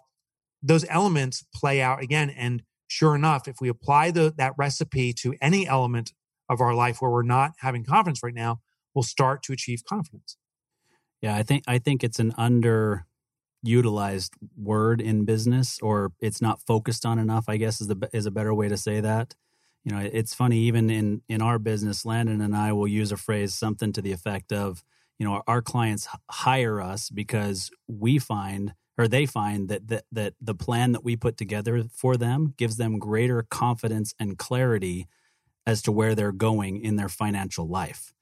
Those 0.62 0.84
elements 0.88 1.44
play 1.54 1.80
out 1.80 2.02
again. 2.02 2.30
And 2.30 2.62
sure 2.88 3.14
enough, 3.14 3.46
if 3.46 3.56
we 3.60 3.68
apply 3.68 4.10
the, 4.10 4.34
that 4.38 4.54
recipe 4.56 5.12
to 5.14 5.34
any 5.40 5.66
element 5.66 6.12
of 6.48 6.60
our 6.60 6.74
life 6.74 7.00
where 7.00 7.10
we're 7.10 7.22
not 7.22 7.52
having 7.58 7.84
confidence 7.84 8.22
right 8.22 8.34
now, 8.34 8.60
we'll 8.94 9.02
start 9.02 9.42
to 9.44 9.52
achieve 9.52 9.82
confidence. 9.88 10.36
Yeah, 11.20 11.36
I 11.36 11.42
think 11.42 11.64
I 11.66 11.78
think 11.78 12.04
it's 12.04 12.18
an 12.18 12.32
underutilized 12.32 14.30
word 14.56 15.00
in 15.00 15.24
business, 15.24 15.78
or 15.82 16.12
it's 16.20 16.42
not 16.42 16.60
focused 16.66 17.04
on 17.06 17.18
enough. 17.18 17.46
I 17.48 17.56
guess 17.56 17.80
is 17.80 17.88
the 17.88 18.08
is 18.12 18.26
a 18.26 18.30
better 18.30 18.54
way 18.54 18.68
to 18.68 18.76
say 18.76 19.00
that. 19.00 19.34
You 19.84 19.92
know, 19.92 19.98
it's 20.00 20.34
funny 20.34 20.58
even 20.60 20.90
in 20.90 21.22
in 21.28 21.42
our 21.42 21.58
business, 21.58 22.04
Landon 22.04 22.40
and 22.40 22.56
I 22.56 22.72
will 22.72 22.88
use 22.88 23.12
a 23.12 23.16
phrase 23.16 23.54
something 23.54 23.92
to 23.92 24.02
the 24.02 24.12
effect 24.12 24.52
of, 24.52 24.82
you 25.18 25.26
know, 25.26 25.42
our 25.46 25.62
clients 25.62 26.08
hire 26.30 26.80
us 26.80 27.10
because 27.10 27.70
we 27.88 28.18
find 28.18 28.74
or 28.98 29.08
they 29.08 29.26
find 29.26 29.68
that, 29.68 29.88
that 29.88 30.04
that 30.10 30.34
the 30.40 30.54
plan 30.54 30.92
that 30.92 31.04
we 31.04 31.16
put 31.16 31.36
together 31.36 31.84
for 31.92 32.16
them 32.16 32.54
gives 32.56 32.76
them 32.76 32.98
greater 32.98 33.42
confidence 33.42 34.14
and 34.18 34.38
clarity 34.38 35.06
as 35.66 35.82
to 35.82 35.92
where 35.92 36.14
they're 36.14 36.32
going 36.32 36.82
in 36.82 36.96
their 36.96 37.08
financial 37.08 37.68
life. 37.68 38.12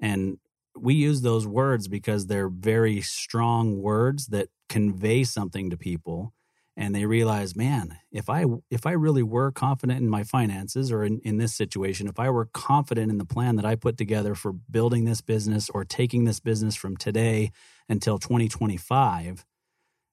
And 0.00 0.38
we 0.78 0.94
use 0.94 1.22
those 1.22 1.46
words 1.46 1.88
because 1.88 2.26
they're 2.26 2.48
very 2.48 3.00
strong 3.00 3.80
words 3.80 4.26
that 4.28 4.48
convey 4.68 5.24
something 5.24 5.70
to 5.70 5.76
people 5.76 6.32
and 6.76 6.94
they 6.94 7.04
realize 7.04 7.56
man 7.56 7.98
if 8.12 8.28
i 8.28 8.44
if 8.70 8.86
i 8.86 8.92
really 8.92 9.22
were 9.22 9.50
confident 9.50 10.00
in 10.00 10.08
my 10.08 10.22
finances 10.22 10.90
or 10.90 11.04
in, 11.04 11.20
in 11.20 11.38
this 11.38 11.54
situation 11.54 12.08
if 12.08 12.18
i 12.18 12.30
were 12.30 12.46
confident 12.46 13.10
in 13.10 13.18
the 13.18 13.24
plan 13.24 13.56
that 13.56 13.64
i 13.64 13.74
put 13.74 13.96
together 13.96 14.34
for 14.34 14.52
building 14.52 15.04
this 15.04 15.20
business 15.20 15.68
or 15.70 15.84
taking 15.84 16.24
this 16.24 16.40
business 16.40 16.74
from 16.74 16.96
today 16.96 17.50
until 17.88 18.18
2025 18.18 19.44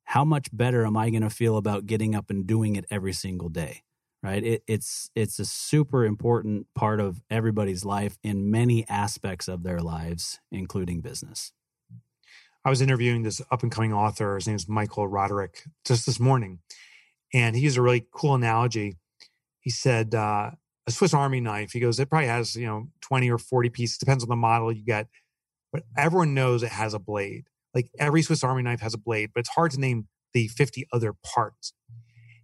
how 0.07 0.23
much 0.23 0.47
better 0.53 0.85
am 0.85 0.95
i 0.95 1.09
going 1.09 1.21
to 1.21 1.29
feel 1.29 1.57
about 1.57 1.85
getting 1.85 2.15
up 2.15 2.29
and 2.29 2.47
doing 2.47 2.75
it 2.75 2.85
every 2.89 3.13
single 3.13 3.49
day? 3.49 3.83
Right? 4.23 4.43
It, 4.43 4.63
it's 4.67 5.11
it's 5.15 5.37
a 5.37 5.45
super 5.45 6.03
important 6.03 6.67
part 6.73 6.99
of 6.99 7.21
everybody's 7.29 7.85
life 7.85 8.17
in 8.23 8.49
many 8.49 8.87
aspects 8.89 9.47
of 9.47 9.63
their 9.63 9.79
lives 9.79 10.39
including 10.51 11.01
business 11.01 11.53
I 12.67 12.69
was 12.69 12.81
interviewing 12.81 13.23
this 13.23 13.41
up 13.49 13.63
and 13.63 13.71
coming 13.71 13.93
author. 13.93 14.35
His 14.35 14.45
name 14.45 14.57
is 14.57 14.67
Michael 14.67 15.07
Roderick 15.07 15.63
just 15.85 16.05
this 16.05 16.19
morning. 16.19 16.59
And 17.33 17.55
he 17.55 17.61
used 17.61 17.77
a 17.77 17.81
really 17.81 18.05
cool 18.11 18.35
analogy. 18.35 18.97
He 19.61 19.69
said, 19.69 20.13
uh, 20.13 20.51
a 20.85 20.91
Swiss 20.91 21.13
Army 21.13 21.39
knife, 21.39 21.71
he 21.71 21.79
goes, 21.79 21.97
it 21.97 22.09
probably 22.09 22.27
has, 22.27 22.57
you 22.57 22.65
know, 22.65 22.89
20 22.99 23.31
or 23.31 23.37
40 23.37 23.69
pieces, 23.69 23.97
depends 23.97 24.21
on 24.21 24.27
the 24.27 24.35
model 24.35 24.69
you 24.69 24.83
get. 24.83 25.07
But 25.71 25.83
everyone 25.95 26.33
knows 26.33 26.61
it 26.61 26.73
has 26.73 26.93
a 26.93 26.99
blade. 26.99 27.45
Like 27.73 27.89
every 27.99 28.21
Swiss 28.21 28.43
Army 28.43 28.63
knife 28.63 28.81
has 28.81 28.93
a 28.93 28.97
blade, 28.97 29.29
but 29.33 29.39
it's 29.39 29.49
hard 29.51 29.71
to 29.71 29.79
name 29.79 30.09
the 30.33 30.49
50 30.49 30.87
other 30.91 31.15
parts. 31.23 31.71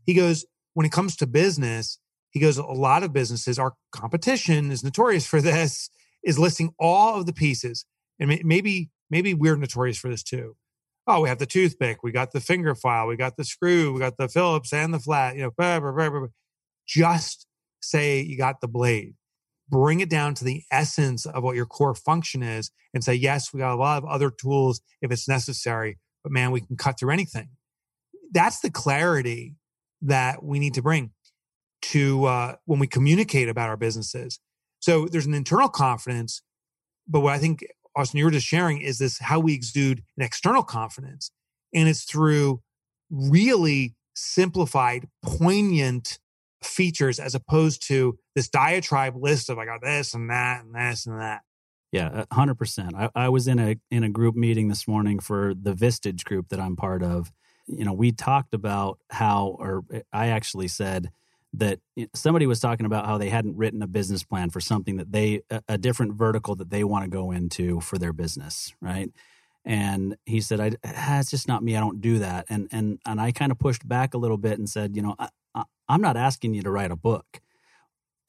He 0.05 0.13
goes, 0.13 0.45
when 0.73 0.85
it 0.85 0.93
comes 0.93 1.17
to 1.17 1.27
business, 1.27 1.99
he 2.31 2.39
goes, 2.39 2.57
a 2.57 2.63
lot 2.63 3.03
of 3.03 3.11
businesses, 3.11 3.59
our 3.59 3.73
competition 3.91 4.71
is 4.71 4.85
notorious 4.85 5.27
for 5.27 5.41
this, 5.41 5.89
is 6.23 6.39
listing 6.39 6.73
all 6.79 7.19
of 7.19 7.25
the 7.25 7.33
pieces. 7.33 7.83
And 8.21 8.39
maybe 8.45 8.89
maybe 9.09 9.33
we're 9.33 9.55
notorious 9.55 9.97
for 9.97 10.09
this 10.09 10.23
too. 10.23 10.55
Oh, 11.05 11.21
we 11.21 11.29
have 11.29 11.39
the 11.39 11.45
toothpick, 11.45 12.01
we 12.01 12.11
got 12.11 12.31
the 12.31 12.39
finger 12.39 12.75
file, 12.75 13.07
we 13.07 13.17
got 13.17 13.35
the 13.35 13.43
screw, 13.43 13.91
we 13.91 13.99
got 13.99 14.17
the 14.17 14.29
Phillips 14.29 14.71
and 14.71 14.93
the 14.93 14.99
flat, 14.99 15.35
you 15.35 15.41
know, 15.41 15.51
blah, 15.57 15.79
blah, 15.79 15.91
blah, 15.91 16.27
just 16.87 17.45
say 17.81 18.21
you 18.21 18.37
got 18.37 18.61
the 18.61 18.67
blade. 18.67 19.15
Bring 19.69 19.99
it 19.99 20.09
down 20.09 20.33
to 20.35 20.43
the 20.43 20.63
essence 20.71 21.25
of 21.25 21.43
what 21.43 21.55
your 21.55 21.65
core 21.65 21.95
function 21.95 22.43
is 22.43 22.71
and 22.93 23.03
say, 23.03 23.13
yes, 23.13 23.53
we 23.53 23.59
got 23.59 23.73
a 23.73 23.75
lot 23.75 23.97
of 23.97 24.05
other 24.05 24.29
tools 24.29 24.81
if 25.01 25.11
it's 25.11 25.27
necessary, 25.27 25.97
but 26.23 26.31
man, 26.31 26.51
we 26.51 26.61
can 26.61 26.77
cut 26.77 26.99
through 26.99 27.11
anything. 27.11 27.49
That's 28.31 28.59
the 28.61 28.71
clarity 28.71 29.55
that 30.01 30.43
we 30.43 30.59
need 30.59 30.73
to 30.75 30.81
bring 30.81 31.11
to 31.81 32.25
uh, 32.25 32.55
when 32.65 32.79
we 32.79 32.87
communicate 32.87 33.49
about 33.49 33.69
our 33.69 33.77
businesses. 33.77 34.39
So 34.79 35.07
there's 35.07 35.25
an 35.25 35.33
internal 35.33 35.69
confidence, 35.69 36.41
but 37.07 37.21
what 37.21 37.33
I 37.33 37.37
think 37.37 37.65
Austin, 37.95 38.17
you 38.17 38.25
were 38.25 38.31
just 38.31 38.47
sharing 38.47 38.81
is 38.81 38.97
this 38.97 39.19
how 39.19 39.39
we 39.39 39.53
exude 39.53 40.03
an 40.17 40.23
external 40.23 40.63
confidence. 40.63 41.31
And 41.73 41.87
it's 41.87 42.03
through 42.03 42.61
really 43.09 43.95
simplified, 44.15 45.07
poignant 45.23 46.19
features 46.63 47.19
as 47.19 47.35
opposed 47.35 47.85
to 47.87 48.17
this 48.35 48.49
diatribe 48.49 49.15
list 49.15 49.49
of 49.49 49.57
I 49.57 49.65
got 49.65 49.81
this 49.81 50.13
and 50.13 50.29
that 50.29 50.63
and 50.63 50.73
this 50.73 51.05
and 51.05 51.19
that. 51.19 51.41
Yeah, 51.91 52.25
hundred 52.31 52.55
percent. 52.55 52.95
I, 52.95 53.09
I 53.13 53.29
was 53.29 53.47
in 53.47 53.59
a 53.59 53.75
in 53.91 54.03
a 54.03 54.09
group 54.09 54.35
meeting 54.35 54.67
this 54.67 54.87
morning 54.87 55.19
for 55.19 55.53
the 55.53 55.73
Vistage 55.73 56.23
group 56.23 56.49
that 56.49 56.59
I'm 56.59 56.75
part 56.75 57.03
of. 57.03 57.31
You 57.67 57.85
know, 57.85 57.93
we 57.93 58.11
talked 58.11 58.55
about 58.55 58.97
how, 59.11 59.55
or 59.59 59.83
eh, 59.93 60.01
I 60.11 60.27
actually 60.27 60.67
said, 60.67 61.11
that 61.53 61.79
somebody 62.15 62.47
was 62.47 62.59
talking 62.59 62.85
about 62.85 63.05
how 63.05 63.17
they 63.17 63.29
hadn't 63.29 63.55
written 63.55 63.83
a 63.83 63.87
business 63.87 64.23
plan 64.23 64.49
for 64.49 64.59
something 64.59 64.97
that 64.97 65.11
they 65.11 65.41
a 65.67 65.77
different 65.77 66.13
vertical 66.13 66.55
that 66.55 66.71
they 66.71 66.83
want 66.83 67.03
to 67.03 67.09
go 67.09 67.31
into 67.31 67.79
for 67.79 67.97
their 67.97 68.13
business 68.13 68.73
right? 68.81 69.11
And 69.65 70.17
he 70.25 70.41
said 70.41 70.59
I, 70.59 70.71
ah, 70.83 71.19
it's 71.19 71.29
just 71.31 71.47
not 71.47 71.63
me 71.63 71.77
i 71.77 71.79
don't 71.79 72.01
do 72.01 72.19
that. 72.19 72.45
And 72.49 72.67
and 72.71 72.99
and 73.05 73.21
i 73.21 73.31
kind 73.31 73.51
of 73.51 73.59
pushed 73.59 73.87
back 73.87 74.13
a 74.13 74.17
little 74.17 74.37
bit 74.37 74.57
and 74.57 74.67
said 74.67 74.95
you 74.95 75.01
know 75.01 75.15
I, 75.19 75.29
I, 75.53 75.63
i'm 75.87 76.01
not 76.01 76.17
asking 76.17 76.53
you 76.55 76.63
to 76.63 76.71
write 76.71 76.91
a 76.91 76.95
book. 76.95 77.39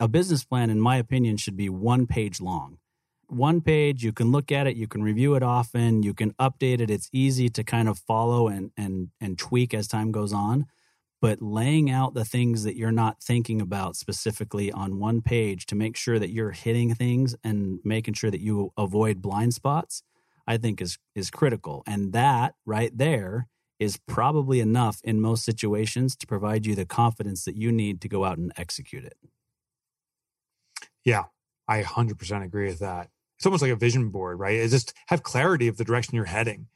A 0.01 0.09
business 0.09 0.45
plan 0.45 0.71
in 0.71 0.81
my 0.81 0.97
opinion 0.97 1.39
should 1.39 1.57
be 1.57 1.69
one 1.69 2.07
page 2.07 2.41
long. 2.41 2.79
One 3.29 3.63
page 3.63 4.05
you 4.05 4.13
can 4.13 4.33
look 4.33 4.53
at 4.53 4.67
it 4.67 4.77
you 4.77 4.87
can 4.87 5.03
review 5.03 5.35
it 5.35 5.43
often 5.43 6.03
you 6.03 6.13
can 6.13 6.33
update 6.33 6.81
it 6.81 6.91
it's 6.91 7.09
easy 7.11 7.49
to 7.49 7.65
kind 7.65 7.89
of 7.89 7.99
follow 7.99 8.49
and 8.49 8.71
and 8.77 9.09
and 9.19 9.39
tweak 9.39 9.73
as 9.73 9.89
time 9.89 10.13
goes 10.13 10.33
on 10.33 10.67
but 11.25 11.41
laying 11.41 11.91
out 11.91 12.13
the 12.13 12.23
things 12.23 12.65
that 12.65 12.77
you're 12.77 12.93
not 12.93 13.23
thinking 13.23 13.59
about 13.59 13.97
specifically 13.97 14.71
on 14.71 14.99
one 14.99 15.23
page 15.23 15.65
to 15.65 15.75
make 15.75 15.97
sure 15.97 16.19
that 16.19 16.29
you're 16.29 16.51
hitting 16.51 16.95
things 16.95 17.35
and 17.43 17.79
making 17.83 18.13
sure 18.13 18.31
that 18.31 18.43
you 18.43 18.71
avoid 18.77 19.23
blind 19.23 19.55
spots 19.55 20.03
i 20.47 20.59
think 20.59 20.83
is 20.83 20.99
is 21.15 21.31
critical 21.31 21.83
and 21.87 22.13
that 22.13 22.55
right 22.67 22.99
there 22.99 23.49
is 23.79 23.97
probably 24.07 24.61
enough 24.61 25.01
in 25.03 25.19
most 25.19 25.47
situations 25.47 26.15
to 26.15 26.27
provide 26.27 26.67
you 26.67 26.75
the 26.75 26.85
confidence 26.85 27.47
that 27.47 27.57
you 27.57 27.73
need 27.73 28.03
to 28.03 28.09
go 28.09 28.23
out 28.27 28.37
and 28.37 28.53
execute 28.59 29.05
it 29.05 29.17
yeah 31.05 31.25
I 31.67 31.83
100% 31.83 32.45
agree 32.45 32.67
with 32.67 32.81
that. 32.81 33.09
It's 33.39 33.47
almost 33.47 33.63
like 33.63 33.71
a 33.71 33.77
vision 33.77 34.11
board, 34.11 34.39
right? 34.39 34.57
It 34.57 34.69
just 34.69 34.93
have 35.07 35.23
clarity 35.23 35.67
of 35.69 35.79
the 35.79 35.85
direction 35.85 36.15
you're 36.15 36.27
heading. 36.27 36.67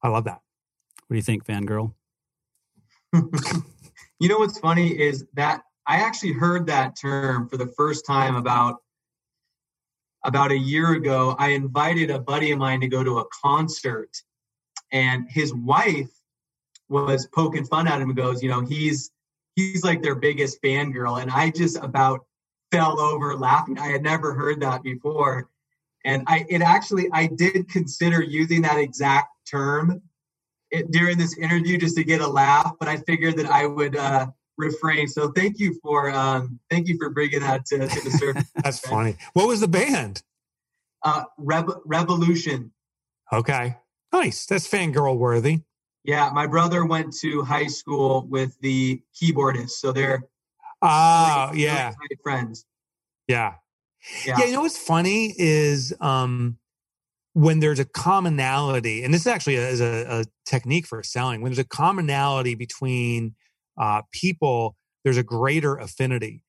I 0.00 0.08
love 0.10 0.22
that. 0.24 0.42
What 1.08 1.14
do 1.14 1.16
you 1.16 1.22
think, 1.22 1.44
fangirl? 1.44 1.95
you 4.20 4.28
know 4.28 4.38
what's 4.38 4.58
funny 4.58 4.88
is 4.88 5.24
that 5.34 5.62
I 5.86 5.98
actually 5.98 6.32
heard 6.32 6.66
that 6.66 6.96
term 6.96 7.48
for 7.48 7.56
the 7.56 7.68
first 7.68 8.06
time 8.06 8.36
about 8.36 8.76
about 10.24 10.50
a 10.50 10.58
year 10.58 10.92
ago. 10.94 11.36
I 11.38 11.50
invited 11.50 12.10
a 12.10 12.18
buddy 12.18 12.50
of 12.50 12.58
mine 12.58 12.80
to 12.80 12.88
go 12.88 13.04
to 13.04 13.20
a 13.20 13.24
concert, 13.42 14.10
and 14.92 15.26
his 15.30 15.54
wife 15.54 16.10
was 16.88 17.26
poking 17.34 17.64
fun 17.64 17.88
at 17.88 18.00
him 18.00 18.10
and 18.10 18.16
goes, 18.16 18.42
you 18.42 18.48
know, 18.48 18.60
he's 18.60 19.10
he's 19.54 19.84
like 19.84 20.02
their 20.02 20.14
biggest 20.14 20.62
fangirl. 20.62 21.20
And 21.20 21.30
I 21.30 21.50
just 21.50 21.76
about 21.78 22.20
fell 22.70 23.00
over 23.00 23.36
laughing. 23.36 23.78
I 23.78 23.88
had 23.88 24.02
never 24.02 24.34
heard 24.34 24.60
that 24.60 24.82
before. 24.82 25.48
And 26.04 26.22
I 26.26 26.44
it 26.48 26.62
actually 26.62 27.08
I 27.12 27.26
did 27.26 27.68
consider 27.68 28.22
using 28.22 28.62
that 28.62 28.78
exact 28.78 29.28
term 29.48 30.02
it, 30.76 30.90
during 30.90 31.18
this 31.18 31.36
interview 31.38 31.78
just 31.78 31.96
to 31.96 32.04
get 32.04 32.20
a 32.20 32.26
laugh, 32.26 32.72
but 32.78 32.88
I 32.88 32.98
figured 32.98 33.36
that 33.36 33.46
I 33.46 33.66
would 33.66 33.96
uh, 33.96 34.28
refrain. 34.56 35.08
So 35.08 35.32
thank 35.32 35.58
you 35.58 35.78
for 35.82 36.10
um, 36.10 36.58
thank 36.70 36.88
you 36.88 36.96
for 36.98 37.10
bringing 37.10 37.40
that 37.40 37.66
to, 37.66 37.78
to 37.78 38.04
the 38.04 38.10
surface. 38.10 38.50
That's 38.62 38.80
funny. 38.80 39.16
What 39.32 39.48
was 39.48 39.60
the 39.60 39.68
band? 39.68 40.22
Uh, 41.02 41.24
Rev- 41.38 41.80
Revolution. 41.84 42.72
Okay, 43.32 43.76
nice. 44.12 44.46
That's 44.46 44.68
fangirl 44.68 45.16
worthy. 45.16 45.60
Yeah, 46.04 46.30
my 46.32 46.46
brother 46.46 46.84
went 46.84 47.16
to 47.18 47.42
high 47.42 47.66
school 47.66 48.26
with 48.28 48.58
the 48.60 49.02
keyboardist, 49.14 49.70
so 49.70 49.92
they're 49.92 50.22
oh 50.82 51.48
really, 51.50 51.64
yeah 51.64 51.92
really 52.00 52.18
friends. 52.22 52.64
Yeah. 53.26 53.54
yeah, 54.24 54.36
yeah. 54.38 54.44
You 54.46 54.52
know 54.52 54.60
what's 54.60 54.78
funny 54.78 55.34
is 55.36 55.92
um, 56.00 56.58
when 57.36 57.60
there's 57.60 57.78
a 57.78 57.84
commonality, 57.84 59.04
and 59.04 59.12
this 59.12 59.26
actually 59.26 59.56
is 59.56 59.82
a, 59.82 60.06
a 60.08 60.24
technique 60.46 60.86
for 60.86 61.02
selling. 61.02 61.42
When 61.42 61.52
there's 61.52 61.58
a 61.58 61.68
commonality 61.68 62.54
between 62.54 63.34
uh, 63.78 64.00
people, 64.10 64.74
there's 65.04 65.18
a 65.18 65.22
greater 65.22 65.76
affinity. 65.76 66.42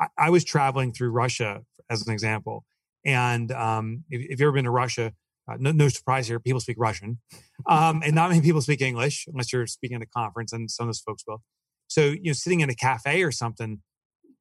I, 0.00 0.06
I, 0.16 0.30
was 0.30 0.42
traveling 0.42 0.94
through 0.94 1.10
Russia 1.10 1.60
as 1.90 2.06
an 2.06 2.14
example, 2.14 2.64
and 3.04 3.52
um, 3.52 4.04
if, 4.08 4.22
if, 4.22 4.30
you've 4.30 4.40
ever 4.40 4.52
been 4.52 4.64
to 4.64 4.70
Russia, 4.70 5.12
uh, 5.50 5.58
no, 5.60 5.70
no, 5.70 5.90
surprise 5.90 6.28
here, 6.28 6.40
people 6.40 6.60
speak 6.60 6.78
Russian, 6.78 7.18
um, 7.66 8.00
and 8.02 8.14
not 8.14 8.30
many 8.30 8.40
people 8.40 8.62
speak 8.62 8.80
English 8.80 9.26
unless 9.30 9.52
you're 9.52 9.66
speaking 9.66 9.96
at 9.96 10.02
a 10.02 10.06
conference, 10.06 10.50
and 10.50 10.70
some 10.70 10.84
of 10.84 10.88
those 10.88 11.00
folks 11.00 11.24
will. 11.26 11.42
So, 11.88 12.06
you 12.06 12.28
know, 12.28 12.32
sitting 12.32 12.60
in 12.60 12.70
a 12.70 12.74
cafe 12.74 13.22
or 13.22 13.32
something, 13.32 13.82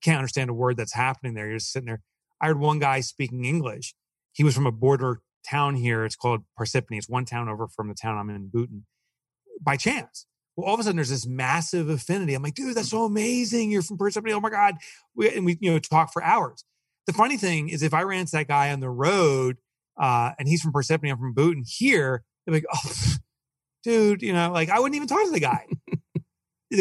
can't 0.01 0.19
understand 0.19 0.49
a 0.49 0.53
word 0.53 0.77
that's 0.77 0.93
happening 0.93 1.33
there. 1.33 1.47
You're 1.47 1.57
just 1.57 1.73
sitting 1.73 1.87
there. 1.87 2.01
I 2.39 2.47
heard 2.47 2.61
one 2.61 2.79
guy 2.79 3.01
speaking 3.01 3.43
English. 3.43 3.93
He 4.31 4.45
was 4.45 4.55
from 4.55 4.65
a 4.65 4.71
border 4.71 5.19
town 5.47 5.75
here. 5.75 6.05
It's 6.05 6.15
called 6.15 6.41
Parsippany. 6.59 6.97
It's 6.97 7.09
one 7.09 7.25
town 7.25 7.49
over 7.49 7.67
from 7.67 7.87
the 7.87 7.95
town 7.95 8.17
I'm 8.17 8.29
in, 8.29 8.49
Boonton. 8.49 8.83
By 9.61 9.77
chance, 9.77 10.25
well, 10.55 10.67
all 10.67 10.73
of 10.73 10.79
a 10.79 10.83
sudden 10.83 10.97
there's 10.97 11.09
this 11.09 11.27
massive 11.27 11.89
affinity. 11.89 12.33
I'm 12.33 12.43
like, 12.43 12.55
dude, 12.55 12.75
that's 12.75 12.89
so 12.89 13.05
amazing. 13.05 13.71
You're 13.71 13.81
from 13.81 13.97
Parsippany. 13.97 14.31
Oh 14.31 14.39
my 14.39 14.49
god! 14.49 14.75
We, 15.15 15.29
and 15.35 15.45
we, 15.45 15.57
you 15.59 15.71
know, 15.71 15.79
talk 15.79 16.11
for 16.11 16.23
hours. 16.23 16.63
The 17.07 17.13
funny 17.13 17.37
thing 17.37 17.69
is, 17.69 17.83
if 17.83 17.93
I 17.93 18.03
ran 18.03 18.25
to 18.25 18.31
that 18.33 18.47
guy 18.47 18.71
on 18.71 18.79
the 18.79 18.89
road 18.89 19.57
uh, 19.99 20.31
and 20.37 20.47
he's 20.47 20.61
from 20.61 20.73
Parsippany, 20.73 21.11
I'm 21.11 21.17
from 21.17 21.35
Boonton. 21.35 21.63
Here, 21.65 22.23
they're 22.45 22.55
like, 22.55 22.65
oh, 22.73 23.15
dude, 23.83 24.21
you 24.21 24.33
know, 24.33 24.51
like 24.51 24.69
I 24.69 24.79
wouldn't 24.79 24.95
even 24.95 25.07
talk 25.07 25.25
to 25.25 25.31
the 25.31 25.39
guy. 25.39 25.67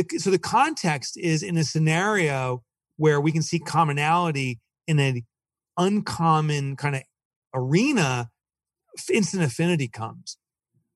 so 0.18 0.30
the 0.30 0.38
context 0.38 1.16
is 1.18 1.42
in 1.42 1.56
a 1.56 1.64
scenario 1.64 2.62
where 2.96 3.20
we 3.20 3.32
can 3.32 3.42
see 3.42 3.58
commonality 3.58 4.60
in 4.86 4.98
an 4.98 5.22
uncommon 5.78 6.76
kind 6.76 6.96
of 6.96 7.02
arena 7.54 8.30
instant 9.12 9.42
affinity 9.42 9.88
comes 9.88 10.36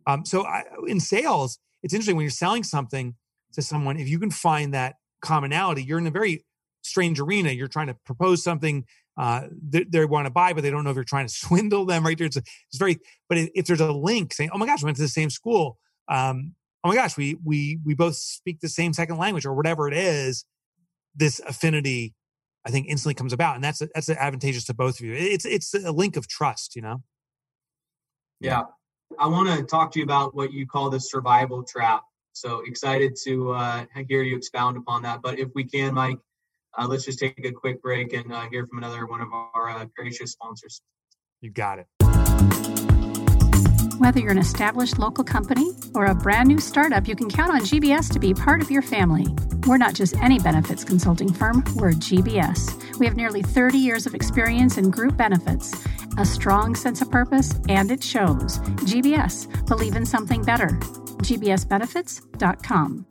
um, 0.06 0.24
so 0.24 0.44
I, 0.44 0.64
in 0.86 1.00
sales 1.00 1.58
it's 1.82 1.94
interesting 1.94 2.16
when 2.16 2.24
you're 2.24 2.30
selling 2.30 2.64
something 2.64 3.14
to 3.52 3.62
someone 3.62 3.98
if 3.98 4.08
you 4.08 4.18
can 4.18 4.30
find 4.30 4.74
that 4.74 4.96
commonality 5.22 5.82
you're 5.82 5.98
in 5.98 6.06
a 6.06 6.10
very 6.10 6.44
strange 6.82 7.20
arena 7.20 7.50
you're 7.50 7.68
trying 7.68 7.86
to 7.86 7.96
propose 8.04 8.42
something 8.42 8.84
uh, 9.16 9.42
they, 9.62 9.84
they, 9.84 10.04
want 10.04 10.26
to 10.26 10.30
buy 10.30 10.52
but 10.52 10.62
they 10.62 10.70
don't 10.70 10.82
know 10.82 10.90
if 10.90 10.96
you're 10.96 11.04
trying 11.04 11.26
to 11.26 11.32
swindle 11.34 11.84
them 11.86 12.04
right 12.04 12.18
there 12.18 12.26
it's, 12.26 12.36
it's 12.36 12.78
very 12.78 12.98
but 13.28 13.38
if 13.38 13.66
there's 13.66 13.80
a 13.80 13.92
link 13.92 14.34
saying 14.34 14.50
oh 14.52 14.58
my 14.58 14.66
gosh 14.66 14.82
we 14.82 14.86
went 14.86 14.96
to 14.96 15.02
the 15.02 15.08
same 15.08 15.30
school 15.30 15.78
um, 16.08 16.54
oh 16.84 16.88
my 16.88 16.94
gosh, 16.94 17.16
we 17.16 17.36
we 17.42 17.78
we 17.84 17.94
both 17.94 18.14
speak 18.14 18.60
the 18.60 18.68
same 18.68 18.92
second 18.92 19.16
language 19.16 19.46
or 19.46 19.54
whatever 19.54 19.88
it 19.88 19.94
is, 19.94 20.44
this 21.14 21.40
affinity, 21.40 22.14
I 22.64 22.70
think, 22.70 22.86
instantly 22.88 23.14
comes 23.14 23.32
about, 23.32 23.56
and 23.56 23.64
that's 23.64 23.82
that's 23.94 24.10
advantageous 24.10 24.64
to 24.66 24.74
both 24.74 25.00
of 25.00 25.06
you. 25.06 25.14
It's 25.14 25.46
it's 25.46 25.74
a 25.74 25.90
link 25.90 26.16
of 26.16 26.28
trust, 26.28 26.76
you 26.76 26.82
know. 26.82 27.02
Yeah, 28.44 28.64
I 29.18 29.26
want 29.26 29.48
to 29.48 29.64
talk 29.64 29.90
to 29.92 29.98
you 29.98 30.04
about 30.04 30.34
what 30.34 30.52
you 30.52 30.66
call 30.66 30.90
the 30.90 31.00
survival 31.00 31.62
trap. 31.62 32.02
So 32.34 32.62
excited 32.66 33.16
to 33.24 33.52
uh, 33.52 33.86
hear 34.06 34.22
you 34.22 34.36
expound 34.36 34.76
upon 34.76 35.00
that. 35.02 35.22
But 35.22 35.38
if 35.38 35.48
we 35.54 35.64
can, 35.64 35.94
Mike, 35.94 36.18
uh, 36.76 36.86
let's 36.86 37.06
just 37.06 37.20
take 37.20 37.40
a 37.46 37.52
quick 37.52 37.80
break 37.80 38.12
and 38.12 38.30
uh, 38.30 38.46
hear 38.50 38.66
from 38.66 38.78
another 38.78 39.06
one 39.06 39.22
of 39.22 39.28
our 39.32 39.70
uh, 39.70 39.86
gracious 39.96 40.32
sponsors. 40.32 40.82
You 41.40 41.50
got 41.50 41.78
it. 41.78 42.83
Whether 43.98 44.18
you're 44.18 44.32
an 44.32 44.38
established 44.38 44.98
local 44.98 45.22
company 45.22 45.70
or 45.94 46.06
a 46.06 46.16
brand 46.16 46.48
new 46.48 46.58
startup, 46.58 47.06
you 47.06 47.14
can 47.14 47.30
count 47.30 47.52
on 47.52 47.60
GBS 47.60 48.12
to 48.12 48.18
be 48.18 48.34
part 48.34 48.60
of 48.60 48.68
your 48.68 48.82
family. 48.82 49.24
We're 49.68 49.78
not 49.78 49.94
just 49.94 50.16
any 50.16 50.40
benefits 50.40 50.82
consulting 50.82 51.32
firm, 51.32 51.62
we're 51.76 51.92
GBS. 51.92 52.98
We 52.98 53.06
have 53.06 53.14
nearly 53.14 53.42
30 53.42 53.78
years 53.78 54.04
of 54.04 54.16
experience 54.16 54.78
in 54.78 54.90
group 54.90 55.16
benefits, 55.16 55.72
a 56.18 56.24
strong 56.24 56.74
sense 56.74 57.02
of 57.02 57.10
purpose, 57.12 57.54
and 57.68 57.92
it 57.92 58.02
shows. 58.02 58.58
GBS, 58.82 59.68
believe 59.68 59.94
in 59.94 60.04
something 60.04 60.42
better. 60.42 60.70
GBSbenefits.com. 61.22 63.06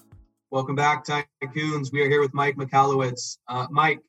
Welcome 0.51 0.75
back, 0.75 1.05
Tycoons. 1.05 1.93
We 1.93 2.01
are 2.01 2.09
here 2.09 2.19
with 2.19 2.33
Mike 2.33 2.57
Michalowicz. 2.57 3.37
Uh, 3.47 3.67
Mike, 3.71 4.01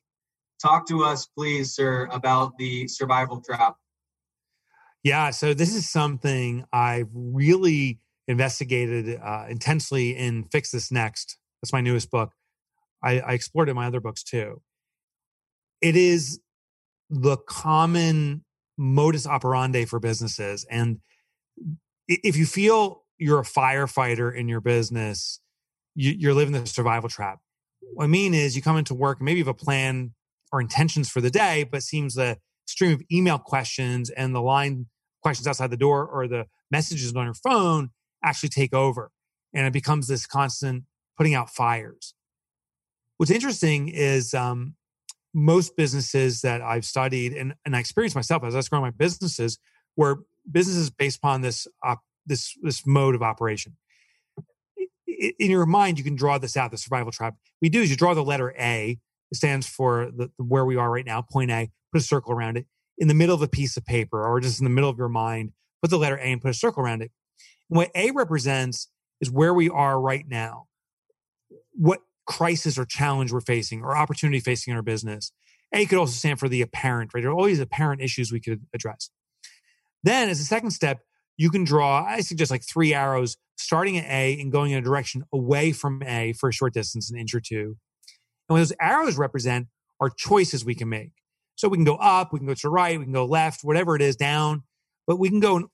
talk 0.61 0.85
to 0.89 1.05
us, 1.05 1.25
please, 1.25 1.73
sir, 1.73 2.09
about 2.11 2.57
the 2.57 2.85
survival 2.89 3.39
trap. 3.39 3.77
Yeah, 5.05 5.29
so 5.29 5.53
this 5.53 5.75
is 5.75 5.87
something 5.87 6.65
I've 6.73 7.09
really 7.13 7.99
investigated 8.27 9.19
uh, 9.23 9.45
intensely 9.47 10.17
in 10.17 10.45
Fix 10.45 10.71
This 10.71 10.91
Next. 10.91 11.37
That's 11.61 11.71
my 11.71 11.79
newest 11.79 12.09
book. 12.09 12.31
I, 13.03 13.19
I 13.19 13.33
explored 13.33 13.69
it 13.69 13.73
in 13.73 13.75
my 13.75 13.85
other 13.85 13.99
books 13.99 14.23
too. 14.23 14.63
It 15.79 15.95
is 15.95 16.39
the 17.11 17.37
common 17.37 18.45
modus 18.79 19.27
operandi 19.27 19.85
for 19.85 19.99
businesses. 19.99 20.65
And 20.71 21.01
if 22.07 22.35
you 22.35 22.47
feel 22.47 23.03
you're 23.19 23.41
a 23.41 23.43
firefighter 23.43 24.35
in 24.35 24.49
your 24.49 24.59
business, 24.59 25.39
you, 25.93 26.31
are 26.31 26.33
living 26.33 26.53
the 26.53 26.65
survival 26.65 27.09
trap. 27.09 27.37
What 27.93 28.05
I 28.05 28.07
mean 28.07 28.33
is, 28.33 28.55
you 28.55 28.63
come 28.63 28.75
into 28.75 28.95
work, 28.95 29.21
maybe 29.21 29.37
you 29.37 29.45
have 29.45 29.53
a 29.53 29.53
plan 29.53 30.15
or 30.51 30.61
intentions 30.61 31.11
for 31.11 31.21
the 31.21 31.29
day, 31.29 31.63
but 31.63 31.83
seems 31.83 32.15
the 32.15 32.39
stream 32.65 32.91
of 32.93 33.03
email 33.11 33.37
questions 33.37 34.09
and 34.09 34.33
the 34.33 34.41
line 34.41 34.87
questions 35.25 35.47
outside 35.47 35.71
the 35.71 35.77
door 35.77 36.05
or 36.05 36.27
the 36.27 36.45
messages 36.69 37.11
on 37.15 37.25
your 37.25 37.33
phone 37.33 37.89
actually 38.23 38.49
take 38.49 38.75
over. 38.75 39.11
And 39.55 39.65
it 39.65 39.73
becomes 39.73 40.07
this 40.07 40.27
constant 40.27 40.83
putting 41.17 41.33
out 41.33 41.49
fires. 41.49 42.13
What's 43.17 43.31
interesting 43.31 43.87
is 43.87 44.35
um, 44.35 44.75
most 45.33 45.75
businesses 45.75 46.41
that 46.41 46.61
I've 46.61 46.85
studied 46.85 47.33
and, 47.33 47.55
and 47.65 47.75
I 47.75 47.79
experienced 47.79 48.15
myself 48.15 48.43
as 48.43 48.53
I 48.53 48.57
was 48.57 48.69
growing 48.69 48.83
my 48.83 48.91
businesses 48.91 49.57
were 49.97 50.25
businesses 50.51 50.91
based 50.91 51.17
upon 51.17 51.41
this, 51.41 51.67
op, 51.83 52.01
this, 52.27 52.55
this 52.61 52.85
mode 52.85 53.15
of 53.15 53.23
operation. 53.23 53.77
In 55.07 55.49
your 55.49 55.65
mind, 55.65 55.97
you 55.97 56.03
can 56.03 56.15
draw 56.15 56.37
this 56.37 56.55
out, 56.55 56.69
the 56.69 56.77
survival 56.77 57.11
trap. 57.11 57.33
We 57.63 57.69
do 57.69 57.81
is 57.81 57.89
you 57.89 57.95
draw 57.95 58.13
the 58.13 58.23
letter 58.23 58.53
A. 58.59 58.99
It 59.31 59.35
stands 59.35 59.67
for 59.67 60.11
the, 60.15 60.29
where 60.37 60.65
we 60.65 60.75
are 60.75 60.91
right 60.91 61.05
now, 61.05 61.23
point 61.23 61.49
A, 61.49 61.71
put 61.91 62.01
a 62.01 62.03
circle 62.03 62.31
around 62.31 62.57
it 62.57 62.67
in 62.97 63.07
the 63.07 63.13
middle 63.13 63.35
of 63.35 63.41
a 63.41 63.47
piece 63.47 63.77
of 63.77 63.85
paper 63.85 64.25
or 64.25 64.39
just 64.39 64.59
in 64.59 64.63
the 64.63 64.69
middle 64.69 64.89
of 64.89 64.97
your 64.97 65.09
mind, 65.09 65.51
put 65.81 65.89
the 65.89 65.97
letter 65.97 66.17
A 66.17 66.23
and 66.23 66.41
put 66.41 66.51
a 66.51 66.53
circle 66.53 66.83
around 66.83 67.01
it. 67.01 67.11
And 67.69 67.77
what 67.77 67.91
A 67.95 68.11
represents 68.11 68.89
is 69.21 69.31
where 69.31 69.53
we 69.53 69.69
are 69.69 69.99
right 69.99 70.25
now, 70.27 70.67
what 71.73 72.01
crisis 72.25 72.77
or 72.77 72.85
challenge 72.85 73.31
we're 73.31 73.41
facing 73.41 73.81
or 73.81 73.95
opportunity 73.95 74.39
facing 74.39 74.71
in 74.71 74.77
our 74.77 74.83
business. 74.83 75.31
A 75.73 75.85
could 75.85 75.97
also 75.97 76.13
stand 76.13 76.39
for 76.39 76.47
the 76.47 76.61
apparent, 76.61 77.11
right? 77.13 77.21
There 77.21 77.31
are 77.31 77.35
always 77.35 77.59
apparent 77.59 78.01
issues 78.01 78.31
we 78.31 78.39
could 78.39 78.61
address. 78.73 79.09
Then, 80.03 80.29
as 80.29 80.39
a 80.39 80.45
second 80.45 80.71
step, 80.71 80.99
you 81.37 81.49
can 81.49 81.63
draw, 81.63 82.05
I 82.05 82.21
suggest 82.21 82.51
like 82.51 82.63
three 82.63 82.93
arrows 82.93 83.37
starting 83.57 83.97
at 83.97 84.05
A 84.05 84.39
and 84.39 84.51
going 84.51 84.71
in 84.71 84.77
a 84.77 84.81
direction 84.81 85.23
away 85.33 85.71
from 85.71 86.01
A 86.03 86.33
for 86.33 86.49
a 86.49 86.53
short 86.53 86.73
distance, 86.73 87.11
an 87.11 87.17
inch 87.17 87.33
or 87.33 87.41
two. 87.41 87.77
And 88.47 88.53
what 88.53 88.57
those 88.59 88.73
arrows 88.79 89.17
represent 89.17 89.67
are 89.99 90.09
choices 90.09 90.63
we 90.63 90.75
can 90.75 90.89
make. 90.89 91.11
So 91.55 91.67
we 91.69 91.77
can 91.77 91.85
go 91.85 91.95
up, 91.95 92.33
we 92.33 92.39
can 92.39 92.47
go 92.47 92.53
to 92.53 92.61
the 92.61 92.69
right, 92.69 92.99
we 92.99 93.05
can 93.05 93.13
go 93.13 93.25
left, 93.25 93.63
whatever 93.63 93.95
it 93.95 94.01
is, 94.01 94.15
down, 94.15 94.63
but 95.07 95.17
we 95.17 95.29
can 95.29 95.39
go 95.39 95.57
in 95.57 95.65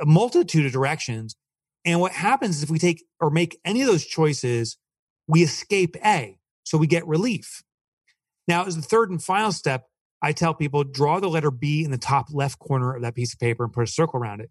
a 0.00 0.06
multitude 0.06 0.66
of 0.66 0.72
directions. 0.72 1.36
And 1.84 2.00
what 2.00 2.12
happens 2.12 2.56
is 2.56 2.62
if 2.62 2.70
we 2.70 2.78
take 2.78 3.04
or 3.20 3.30
make 3.30 3.58
any 3.64 3.80
of 3.80 3.86
those 3.86 4.04
choices, 4.04 4.76
we 5.26 5.42
escape 5.42 5.96
A. 6.04 6.38
So 6.64 6.76
we 6.78 6.86
get 6.86 7.06
relief. 7.06 7.62
Now, 8.48 8.64
as 8.64 8.76
the 8.76 8.82
third 8.82 9.10
and 9.10 9.22
final 9.22 9.52
step, 9.52 9.86
I 10.22 10.32
tell 10.32 10.54
people 10.54 10.84
draw 10.84 11.20
the 11.20 11.28
letter 11.28 11.50
B 11.50 11.84
in 11.84 11.90
the 11.90 11.98
top 11.98 12.26
left 12.30 12.58
corner 12.58 12.94
of 12.94 13.02
that 13.02 13.14
piece 13.14 13.32
of 13.32 13.38
paper 13.38 13.64
and 13.64 13.72
put 13.72 13.84
a 13.84 13.86
circle 13.86 14.18
around 14.18 14.40
it. 14.40 14.50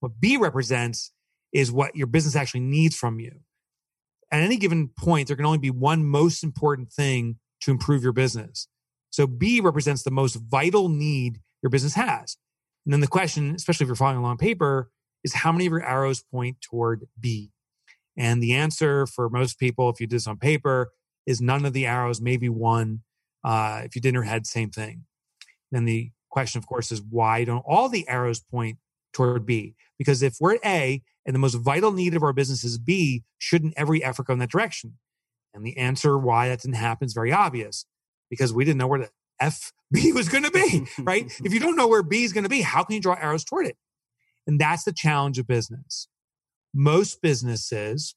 What 0.00 0.20
B 0.20 0.36
represents 0.36 1.12
is 1.52 1.72
what 1.72 1.96
your 1.96 2.06
business 2.06 2.36
actually 2.36 2.60
needs 2.60 2.96
from 2.96 3.18
you. 3.18 3.40
At 4.30 4.42
any 4.42 4.56
given 4.56 4.88
point, 4.88 5.26
there 5.26 5.36
can 5.36 5.46
only 5.46 5.58
be 5.58 5.70
one 5.70 6.04
most 6.04 6.44
important 6.44 6.92
thing 6.92 7.38
to 7.62 7.70
improve 7.70 8.02
your 8.02 8.12
business. 8.12 8.68
So 9.10 9.26
B 9.26 9.60
represents 9.60 10.02
the 10.02 10.10
most 10.10 10.34
vital 10.34 10.88
need 10.88 11.40
your 11.62 11.70
business 11.70 11.94
has. 11.94 12.36
And 12.84 12.92
then 12.92 13.00
the 13.00 13.06
question, 13.06 13.54
especially 13.54 13.84
if 13.84 13.88
you're 13.88 13.96
following 13.96 14.18
along 14.18 14.32
on 14.32 14.38
paper, 14.38 14.90
is 15.22 15.34
how 15.34 15.52
many 15.52 15.66
of 15.66 15.72
your 15.72 15.84
arrows 15.84 16.22
point 16.22 16.60
toward 16.60 17.06
B? 17.18 17.50
And 18.16 18.42
the 18.42 18.54
answer 18.54 19.06
for 19.06 19.28
most 19.28 19.58
people, 19.58 19.90
if 19.90 20.00
you 20.00 20.06
did 20.06 20.16
this 20.16 20.26
on 20.26 20.38
paper, 20.38 20.92
is 21.26 21.40
none 21.40 21.64
of 21.66 21.72
the 21.72 21.86
arrows, 21.86 22.20
maybe 22.20 22.48
one. 22.48 23.02
Uh, 23.44 23.82
if 23.84 23.94
you 23.94 24.00
did 24.00 24.10
in 24.10 24.14
your 24.14 24.24
head, 24.24 24.46
same 24.46 24.70
thing. 24.70 25.04
Then 25.70 25.84
the 25.84 26.10
question, 26.30 26.58
of 26.58 26.66
course, 26.66 26.90
is 26.90 27.02
why 27.02 27.44
don't 27.44 27.64
all 27.66 27.88
the 27.88 28.08
arrows 28.08 28.40
point 28.40 28.78
toward 29.12 29.46
B? 29.46 29.74
Because 29.98 30.22
if 30.22 30.36
we're 30.40 30.54
at 30.54 30.64
A 30.64 31.02
and 31.26 31.34
the 31.34 31.38
most 31.38 31.54
vital 31.54 31.92
need 31.92 32.14
of 32.14 32.22
our 32.22 32.32
business 32.32 32.64
is 32.64 32.78
B, 32.78 33.22
shouldn't 33.38 33.74
every 33.76 34.02
effort 34.02 34.26
go 34.26 34.32
in 34.32 34.38
that 34.38 34.50
direction? 34.50 34.98
And 35.52 35.64
the 35.64 35.76
answer 35.76 36.16
why 36.18 36.48
that 36.48 36.60
didn't 36.60 36.76
happen 36.76 37.06
is 37.06 37.12
very 37.12 37.32
obvious 37.32 37.84
because 38.30 38.52
we 38.52 38.64
didn't 38.64 38.78
know 38.78 38.86
where 38.86 39.00
the 39.00 39.10
F 39.40 39.72
B 39.92 40.12
was 40.12 40.28
going 40.28 40.44
to 40.44 40.50
be, 40.50 40.86
right? 41.00 41.26
if 41.44 41.52
you 41.52 41.60
don't 41.60 41.76
know 41.76 41.88
where 41.88 42.02
B 42.02 42.24
is 42.24 42.32
going 42.32 42.44
to 42.44 42.50
be, 42.50 42.62
how 42.62 42.84
can 42.84 42.94
you 42.94 43.00
draw 43.00 43.16
arrows 43.20 43.44
toward 43.44 43.66
it? 43.66 43.76
And 44.46 44.60
that's 44.60 44.84
the 44.84 44.92
challenge 44.92 45.38
of 45.38 45.46
business. 45.46 46.08
Most 46.72 47.20
businesses 47.20 48.14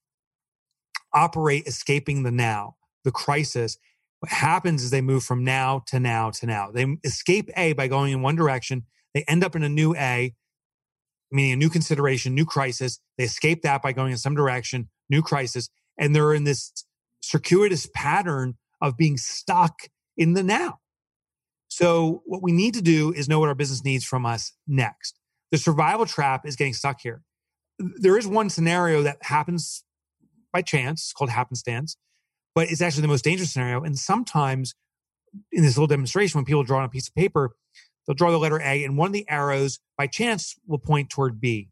operate 1.13 1.67
escaping 1.67 2.23
the 2.23 2.31
now, 2.31 2.75
the 3.03 3.11
crisis. 3.11 3.77
What 4.19 4.31
happens 4.31 4.83
is 4.83 4.91
they 4.91 5.01
move 5.01 5.23
from 5.23 5.43
now 5.43 5.83
to 5.87 5.99
now 5.99 6.29
to 6.31 6.45
now. 6.45 6.71
They 6.71 6.85
escape 7.03 7.49
A 7.57 7.73
by 7.73 7.87
going 7.87 8.13
in 8.13 8.21
one 8.21 8.35
direction. 8.35 8.83
They 9.13 9.23
end 9.27 9.43
up 9.43 9.55
in 9.55 9.63
a 9.63 9.69
new 9.69 9.95
A, 9.95 10.33
meaning 11.31 11.51
a 11.51 11.57
new 11.57 11.69
consideration, 11.69 12.33
new 12.33 12.45
crisis. 12.45 12.99
They 13.17 13.25
escape 13.25 13.63
that 13.63 13.81
by 13.81 13.91
going 13.91 14.11
in 14.11 14.17
some 14.17 14.35
direction, 14.35 14.89
new 15.09 15.21
crisis. 15.21 15.69
And 15.97 16.15
they're 16.15 16.33
in 16.33 16.45
this 16.45 16.71
circuitous 17.21 17.87
pattern 17.93 18.55
of 18.81 18.97
being 18.97 19.17
stuck 19.17 19.89
in 20.17 20.33
the 20.33 20.43
now. 20.43 20.79
So, 21.67 22.21
what 22.25 22.43
we 22.43 22.51
need 22.51 22.75
to 22.75 22.81
do 22.81 23.11
is 23.13 23.27
know 23.27 23.39
what 23.39 23.49
our 23.49 23.55
business 23.55 23.83
needs 23.83 24.05
from 24.05 24.25
us 24.25 24.53
next. 24.67 25.19
The 25.51 25.57
survival 25.57 26.05
trap 26.05 26.45
is 26.45 26.55
getting 26.55 26.73
stuck 26.73 27.01
here. 27.01 27.23
There 27.79 28.17
is 28.17 28.27
one 28.27 28.49
scenario 28.49 29.01
that 29.03 29.17
happens 29.21 29.83
by 30.51 30.61
chance, 30.61 31.05
it's 31.05 31.13
called 31.13 31.31
happenstance, 31.31 31.97
but 32.53 32.69
it's 32.69 32.81
actually 32.81 33.01
the 33.01 33.07
most 33.07 33.23
dangerous 33.23 33.51
scenario. 33.51 33.83
And 33.83 33.97
sometimes 33.97 34.75
in 35.51 35.63
this 35.63 35.75
little 35.75 35.87
demonstration, 35.87 36.37
when 36.37 36.45
people 36.45 36.63
draw 36.63 36.79
on 36.79 36.85
a 36.85 36.89
piece 36.89 37.07
of 37.07 37.15
paper, 37.15 37.55
they'll 38.05 38.13
draw 38.13 38.31
the 38.31 38.37
letter 38.37 38.61
A, 38.61 38.83
and 38.83 38.97
one 38.97 39.07
of 39.07 39.13
the 39.13 39.27
arrows 39.27 39.79
by 39.97 40.07
chance 40.07 40.55
will 40.67 40.77
point 40.77 41.09
toward 41.09 41.41
B. 41.41 41.69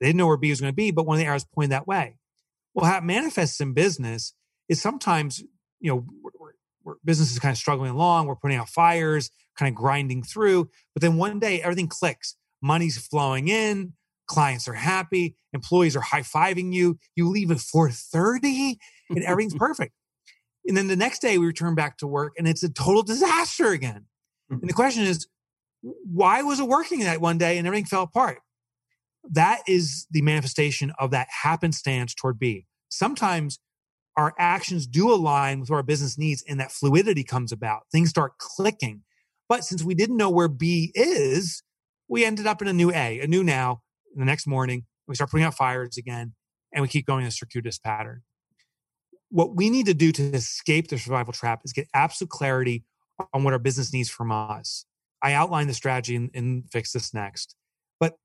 They 0.00 0.08
didn't 0.08 0.18
know 0.18 0.26
where 0.26 0.36
B 0.36 0.50
was 0.50 0.60
going 0.60 0.72
to 0.72 0.76
be, 0.76 0.90
but 0.90 1.06
one 1.06 1.16
of 1.16 1.20
the 1.20 1.26
arrows 1.26 1.44
pointed 1.44 1.70
that 1.70 1.86
way. 1.86 2.16
Well, 2.74 2.90
how 2.90 2.98
it 2.98 3.04
manifests 3.04 3.60
in 3.60 3.72
business 3.72 4.34
is 4.68 4.82
sometimes, 4.82 5.42
you 5.80 5.92
know, 5.92 6.06
business 7.04 7.32
is 7.32 7.38
kind 7.38 7.52
of 7.52 7.58
struggling 7.58 7.90
along, 7.90 8.26
we're 8.26 8.36
putting 8.36 8.56
out 8.56 8.68
fires, 8.68 9.30
kind 9.58 9.68
of 9.68 9.74
grinding 9.74 10.22
through, 10.22 10.68
but 10.94 11.02
then 11.02 11.16
one 11.16 11.38
day 11.38 11.60
everything 11.62 11.88
clicks. 11.88 12.36
Money's 12.62 12.98
flowing 12.98 13.48
in, 13.48 13.94
clients 14.26 14.68
are 14.68 14.74
happy, 14.74 15.36
employees 15.52 15.96
are 15.96 16.00
high-fiving 16.00 16.72
you. 16.72 16.98
You 17.16 17.28
leave 17.28 17.50
at 17.50 17.58
4:30 17.58 18.76
and 19.10 19.24
everything's 19.24 19.54
perfect. 19.54 19.94
And 20.66 20.76
then 20.76 20.86
the 20.86 20.96
next 20.96 21.20
day 21.20 21.38
we 21.38 21.46
return 21.46 21.74
back 21.74 21.98
to 21.98 22.06
work 22.06 22.34
and 22.38 22.46
it's 22.46 22.62
a 22.62 22.68
total 22.68 23.02
disaster 23.02 23.68
again. 23.68 24.06
And 24.48 24.60
the 24.60 24.66
mm-hmm. 24.68 24.76
question 24.76 25.04
is, 25.04 25.26
why 25.80 26.42
was 26.42 26.60
it 26.60 26.68
working 26.68 27.00
that 27.00 27.20
one 27.20 27.38
day 27.38 27.58
and 27.58 27.66
everything 27.66 27.86
fell 27.86 28.04
apart? 28.04 28.38
That 29.30 29.60
is 29.66 30.06
the 30.10 30.22
manifestation 30.22 30.92
of 30.98 31.10
that 31.10 31.28
happenstance 31.42 32.14
toward 32.14 32.38
B. 32.38 32.66
Sometimes 32.88 33.58
our 34.16 34.34
actions 34.38 34.86
do 34.86 35.12
align 35.12 35.60
with 35.60 35.70
our 35.70 35.82
business 35.82 36.18
needs 36.18 36.44
and 36.48 36.60
that 36.60 36.72
fluidity 36.72 37.24
comes 37.24 37.52
about. 37.52 37.82
Things 37.90 38.10
start 38.10 38.38
clicking. 38.38 39.02
But 39.48 39.64
since 39.64 39.82
we 39.82 39.94
didn't 39.94 40.16
know 40.16 40.30
where 40.30 40.48
B 40.48 40.92
is, 40.94 41.62
we 42.08 42.24
ended 42.24 42.46
up 42.46 42.60
in 42.60 42.68
a 42.68 42.72
new 42.72 42.90
A, 42.90 43.20
a 43.20 43.26
new 43.26 43.42
now. 43.42 43.82
The 44.14 44.24
next 44.24 44.46
morning, 44.46 44.84
we 45.08 45.14
start 45.14 45.30
putting 45.30 45.44
out 45.46 45.54
fires 45.54 45.96
again 45.96 46.34
and 46.72 46.82
we 46.82 46.88
keep 46.88 47.06
going 47.06 47.22
in 47.22 47.28
a 47.28 47.32
circuitous 47.32 47.78
pattern. 47.78 48.22
What 49.30 49.56
we 49.56 49.70
need 49.70 49.86
to 49.86 49.94
do 49.94 50.12
to 50.12 50.22
escape 50.34 50.88
the 50.88 50.98
survival 50.98 51.32
trap 51.32 51.62
is 51.64 51.72
get 51.72 51.88
absolute 51.94 52.30
clarity 52.30 52.84
on 53.32 53.44
what 53.44 53.54
our 53.54 53.58
business 53.58 53.92
needs 53.92 54.10
from 54.10 54.30
us. 54.30 54.84
I 55.22 55.32
outline 55.32 55.68
the 55.68 55.74
strategy 55.74 56.16
and, 56.16 56.30
and 56.34 56.64
fix 56.70 56.92
this 56.92 57.14
next. 57.14 57.54
But 57.98 58.16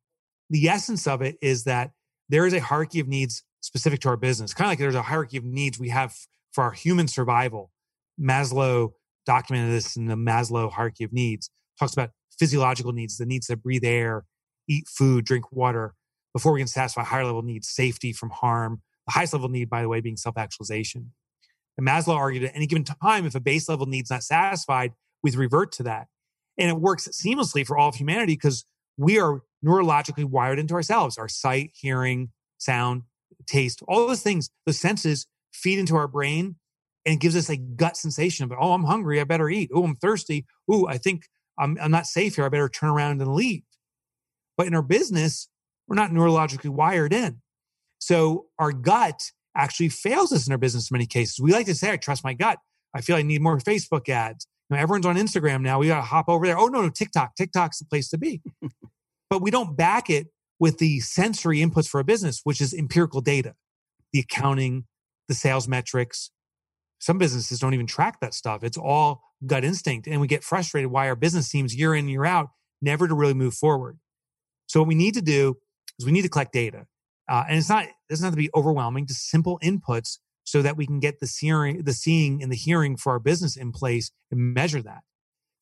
the 0.49 0.67
essence 0.67 1.07
of 1.07 1.21
it 1.21 1.37
is 1.41 1.63
that 1.63 1.91
there 2.27 2.45
is 2.45 2.53
a 2.53 2.59
hierarchy 2.59 2.99
of 2.99 3.07
needs 3.07 3.43
specific 3.61 3.99
to 4.01 4.09
our 4.09 4.17
business, 4.17 4.53
kind 4.53 4.67
of 4.67 4.71
like 4.71 4.79
there's 4.79 4.95
a 4.95 5.01
hierarchy 5.01 5.37
of 5.37 5.43
needs 5.43 5.79
we 5.79 5.89
have 5.89 6.15
for 6.51 6.63
our 6.63 6.71
human 6.71 7.07
survival. 7.07 7.71
Maslow 8.19 8.93
documented 9.25 9.73
this 9.73 9.95
in 9.95 10.05
the 10.05 10.15
Maslow 10.15 10.71
hierarchy 10.71 11.03
of 11.03 11.13
needs, 11.13 11.49
talks 11.79 11.93
about 11.93 12.11
physiological 12.37 12.93
needs, 12.93 13.17
the 13.17 13.25
needs 13.25 13.47
to 13.47 13.57
breathe 13.57 13.83
air, 13.83 14.25
eat 14.67 14.85
food, 14.87 15.25
drink 15.25 15.51
water, 15.51 15.93
before 16.33 16.51
we 16.51 16.59
can 16.59 16.67
satisfy 16.67 17.03
higher 17.03 17.25
level 17.25 17.41
needs, 17.41 17.67
safety 17.67 18.13
from 18.13 18.29
harm. 18.29 18.81
The 19.07 19.13
highest 19.13 19.33
level 19.33 19.49
need, 19.49 19.69
by 19.69 19.81
the 19.81 19.89
way, 19.89 20.01
being 20.01 20.17
self 20.17 20.37
actualization. 20.37 21.11
And 21.77 21.87
Maslow 21.87 22.15
argued 22.15 22.43
at 22.43 22.55
any 22.55 22.67
given 22.67 22.83
time, 22.83 23.25
if 23.25 23.35
a 23.35 23.39
base 23.39 23.69
level 23.69 23.85
need's 23.85 24.09
not 24.09 24.23
satisfied, 24.23 24.93
we 25.23 25.31
revert 25.31 25.71
to 25.73 25.83
that. 25.83 26.07
And 26.57 26.69
it 26.69 26.79
works 26.79 27.07
seamlessly 27.07 27.65
for 27.65 27.77
all 27.77 27.89
of 27.89 27.95
humanity 27.95 28.33
because 28.33 28.65
we 28.97 29.19
are 29.19 29.41
neurologically 29.63 30.25
wired 30.25 30.59
into 30.59 30.73
ourselves. 30.73 31.17
Our 31.17 31.27
sight, 31.27 31.71
hearing, 31.73 32.31
sound, 32.57 33.03
taste, 33.47 33.81
all 33.87 34.07
those 34.07 34.21
things, 34.21 34.49
the 34.65 34.73
senses 34.73 35.27
feed 35.53 35.79
into 35.79 35.95
our 35.95 36.07
brain 36.07 36.55
and 37.05 37.19
gives 37.19 37.35
us 37.35 37.49
a 37.49 37.57
gut 37.57 37.97
sensation 37.97 38.43
of, 38.43 38.51
oh, 38.59 38.73
I'm 38.73 38.83
hungry, 38.83 39.19
I 39.19 39.23
better 39.23 39.49
eat. 39.49 39.71
Oh, 39.73 39.83
I'm 39.83 39.95
thirsty. 39.95 40.45
Oh, 40.69 40.87
I 40.87 40.97
think 40.97 41.23
I'm, 41.57 41.77
I'm 41.81 41.91
not 41.91 42.05
safe 42.05 42.35
here. 42.35 42.45
I 42.45 42.49
better 42.49 42.69
turn 42.69 42.89
around 42.89 43.21
and 43.21 43.33
leave. 43.33 43.63
But 44.57 44.67
in 44.67 44.75
our 44.75 44.81
business, 44.81 45.47
we're 45.87 45.95
not 45.95 46.11
neurologically 46.11 46.69
wired 46.69 47.13
in. 47.13 47.41
So 47.99 48.47
our 48.59 48.71
gut 48.71 49.31
actually 49.55 49.89
fails 49.89 50.31
us 50.31 50.45
in 50.47 50.51
our 50.51 50.57
business 50.57 50.91
in 50.91 50.95
many 50.95 51.05
cases. 51.05 51.39
We 51.39 51.51
like 51.51 51.65
to 51.67 51.75
say, 51.75 51.91
I 51.91 51.97
trust 51.97 52.23
my 52.23 52.33
gut. 52.33 52.59
I 52.93 53.01
feel 53.01 53.15
I 53.15 53.21
need 53.21 53.41
more 53.41 53.57
Facebook 53.57 54.09
ads. 54.09 54.47
You 54.69 54.75
know, 54.75 54.81
everyone's 54.81 55.05
on 55.05 55.15
Instagram 55.15 55.61
now. 55.61 55.79
We 55.79 55.87
got 55.87 55.97
to 55.97 56.01
hop 56.01 56.27
over 56.27 56.45
there. 56.45 56.57
Oh, 56.57 56.67
no, 56.67 56.81
no, 56.81 56.89
TikTok. 56.89 57.35
TikTok's 57.35 57.79
the 57.79 57.85
place 57.85 58.09
to 58.09 58.17
be. 58.17 58.41
but 59.29 59.41
we 59.41 59.49
don't 59.49 59.77
back 59.77 60.09
it 60.09 60.27
with 60.59 60.79
the 60.79 60.99
sensory 60.99 61.59
inputs 61.59 61.87
for 61.87 61.99
a 61.99 62.03
business, 62.03 62.41
which 62.43 62.61
is 62.61 62.73
empirical 62.73 63.21
data, 63.21 63.55
the 64.11 64.19
accounting, 64.19 64.85
the 65.27 65.35
sales 65.35 65.67
metrics. 65.67 66.31
Some 66.99 67.17
businesses 67.17 67.59
don't 67.59 67.73
even 67.73 67.87
track 67.87 68.19
that 68.21 68.33
stuff. 68.33 68.63
It's 68.63 68.77
all 68.77 69.21
gut 69.45 69.63
instinct. 69.63 70.07
And 70.07 70.19
we 70.19 70.27
get 70.27 70.43
frustrated 70.43 70.91
why 70.91 71.07
our 71.07 71.15
business 71.15 71.47
seems 71.47 71.75
year 71.75 71.93
in, 71.93 72.07
year 72.07 72.25
out, 72.25 72.49
never 72.81 73.07
to 73.07 73.13
really 73.13 73.35
move 73.35 73.53
forward. 73.53 73.99
So 74.65 74.79
what 74.79 74.87
we 74.87 74.95
need 74.95 75.13
to 75.13 75.21
do 75.21 75.57
is 75.99 76.05
we 76.05 76.11
need 76.11 76.23
to 76.23 76.29
collect 76.29 76.53
data. 76.53 76.87
Uh, 77.29 77.43
and 77.47 77.57
it's 77.57 77.69
not, 77.69 77.85
it 77.85 77.93
doesn't 78.09 78.23
have 78.23 78.33
to 78.33 78.37
be 78.37 78.49
overwhelming, 78.55 79.05
just 79.05 79.29
simple 79.29 79.59
inputs 79.63 80.17
so 80.43 80.61
that 80.61 80.77
we 80.77 80.87
can 80.87 80.99
get 80.99 81.19
the 81.19 81.27
seeing, 81.27 81.83
the 81.83 81.93
seeing 81.93 82.41
and 82.41 82.51
the 82.51 82.55
hearing 82.55 82.95
for 82.95 83.11
our 83.11 83.19
business 83.19 83.57
in 83.57 83.71
place 83.71 84.11
and 84.31 84.53
measure 84.53 84.81
that. 84.81 85.01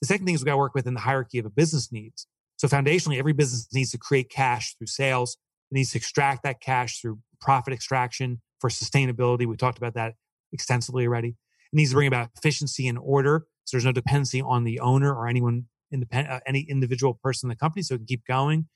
The 0.02 0.08
second 0.08 0.26
thing 0.26 0.36
is 0.36 0.41
we 0.41 0.46
got 0.46 0.52
to 0.52 0.58
work 0.58 0.76
within 0.76 0.93
the 0.93 1.00
hierarchy 1.00 1.39
of 1.39 1.46
a 1.46 1.50
business 1.50 1.91
needs. 1.91 2.28
So 2.66 2.76
foundationally, 2.76 3.20
every 3.20 3.34
business 3.34 3.68
needs 3.72 3.91
to 3.91 3.99
create 3.99 4.28
cash 4.28 4.76
through 4.76 4.88
sales. 4.88 5.38
It 5.70 5.76
needs 5.76 5.91
to 5.91 5.99
extract 5.99 6.41
that 6.43 6.61
cash 6.61 6.99
through 6.99 7.20
profit 7.39 7.74
extraction 7.74 8.41
for 8.59 8.72
sustainability. 8.72 9.45
We 9.45 9.55
talked 9.55 9.78
about 9.78 9.93
that 9.93 10.16
extensively 10.51 11.05
already. 11.05 11.30
It 11.30 11.36
needs 11.74 11.91
to 11.91 11.95
bring 11.95 12.07
about 12.07 12.30
efficiency 12.36 12.88
and 12.88 12.97
order. 12.97 13.45
So 13.66 13.78
there's 13.78 13.86
no 13.86 13.91
dependency 13.91 14.41
on 14.41 14.63
the 14.63 14.80
owner 14.80 15.13
or 15.13 15.28
anyone 15.28 15.66
independent, 15.91 16.34
uh, 16.34 16.39
any 16.47 16.61
individual 16.61 17.20
person 17.22 17.47
in 17.47 17.49
the 17.49 17.55
company. 17.55 17.84
So 17.84 17.93
it 17.93 17.97
can 17.99 18.07
keep 18.07 18.26
going 18.26 18.68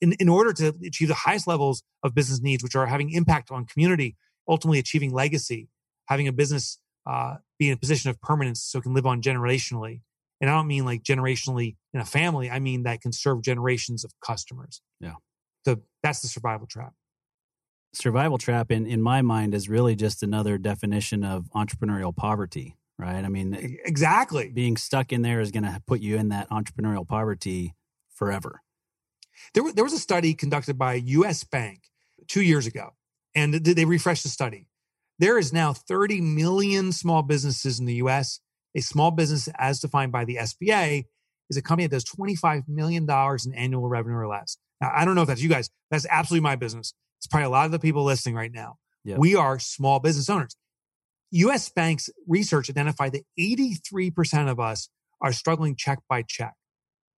in, 0.00 0.14
in 0.14 0.30
order 0.30 0.54
to 0.54 0.74
achieve 0.86 1.08
the 1.08 1.14
highest 1.14 1.46
levels 1.46 1.82
of 2.02 2.14
business 2.14 2.40
needs, 2.40 2.62
which 2.62 2.76
are 2.76 2.86
having 2.86 3.10
impact 3.10 3.50
on 3.50 3.66
community, 3.66 4.16
ultimately 4.48 4.78
achieving 4.78 5.12
legacy, 5.12 5.68
having 6.06 6.28
a 6.28 6.32
business 6.32 6.78
uh, 7.06 7.36
be 7.58 7.68
in 7.68 7.74
a 7.74 7.76
position 7.76 8.08
of 8.08 8.18
permanence 8.22 8.62
so 8.62 8.78
it 8.78 8.82
can 8.82 8.94
live 8.94 9.04
on 9.04 9.20
generationally. 9.20 10.00
And 10.40 10.48
I 10.48 10.54
don't 10.54 10.66
mean 10.66 10.84
like 10.84 11.02
generationally 11.02 11.76
in 11.92 12.00
a 12.00 12.04
family. 12.04 12.50
I 12.50 12.58
mean 12.60 12.84
that 12.84 13.00
can 13.00 13.12
serve 13.12 13.42
generations 13.42 14.04
of 14.04 14.12
customers. 14.24 14.80
Yeah. 15.00 15.14
So 15.64 15.78
that's 16.02 16.20
the 16.20 16.28
survival 16.28 16.66
trap. 16.66 16.92
Survival 17.94 18.38
trap, 18.38 18.70
in, 18.70 18.86
in 18.86 19.00
my 19.00 19.22
mind, 19.22 19.54
is 19.54 19.68
really 19.68 19.96
just 19.96 20.22
another 20.22 20.58
definition 20.58 21.24
of 21.24 21.48
entrepreneurial 21.54 22.14
poverty, 22.14 22.76
right? 22.98 23.24
I 23.24 23.28
mean, 23.28 23.54
exactly. 23.84 24.50
Being 24.50 24.76
stuck 24.76 25.10
in 25.10 25.22
there 25.22 25.40
is 25.40 25.50
going 25.50 25.64
to 25.64 25.82
put 25.86 26.00
you 26.00 26.16
in 26.16 26.28
that 26.28 26.50
entrepreneurial 26.50 27.08
poverty 27.08 27.74
forever. 28.14 28.60
There, 29.54 29.72
there 29.72 29.84
was 29.84 29.94
a 29.94 29.98
study 29.98 30.34
conducted 30.34 30.76
by 30.76 30.94
US 30.94 31.44
Bank 31.44 31.80
two 32.26 32.42
years 32.42 32.66
ago, 32.66 32.90
and 33.34 33.54
they 33.54 33.84
refreshed 33.86 34.22
the 34.22 34.28
study. 34.28 34.68
There 35.18 35.38
is 35.38 35.52
now 35.52 35.72
30 35.72 36.20
million 36.20 36.92
small 36.92 37.22
businesses 37.22 37.80
in 37.80 37.86
the 37.86 37.94
US 37.94 38.40
A 38.74 38.80
small 38.80 39.10
business, 39.10 39.48
as 39.58 39.80
defined 39.80 40.12
by 40.12 40.24
the 40.24 40.36
SBA, 40.36 41.04
is 41.50 41.56
a 41.56 41.62
company 41.62 41.86
that 41.86 41.94
does 41.94 42.04
$25 42.04 42.68
million 42.68 43.06
in 43.08 43.54
annual 43.54 43.88
revenue 43.88 44.16
or 44.16 44.28
less. 44.28 44.58
Now, 44.80 44.92
I 44.94 45.04
don't 45.04 45.14
know 45.14 45.22
if 45.22 45.28
that's 45.28 45.42
you 45.42 45.48
guys. 45.48 45.70
That's 45.90 46.06
absolutely 46.10 46.42
my 46.42 46.56
business. 46.56 46.94
It's 47.18 47.26
probably 47.26 47.46
a 47.46 47.50
lot 47.50 47.66
of 47.66 47.72
the 47.72 47.78
people 47.78 48.04
listening 48.04 48.34
right 48.34 48.52
now. 48.52 48.76
Yep. 49.04 49.18
We 49.18 49.34
are 49.34 49.58
small 49.58 50.00
business 50.00 50.28
owners. 50.28 50.56
US 51.30 51.68
Bank's 51.68 52.10
research 52.26 52.70
identified 52.70 53.12
that 53.12 53.24
83% 53.38 54.50
of 54.50 54.60
us 54.60 54.88
are 55.20 55.32
struggling 55.32 55.76
check 55.76 55.98
by 56.08 56.22
check. 56.22 56.54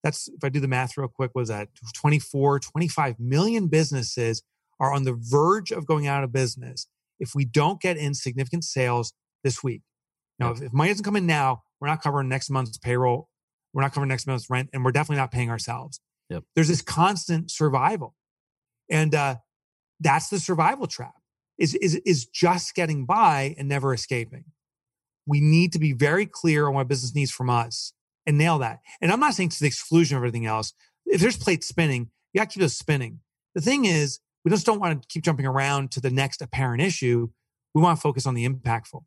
That's, 0.02 0.28
if 0.28 0.42
I 0.42 0.48
do 0.48 0.60
the 0.60 0.68
math 0.68 0.96
real 0.96 1.08
quick, 1.08 1.32
was 1.34 1.48
that 1.48 1.68
24, 1.94 2.60
25 2.60 3.20
million 3.20 3.68
businesses 3.68 4.42
are 4.78 4.92
on 4.94 5.04
the 5.04 5.16
verge 5.18 5.70
of 5.70 5.86
going 5.86 6.06
out 6.06 6.24
of 6.24 6.32
business 6.32 6.86
if 7.18 7.34
we 7.34 7.44
don't 7.44 7.80
get 7.80 7.98
in 7.98 8.14
significant 8.14 8.64
sales 8.64 9.12
this 9.44 9.62
week. 9.62 9.82
Now, 10.40 10.48
yep. 10.48 10.56
if, 10.56 10.62
if 10.64 10.72
money 10.72 10.90
doesn't 10.90 11.04
come 11.04 11.16
in 11.16 11.26
now, 11.26 11.62
we're 11.80 11.88
not 11.88 12.02
covering 12.02 12.28
next 12.28 12.50
month's 12.50 12.78
payroll. 12.78 13.28
We're 13.72 13.82
not 13.82 13.92
covering 13.92 14.08
next 14.08 14.26
month's 14.26 14.50
rent, 14.50 14.70
and 14.72 14.84
we're 14.84 14.90
definitely 14.90 15.20
not 15.20 15.30
paying 15.30 15.50
ourselves. 15.50 16.00
Yep. 16.30 16.44
There's 16.54 16.68
this 16.68 16.82
constant 16.82 17.50
survival. 17.50 18.16
And 18.88 19.14
uh, 19.14 19.36
that's 20.00 20.28
the 20.28 20.40
survival 20.40 20.86
trap 20.86 21.14
is, 21.58 21.74
is, 21.74 21.96
is 22.06 22.24
just 22.24 22.74
getting 22.74 23.04
by 23.06 23.54
and 23.58 23.68
never 23.68 23.94
escaping. 23.94 24.44
We 25.26 25.40
need 25.40 25.72
to 25.74 25.78
be 25.78 25.92
very 25.92 26.26
clear 26.26 26.66
on 26.66 26.74
what 26.74 26.88
business 26.88 27.14
needs 27.14 27.30
from 27.30 27.50
us 27.50 27.92
and 28.26 28.38
nail 28.38 28.58
that. 28.58 28.80
And 29.00 29.12
I'm 29.12 29.20
not 29.20 29.34
saying 29.34 29.50
to 29.50 29.60
the 29.60 29.66
exclusion 29.66 30.16
of 30.16 30.20
everything 30.20 30.46
else. 30.46 30.72
If 31.06 31.20
there's 31.20 31.36
plates 31.36 31.68
spinning, 31.68 32.10
you 32.32 32.40
got 32.40 32.50
to 32.50 32.54
keep 32.54 32.60
those 32.60 32.76
spinning. 32.76 33.20
The 33.54 33.60
thing 33.60 33.84
is, 33.84 34.20
we 34.44 34.50
just 34.50 34.66
don't 34.66 34.80
want 34.80 35.02
to 35.02 35.08
keep 35.08 35.22
jumping 35.22 35.46
around 35.46 35.90
to 35.92 36.00
the 36.00 36.10
next 36.10 36.40
apparent 36.40 36.82
issue. 36.82 37.28
We 37.74 37.82
want 37.82 37.98
to 37.98 38.00
focus 38.00 38.26
on 38.26 38.34
the 38.34 38.48
impactful. 38.48 39.02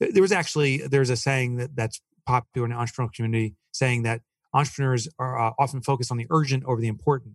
There 0.00 0.22
was 0.22 0.32
actually 0.32 0.78
there's 0.78 1.10
a 1.10 1.16
saying 1.16 1.56
that 1.56 1.76
that's 1.76 2.00
popular 2.26 2.66
in 2.66 2.72
the 2.72 2.78
entrepreneurial 2.78 3.12
community, 3.12 3.54
saying 3.72 4.02
that 4.04 4.22
entrepreneurs 4.54 5.08
are 5.18 5.38
uh, 5.38 5.52
often 5.58 5.82
focused 5.82 6.10
on 6.10 6.16
the 6.16 6.26
urgent 6.30 6.64
over 6.64 6.80
the 6.80 6.88
important. 6.88 7.34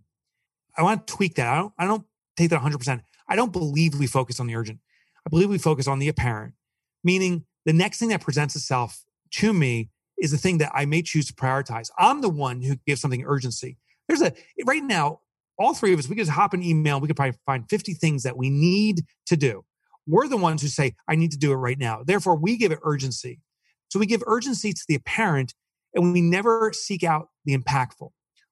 I 0.76 0.82
want 0.82 1.06
to 1.06 1.14
tweak 1.14 1.36
that. 1.36 1.48
I 1.48 1.56
don't. 1.56 1.72
I 1.78 1.86
don't 1.86 2.04
take 2.36 2.50
that 2.50 2.56
100. 2.56 2.78
percent 2.78 3.02
I 3.28 3.36
don't 3.36 3.52
believe 3.52 3.98
we 3.98 4.06
focus 4.06 4.40
on 4.40 4.46
the 4.46 4.56
urgent. 4.56 4.80
I 5.26 5.30
believe 5.30 5.48
we 5.48 5.58
focus 5.58 5.88
on 5.88 5.98
the 5.98 6.08
apparent, 6.08 6.54
meaning 7.02 7.44
the 7.64 7.72
next 7.72 7.98
thing 7.98 8.10
that 8.10 8.20
presents 8.20 8.54
itself 8.54 9.02
to 9.32 9.52
me 9.52 9.90
is 10.18 10.30
the 10.30 10.38
thing 10.38 10.58
that 10.58 10.70
I 10.74 10.86
may 10.86 11.02
choose 11.02 11.26
to 11.26 11.34
prioritize. 11.34 11.90
I'm 11.98 12.20
the 12.20 12.28
one 12.28 12.62
who 12.62 12.76
gives 12.86 13.00
something 13.00 13.24
urgency. 13.26 13.76
There's 14.08 14.22
a 14.22 14.32
right 14.64 14.82
now, 14.82 15.20
all 15.58 15.74
three 15.74 15.92
of 15.92 15.98
us, 15.98 16.08
we 16.08 16.16
could 16.16 16.28
hop 16.28 16.54
an 16.54 16.62
email, 16.62 17.00
we 17.00 17.08
could 17.08 17.16
probably 17.16 17.36
find 17.44 17.68
50 17.68 17.94
things 17.94 18.22
that 18.22 18.36
we 18.36 18.50
need 18.50 19.04
to 19.26 19.36
do. 19.36 19.64
We're 20.06 20.28
the 20.28 20.36
ones 20.36 20.62
who 20.62 20.68
say, 20.68 20.94
I 21.08 21.16
need 21.16 21.32
to 21.32 21.38
do 21.38 21.52
it 21.52 21.56
right 21.56 21.78
now. 21.78 22.02
Therefore, 22.04 22.36
we 22.36 22.56
give 22.56 22.72
it 22.72 22.78
urgency. 22.82 23.40
So 23.88 23.98
we 23.98 24.06
give 24.06 24.22
urgency 24.26 24.72
to 24.72 24.82
the 24.88 24.94
apparent 24.94 25.54
and 25.94 26.12
we 26.12 26.20
never 26.20 26.72
seek 26.72 27.02
out 27.02 27.28
the 27.44 27.56
impactful. 27.56 28.10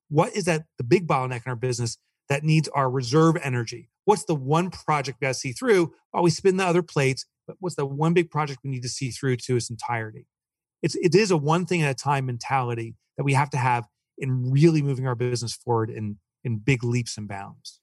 What 0.08 0.34
is 0.34 0.44
that 0.44 0.64
the 0.78 0.84
big 0.84 1.06
bottleneck 1.06 1.46
in 1.46 1.50
our 1.50 1.56
business 1.56 1.98
that 2.28 2.44
needs 2.44 2.68
our 2.68 2.90
reserve 2.90 3.36
energy? 3.42 3.88
What's 4.04 4.24
the 4.24 4.34
one 4.34 4.70
project 4.70 5.18
we 5.20 5.26
got 5.26 5.34
to 5.34 5.34
see 5.34 5.52
through 5.52 5.92
while 6.10 6.22
we 6.22 6.30
spin 6.30 6.56
the 6.56 6.64
other 6.64 6.82
plates? 6.82 7.26
But 7.46 7.56
what's 7.60 7.76
the 7.76 7.86
one 7.86 8.14
big 8.14 8.30
project 8.30 8.60
we 8.64 8.70
need 8.70 8.82
to 8.82 8.88
see 8.88 9.10
through 9.10 9.36
to 9.36 9.56
its 9.56 9.70
entirety? 9.70 10.26
It's, 10.82 10.94
it 10.96 11.14
is 11.14 11.30
a 11.30 11.36
one 11.36 11.66
thing 11.66 11.82
at 11.82 11.90
a 11.90 11.94
time 11.94 12.26
mentality 12.26 12.94
that 13.16 13.24
we 13.24 13.34
have 13.34 13.50
to 13.50 13.56
have 13.56 13.86
in 14.18 14.50
really 14.50 14.82
moving 14.82 15.06
our 15.06 15.14
business 15.14 15.54
forward 15.54 15.90
in, 15.90 16.18
in 16.42 16.58
big 16.58 16.84
leaps 16.84 17.16
and 17.16 17.28
bounds. 17.28 17.80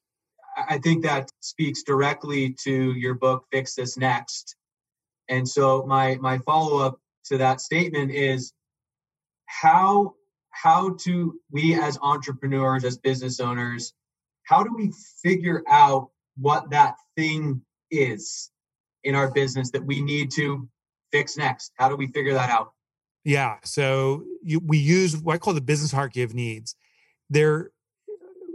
I 0.70 0.78
think 0.78 1.04
that 1.04 1.30
speaks 1.40 1.84
directly 1.84 2.56
to 2.64 2.94
your 2.94 3.14
book, 3.16 3.46
Fix 3.52 3.76
This 3.76 3.98
Next. 3.98 4.56
And 5.30 5.48
so 5.48 5.86
my 5.86 6.16
my 6.16 6.40
follow 6.40 6.80
up 6.86 7.00
to 7.26 7.38
that 7.38 7.62
statement 7.62 8.12
is 8.12 8.54
how 9.46 10.16
how 10.50 10.90
do 11.04 11.40
we 11.50 11.80
as 11.80 11.98
entrepreneurs, 12.02 12.84
as 12.84 12.98
business 12.98 13.40
owners, 13.40 13.94
how 14.44 14.64
do 14.64 14.74
we 14.76 14.92
figure 15.24 15.64
out 15.70 16.10
what 16.38 16.70
that 16.72 16.96
thing 17.16 17.62
is 17.90 18.52
in 19.04 19.16
our 19.16 19.32
business 19.32 19.72
that 19.72 19.86
we 19.86 20.02
need 20.02 20.32
to 20.32 20.68
fix 21.12 21.38
next? 21.38 21.72
How 21.76 21.90
do 21.90 21.96
we 21.96 22.08
figure 22.08 22.34
that 22.34 22.50
out? 22.50 22.74
Yeah. 23.24 23.58
So 23.64 24.24
you, 24.44 24.60
we 24.60 24.78
use 24.78 25.18
what 25.18 25.36
I 25.36 25.38
call 25.38 25.54
the 25.54 25.62
business 25.62 25.92
hierarchy 25.92 26.24
of 26.24 26.34
needs. 26.34 26.76
There, 27.30 27.72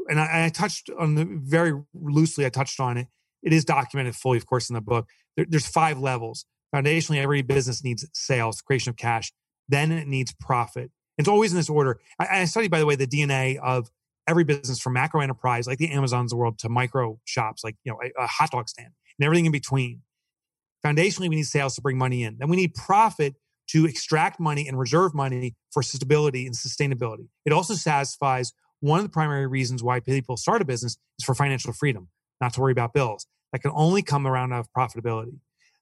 and 0.09 0.21
I, 0.21 0.47
I, 0.47 0.49
touched 0.49 0.91
on 0.99 1.15
the 1.15 1.25
very 1.25 1.73
loosely. 1.95 2.47
I 2.47 2.49
touched 2.49 2.81
on 2.81 2.97
it. 2.97 3.09
It 3.43 3.53
is 3.53 3.65
documented 3.65 4.15
fully, 4.15 4.39
of 4.39 4.47
course, 4.47 4.69
in 4.69 4.75
the 4.75 4.81
book. 4.81 5.09
There, 5.37 5.47
there's 5.49 5.67
five 5.67 5.99
levels. 5.99 6.45
Foundationally, 6.75 7.19
every 7.19 7.43
business 7.43 7.85
needs 7.85 8.09
sales, 8.13 8.61
creation 8.61 8.91
of 8.91 8.97
cash. 8.97 9.33
Then 9.69 9.93
it 9.93 10.07
needs 10.07 10.35
profit. 10.41 10.91
It's 11.19 11.29
always 11.29 11.53
in 11.53 11.57
this 11.57 11.71
order. 11.71 12.01
I, 12.19 12.41
I 12.41 12.45
studied, 12.45 12.71
by 12.71 12.79
the 12.79 12.87
way, 12.87 12.97
the 12.97 13.07
DNA 13.07 13.59
of 13.59 13.91
every 14.29 14.45
business 14.45 14.81
from 14.81 14.95
macro 14.95 15.21
enterprise 15.21 15.67
like 15.67 15.79
the 15.79 15.91
Amazons 15.91 16.31
the 16.31 16.37
world 16.37 16.59
to 16.59 16.69
micro 16.69 17.19
shops 17.25 17.63
like 17.63 17.77
you 17.85 17.93
know 17.93 17.99
a, 18.03 18.25
a 18.25 18.27
hot 18.27 18.51
dog 18.51 18.69
stand 18.69 18.91
and 19.19 19.25
everything 19.25 19.47
in 19.47 19.53
between. 19.53 20.03
Foundationally, 20.85 21.29
we 21.29 21.37
need 21.37 21.47
sales 21.47 21.75
to 21.75 21.81
bring 21.81 21.99
money 21.99 22.23
in. 22.23 22.37
Then 22.39 22.49
we 22.49 22.57
need 22.57 22.75
profit 22.75 23.35
to 23.69 23.87
extract 23.87 24.39
money 24.39 24.69
and 24.69 24.79
reserve 24.79 25.15
money 25.15 25.57
for 25.73 25.83
stability 25.83 26.47
and 26.47 26.55
sustainability. 26.55 27.29
It 27.45 27.53
also 27.53 27.75
satisfies 27.75 28.53
one 28.87 29.01
of 29.01 29.05
the 29.05 29.11
primary 29.11 29.47
reasons 29.47 29.83
why 29.83 30.01
people 30.01 30.37
start 30.37 30.63
a 30.63 30.65
business 30.65 30.97
is 31.19 31.25
for 31.25 31.35
financial 31.35 31.73
freedom, 31.73 32.09
not 32.41 32.53
to 32.55 32.61
worry 32.61 32.73
about 32.73 32.93
bills. 32.93 33.27
That 33.53 33.63
can 33.63 33.73
only 33.75 34.03
come 34.03 34.27
around 34.27 34.53
out 34.53 34.61
of 34.61 34.73
profitability. 34.73 35.39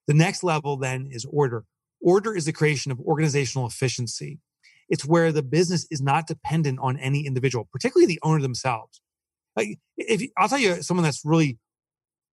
The 0.07 0.15
next 0.15 0.43
level 0.43 0.77
then 0.77 1.09
is 1.11 1.25
order. 1.25 1.65
Order 2.01 2.37
is 2.37 2.45
the 2.45 2.53
creation 2.53 2.93
of 2.93 3.01
organizational 3.01 3.67
efficiency. 3.67 4.39
It's 4.89 5.05
where 5.05 5.33
the 5.33 5.43
business 5.43 5.87
is 5.91 6.03
not 6.03 6.27
dependent 6.27 6.79
on 6.81 6.99
any 6.99 7.27
individual, 7.27 7.69
particularly 7.73 8.07
the 8.07 8.21
owner 8.23 8.43
themselves. 8.43 9.01
Like 9.57 9.79
if 9.97 10.23
I'll 10.37 10.49
tell 10.49 10.59
you 10.59 10.83
someone 10.83 11.05
that's 11.05 11.25
really 11.25 11.59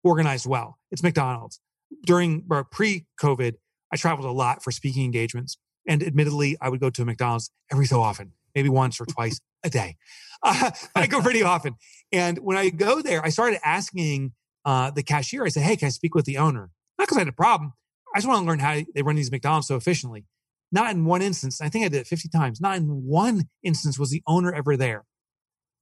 organized 0.04 0.46
well, 0.46 0.78
it's 0.92 1.04
McDonald's. 1.04 1.60
During 2.06 2.44
pre-COVID, 2.72 3.54
I 3.94 3.96
traveled 3.98 4.28
a 4.28 4.32
lot 4.32 4.64
for 4.64 4.72
speaking 4.72 5.06
engagements, 5.06 5.58
and 5.88 6.04
admittedly, 6.04 6.58
I 6.62 6.70
would 6.70 6.80
go 6.80 6.90
to 6.90 7.02
a 7.02 7.06
McDonald's 7.06 7.52
every 7.72 7.86
so 7.86 8.02
often, 8.02 8.34
maybe 8.56 8.70
once 8.70 9.00
or 9.00 9.06
twice 9.06 9.40
a 9.64 9.70
day. 9.70 9.98
Uh, 10.44 10.72
I 10.96 11.08
go 11.08 11.22
pretty 11.22 11.44
often, 11.56 11.76
and 12.12 12.38
when 12.40 12.58
I 12.58 12.70
go 12.70 13.02
there, 13.02 13.24
I 13.24 13.30
started 13.30 13.60
asking 13.64 14.34
uh, 14.66 14.92
the 14.92 15.04
cashier. 15.04 15.46
I 15.46 15.50
said, 15.50 15.64
"Hey, 15.64 15.76
can 15.76 15.88
I 15.88 15.90
speak 15.90 16.16
with 16.16 16.26
the 16.26 16.38
owner?" 16.38 16.70
Not 16.98 17.08
because 17.08 17.18
I 17.18 17.22
had 17.22 17.28
a 17.28 17.34
problem. 17.34 17.74
I 18.14 18.18
just 18.18 18.28
want 18.28 18.44
to 18.44 18.48
learn 18.48 18.60
how 18.60 18.80
they 18.94 19.02
run 19.02 19.16
these 19.16 19.32
McDonald's 19.32 19.68
so 19.68 19.76
efficiently. 19.76 20.26
Not 20.72 20.92
in 20.92 21.06
one 21.06 21.22
instance, 21.22 21.62
I 21.62 21.70
think 21.70 21.86
I 21.86 21.90
did 21.90 22.02
it 22.02 22.08
50 22.08 22.30
times, 22.30 22.62
not 22.62 22.78
in 22.78 22.88
one 22.88 23.50
instance 23.64 24.00
was 24.00 24.10
the 24.10 24.24
owner 24.26 24.54
ever 24.54 24.78
there. 24.78 25.06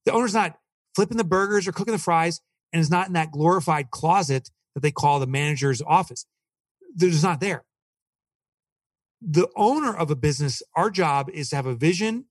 The 0.04 0.12
owner's 0.12 0.34
not 0.34 0.56
flipping 0.94 1.16
the 1.16 1.24
burgers 1.24 1.68
or 1.68 1.72
cooking 1.72 1.92
the 1.92 1.98
fries 1.98 2.40
and 2.72 2.80
is 2.80 2.90
not 2.90 3.06
in 3.06 3.12
that 3.12 3.30
glorified 3.30 3.90
closet 3.90 4.50
that 4.74 4.80
they 4.80 4.90
call 4.90 5.20
the 5.20 5.26
manager's 5.26 5.82
office. 5.82 6.26
They're 6.94 7.10
just 7.10 7.22
not 7.22 7.40
there. 7.40 7.64
The 9.22 9.48
owner 9.56 9.94
of 9.94 10.10
a 10.10 10.16
business, 10.16 10.62
our 10.74 10.90
job 10.90 11.28
is 11.32 11.50
to 11.50 11.56
have 11.56 11.66
a 11.66 11.74
vision 11.74 12.24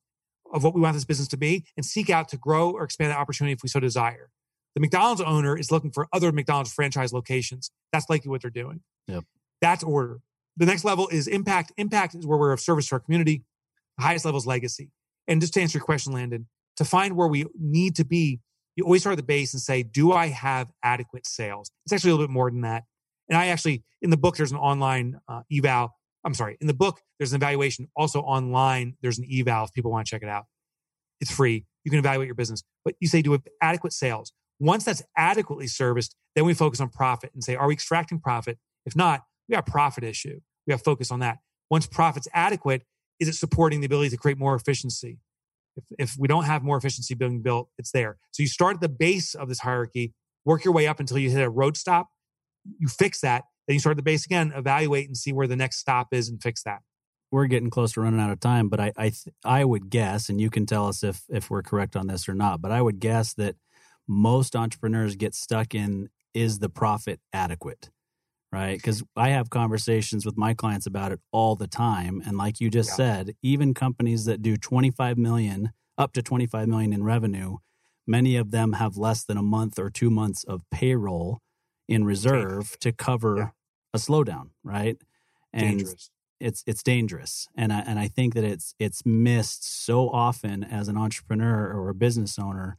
of 0.54 0.64
what 0.64 0.74
we 0.74 0.82
want 0.82 0.94
this 0.94 1.06
business 1.06 1.28
to 1.30 1.38
be 1.38 1.66
and 1.78 1.86
seek 1.86 2.10
out 2.10 2.30
to 2.30 2.38
grow 2.38 2.72
or 2.72 2.84
expand 2.84 3.12
the 3.12 3.18
opportunity 3.18 3.54
if 3.54 3.64
we 3.64 3.70
so 3.70 3.80
desire. 3.80 4.30
The 4.76 4.82
McDonald's 4.82 5.22
owner 5.22 5.58
is 5.58 5.72
looking 5.72 5.92
for 5.92 6.08
other 6.14 6.32
McDonald's 6.32 6.72
franchise 6.72 7.12
locations. 7.12 7.72
That's 7.92 8.10
likely 8.10 8.30
what 8.30 8.42
they're 8.42 8.52
doing. 8.52 8.82
Yep. 9.08 9.24
That's 9.62 9.84
order. 9.84 10.20
The 10.58 10.66
next 10.66 10.86
level 10.86 11.08
is 11.08 11.28
impact. 11.28 11.72
Impact 11.78 12.16
is 12.16 12.26
where 12.26 12.38
we're 12.38 12.52
of 12.52 12.60
service 12.60 12.88
to 12.90 12.96
our 12.96 13.00
community. 13.00 13.44
The 13.98 14.04
highest 14.04 14.26
level 14.26 14.38
is 14.38 14.46
legacy. 14.46 14.92
And 15.28 15.42
just 15.42 15.54
to 15.54 15.62
answer 15.62 15.78
your 15.78 15.86
question, 15.86 16.14
Landon, 16.14 16.48
to 16.78 16.86
find 16.86 17.16
where 17.16 17.28
we 17.28 17.46
need 17.60 17.96
to 17.98 18.06
be, 18.06 18.40
you 18.76 18.84
always 18.84 19.02
start 19.02 19.14
at 19.14 19.18
the 19.18 19.24
base 19.24 19.54
and 19.54 19.62
say, 19.62 19.84
do 19.84 20.12
I 20.12 20.28
have 20.28 20.72
adequate 20.84 21.28
sales? 21.28 21.72
It's 21.86 21.94
actually 21.94 22.12
a 22.12 22.14
little 22.14 22.28
bit 22.28 22.34
more 22.34 22.50
than 22.50 22.62
that. 22.62 22.84
And 23.28 23.38
I 23.38 23.48
actually, 23.48 23.84
in 24.02 24.10
the 24.10 24.18
book, 24.18 24.38
there's 24.38 24.52
an 24.52 24.58
online 24.58 25.20
uh, 25.28 25.42
eval. 25.52 25.96
I'm 26.26 26.34
sorry, 26.34 26.58
in 26.60 26.68
the 26.68 26.74
book, 26.74 27.02
there's 27.18 27.32
an 27.32 27.38
evaluation. 27.38 27.88
Also 27.96 28.22
online, 28.22 28.96
there's 29.02 29.20
an 29.20 29.26
eval 29.32 29.66
if 29.66 29.74
people 29.74 29.92
want 29.92 30.06
to 30.06 30.12
check 30.12 30.22
it 30.22 30.30
out. 30.30 30.46
It's 31.22 31.32
free. 31.32 31.66
You 31.84 31.92
can 31.92 32.00
evaluate 32.00 32.28
your 32.28 32.36
business. 32.36 32.64
But 32.84 32.96
you 33.00 33.08
say, 33.08 33.22
do 33.22 33.38
adequate 33.62 33.94
sales. 33.94 34.32
Once 34.60 34.84
that's 34.84 35.02
adequately 35.16 35.68
serviced, 35.68 36.16
then 36.36 36.46
we 36.46 36.54
focus 36.54 36.82
on 36.82 36.90
profit 36.90 37.32
and 37.34 37.44
say, 37.44 37.56
are 37.56 37.68
we 37.68 37.74
extracting 37.74 38.20
profit? 38.20 38.58
If 38.86 38.96
not, 38.96 39.24
we 39.48 39.54
got 39.54 39.68
a 39.68 39.72
profit 39.72 40.04
issue. 40.04 40.40
We 40.68 40.74
have 40.74 40.84
focus 40.84 41.12
on 41.12 41.20
that. 41.20 41.38
Once 41.70 41.88
profit's 41.88 42.28
adequate, 42.34 42.84
is 43.20 43.28
it 43.28 43.36
supporting 43.36 43.80
the 43.80 43.86
ability 43.86 44.10
to 44.10 44.18
create 44.18 44.38
more 44.38 44.56
efficiency? 44.56 45.20
If, 45.76 45.84
if 45.98 46.16
we 46.20 46.28
don't 46.28 46.44
have 46.46 46.64
more 46.64 46.78
efficiency 46.78 47.16
being 47.16 47.42
built, 47.42 47.70
it's 47.78 47.92
there. 47.92 48.18
So 48.32 48.44
you 48.44 48.48
start 48.48 48.76
at 48.76 48.82
the 48.82 48.90
base 48.90 49.34
of 49.36 49.48
this 49.48 49.60
hierarchy, 49.60 50.14
work 50.46 50.66
your 50.66 50.74
way 50.74 50.88
up 50.88 51.00
until 51.00 51.18
you 51.18 51.30
hit 51.30 51.42
a 51.42 51.50
road 51.50 51.78
stop. 51.78 52.10
You 52.78 52.88
fix 52.88 53.22
that. 53.22 53.46
Then 53.70 53.76
you 53.76 53.80
start 53.80 53.98
the 53.98 54.04
base 54.04 54.26
again, 54.26 54.52
evaluate 54.56 55.06
and 55.06 55.16
see 55.16 55.32
where 55.32 55.46
the 55.46 55.56
next 55.56 55.78
stop 55.78 56.08
is 56.12 56.28
and 56.28 56.42
fix 56.42 56.64
that. 56.64 56.80
We're 57.32 57.46
getting 57.46 57.70
close 57.70 57.92
to 57.92 58.02
running 58.02 58.20
out 58.20 58.32
of 58.32 58.40
time, 58.40 58.68
but 58.68 58.80
I 58.80 58.92
I, 58.98 59.10
th- 59.10 59.36
I 59.46 59.64
would 59.64 59.92
guess, 59.92 60.28
and 60.28 60.42
you 60.42 60.50
can 60.50 60.66
tell 60.66 60.88
us 60.88 61.04
if 61.04 61.22
if 61.30 61.52
we're 61.52 61.62
correct 61.62 61.96
on 61.96 62.08
this 62.08 62.28
or 62.28 62.34
not. 62.34 62.62
But 62.62 62.72
I 62.72 62.82
would 62.82 63.00
guess 63.00 63.36
that 63.36 63.56
most 64.08 64.56
entrepreneurs 64.56 65.16
get 65.16 65.36
stuck 65.36 65.76
in 65.76 66.10
is 66.34 66.58
the 66.58 66.70
profit 66.70 67.20
adequate? 67.32 67.92
right? 68.52 68.78
Because 68.78 69.04
I 69.16 69.30
have 69.30 69.50
conversations 69.50 70.26
with 70.26 70.36
my 70.36 70.56
clients 70.56 70.88
about 70.88 71.12
it 71.12 71.20
all 71.32 71.56
the 71.56 71.68
time. 71.68 72.22
And 72.26 72.36
like 72.36 72.60
you 72.60 72.72
just 72.72 72.90
yeah. 72.92 72.96
said, 72.96 73.36
even 73.44 73.76
companies 73.76 74.26
that 74.26 74.42
do 74.42 74.58
25 74.58 75.20
million, 75.20 75.72
up 76.00 76.14
to 76.14 76.22
25 76.22 76.68
million 76.68 76.94
in 76.94 77.04
revenue, 77.04 77.58
many 78.08 78.36
of 78.36 78.52
them 78.52 78.74
have 78.74 78.98
less 78.98 79.24
than 79.24 79.38
a 79.38 79.44
month 79.44 79.78
or 79.78 79.90
two 79.90 80.10
months 80.10 80.44
of 80.44 80.64
payroll 80.72 81.40
in 81.88 82.06
reserve 82.06 82.78
to 82.80 82.92
cover 82.92 83.38
yeah. 83.38 83.50
A 83.94 83.98
slowdown, 83.98 84.50
right? 84.64 84.98
And 85.54 85.80
dangerous. 85.80 86.12
it's 86.40 86.64
it's 86.68 86.84
dangerous. 86.84 87.48
And 87.56 87.74
I 87.74 87.80
and 87.80 88.00
I 88.00 88.08
think 88.08 88.34
that 88.36 88.44
it's 88.44 88.76
it's 88.80 89.06
missed 89.06 89.66
so 89.86 90.10
often 90.10 90.64
as 90.64 90.88
an 90.88 90.98
entrepreneur 90.98 91.72
or 91.72 91.90
a 91.90 91.96
business 91.96 92.38
owner 92.38 92.78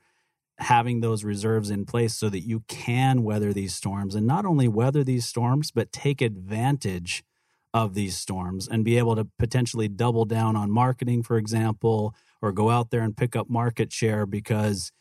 having 0.59 1.01
those 1.01 1.25
reserves 1.25 1.71
in 1.71 1.87
place 1.87 2.15
so 2.15 2.29
that 2.29 2.41
you 2.41 2.63
can 2.69 3.23
weather 3.23 3.53
these 3.53 3.75
storms 3.75 4.15
and 4.15 4.27
not 4.27 4.45
only 4.45 4.69
weather 4.69 5.03
these 5.03 5.25
storms 5.25 5.71
but 5.71 5.91
take 5.91 6.21
advantage 6.21 7.25
of 7.73 7.95
these 7.95 8.17
storms 8.17 8.69
and 8.69 8.85
be 8.85 8.99
able 8.99 9.17
to 9.17 9.27
potentially 9.39 9.89
double 9.89 10.27
down 10.27 10.57
on 10.57 10.71
marketing 10.71 11.23
for 11.23 11.39
example 11.39 12.15
or 12.43 12.53
go 12.53 12.69
out 12.69 12.91
there 12.91 13.01
and 13.01 13.17
pick 13.17 13.35
up 13.35 13.49
market 13.49 13.91
share 13.91 14.27
because 14.27 14.93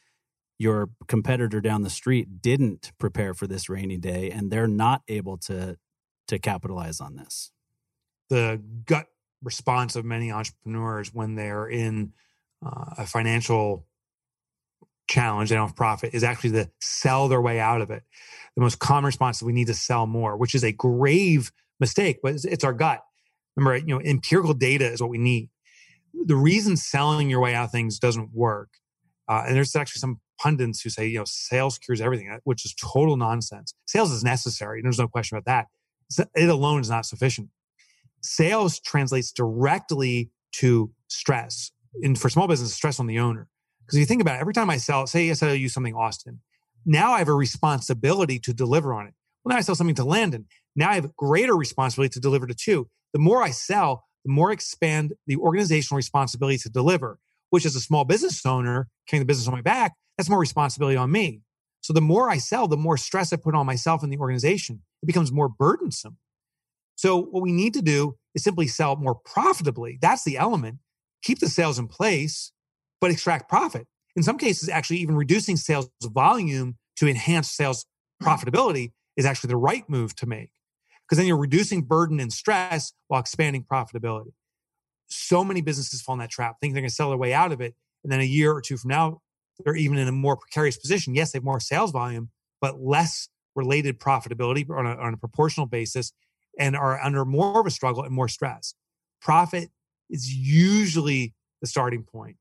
your 0.58 0.90
competitor 1.08 1.60
down 1.60 1.84
the 1.84 1.90
street 1.90 2.42
didn't 2.42 2.92
prepare 2.98 3.34
for 3.34 3.48
this 3.48 3.70
rainy 3.70 3.98
day 3.98 4.32
and 4.32 4.52
they're 4.52 4.68
not 4.68 5.02
able 5.10 5.38
to 5.38 5.78
to 6.30 6.40
capitalize 6.40 7.02
on 7.02 7.16
this 7.16 7.52
the 8.30 8.62
gut 8.86 9.08
response 9.44 9.96
of 9.96 10.06
many 10.06 10.32
entrepreneurs 10.32 11.14
when 11.14 11.36
they're 11.36 11.68
in 11.68 12.14
uh, 12.66 12.94
a 13.00 13.06
financial 13.06 13.86
challenge, 15.08 15.50
they 15.50 15.56
don't 15.56 15.68
have 15.68 15.76
profit, 15.76 16.14
is 16.14 16.24
actually 16.24 16.52
to 16.52 16.70
sell 16.80 17.28
their 17.28 17.42
way 17.42 17.60
out 17.60 17.82
of 17.82 17.90
it. 17.90 18.04
The 18.56 18.62
most 18.62 18.80
common 18.80 19.06
response 19.06 19.38
is 19.38 19.44
we 19.44 19.54
need 19.54 19.68
to 19.68 19.74
sell 19.74 20.06
more, 20.06 20.38
which 20.38 20.56
is 20.56 20.64
a 20.64 20.72
grave 20.72 21.52
mistake, 21.80 22.20
but 22.22 22.36
it's, 22.44 22.64
our 22.64 22.74
gut. 22.74 23.02
Remember, 23.56 23.78
you 23.78 23.96
know, 23.96 24.02
empirical 24.02 24.54
data 24.54 24.86
is 24.86 25.02
what 25.02 25.10
we 25.10 25.18
need. 25.18 25.50
The 26.26 26.36
reason 26.36 26.78
selling 26.78 27.30
your 27.30 27.40
way 27.40 27.56
out 27.56 27.66
of 27.66 27.72
things 27.72 28.00
doesn't 28.00 28.34
work, 28.34 28.70
uh, 29.28 29.44
and 29.48 29.56
there's 29.56 29.76
actually 29.76 30.00
some 30.00 30.20
pundits 30.40 30.82
who 30.82 30.90
say, 30.90 31.08
you 31.08 31.20
know, 31.20 31.26
sales 31.26 31.78
cures 31.78 32.02
everything, 32.02 32.30
uh, 32.30 32.40
which 32.44 32.66
is 32.66 32.74
total 32.74 33.18
nonsense. 33.18 33.74
Sales 33.86 34.12
is 34.12 34.24
necessary. 34.24 34.82
There's 34.82 35.00
no 35.00 35.08
question 35.08 35.38
about 35.38 35.46
that. 35.46 35.68
It 36.18 36.50
alone 36.50 36.82
is 36.82 36.90
not 36.90 37.06
sufficient. 37.06 37.50
Sales 38.22 38.80
translates 38.80 39.32
directly 39.32 40.32
to 40.54 40.92
stress. 41.08 41.72
And 42.02 42.20
for 42.20 42.30
small 42.30 42.48
business, 42.48 42.74
stress 42.74 43.00
on 43.00 43.08
the 43.08 43.20
owner. 43.20 43.48
Because 43.82 43.98
if 43.98 44.02
you 44.02 44.06
think 44.06 44.22
about 44.22 44.38
it, 44.38 44.42
every 44.42 44.54
time 44.54 44.70
I 44.70 44.78
sell, 44.78 45.08
say 45.08 45.30
I 45.30 45.34
sell 45.34 45.54
you 45.54 45.70
something 45.70 45.96
Austin, 45.96 46.42
now 46.86 47.12
I 47.14 47.20
have 47.20 47.28
a 47.28 47.34
responsibility 47.34 48.40
to 48.40 48.54
deliver 48.54 48.94
on 48.94 49.08
it. 49.08 49.14
Well, 49.44 49.54
now 49.54 49.58
I 49.58 49.62
sell 49.62 49.76
something 49.76 49.96
to 49.96 50.04
Landon. 50.04 50.46
Now 50.76 50.92
I 50.92 50.96
have 50.96 51.16
greater 51.16 51.56
responsibility 51.56 52.14
to 52.14 52.20
deliver 52.20 52.48
to 52.48 52.54
two. 52.54 52.90
The 53.14 53.20
more 53.20 53.42
I 53.42 53.52
sell, 53.52 54.06
the 54.26 54.32
more 54.32 54.50
I 54.50 54.54
expand 54.54 55.14
the 55.28 55.38
organizational 55.38 55.98
responsibility 55.98 56.58
to 56.60 56.70
deliver, 56.70 57.20
which 57.50 57.66
as 57.66 57.76
a 57.76 57.82
small 57.82 58.06
business 58.06 58.46
owner, 58.46 58.88
carrying 59.08 59.22
the 59.22 59.26
business 59.26 59.48
on 59.48 59.54
my 59.54 59.62
back, 59.62 59.94
that's 60.18 60.30
more 60.30 60.40
responsibility 60.40 60.98
on 60.98 61.12
me. 61.12 61.42
So 61.82 61.94
the 61.94 62.02
more 62.02 62.30
I 62.30 62.38
sell, 62.38 62.68
the 62.68 62.78
more 62.78 62.98
stress 62.98 63.32
I 63.34 63.38
put 63.38 63.56
on 63.56 63.66
myself 63.66 64.04
and 64.04 64.12
the 64.12 64.18
organization. 64.18 64.82
It 65.02 65.06
becomes 65.06 65.32
more 65.32 65.50
burdensome. 65.50 66.18
So 66.96 67.22
what 67.22 67.42
we 67.42 67.52
need 67.52 67.74
to 67.76 67.82
do 67.82 68.18
is 68.36 68.44
simply 68.44 68.68
sell 68.68 68.96
more 68.98 69.16
profitably. 69.16 69.98
That's 70.02 70.24
the 70.24 70.38
element. 70.38 70.80
Keep 71.24 71.40
the 71.40 71.48
sales 71.48 71.80
in 71.80 71.88
place, 71.88 72.52
but 73.00 73.12
extract 73.12 73.50
profit. 73.50 73.88
In 74.16 74.24
some 74.24 74.38
cases, 74.38 74.68
actually, 74.68 74.98
even 74.98 75.16
reducing 75.16 75.56
sales 75.56 75.90
volume 76.04 76.78
to 76.98 77.08
enhance 77.08 77.50
sales 77.52 77.86
profitability 78.22 78.92
is 79.16 79.26
actually 79.26 79.50
the 79.50 79.58
right 79.58 79.90
move 79.90 80.16
to 80.18 80.26
make 80.26 80.52
because 81.10 81.18
then 81.18 81.26
you're 81.26 81.38
reducing 81.38 81.82
burden 81.82 82.20
and 82.20 82.32
stress 82.32 82.94
while 83.08 83.20
expanding 83.20 83.64
profitability. 83.64 84.34
So 85.08 85.44
many 85.44 85.62
businesses 85.62 86.02
fall 86.02 86.14
in 86.14 86.20
that 86.20 86.30
trap, 86.30 86.58
thinking 86.60 86.74
they're 86.76 86.82
going 86.82 86.90
to 86.90 86.96
sell 86.96 87.10
their 87.10 87.18
way 87.18 87.34
out 87.34 87.52
of 87.52 87.62
it. 87.62 87.74
And 88.04 88.12
then 88.12 88.20
a 88.20 88.26
year 88.26 88.52
or 88.52 88.62
two 88.62 88.78
from 88.78 88.90
now, 88.90 89.22
they're 89.64 89.76
even 89.76 89.98
in 89.98 90.08
a 90.08 90.12
more 90.12 90.38
precarious 90.38 90.78
position. 90.78 91.16
Yes, 91.16 91.32
they 91.32 91.38
have 91.38 91.44
more 91.44 91.60
sales 91.60 91.92
volume, 91.92 92.30
but 92.62 92.80
less 92.80 93.28
related 93.56 94.00
profitability 94.00 94.70
on 94.70 94.86
a, 94.86 94.96
on 94.96 95.14
a 95.14 95.18
proportional 95.18 95.66
basis 95.66 96.12
and 96.58 96.76
are 96.76 97.00
under 97.00 97.26
more 97.26 97.60
of 97.60 97.66
a 97.66 97.72
struggle 97.72 98.04
and 98.04 98.14
more 98.14 98.28
stress. 98.28 98.74
Profit 99.22 99.70
is 100.10 100.34
usually 100.34 101.34
the 101.62 101.68
starting 101.68 102.04
point 102.04 102.38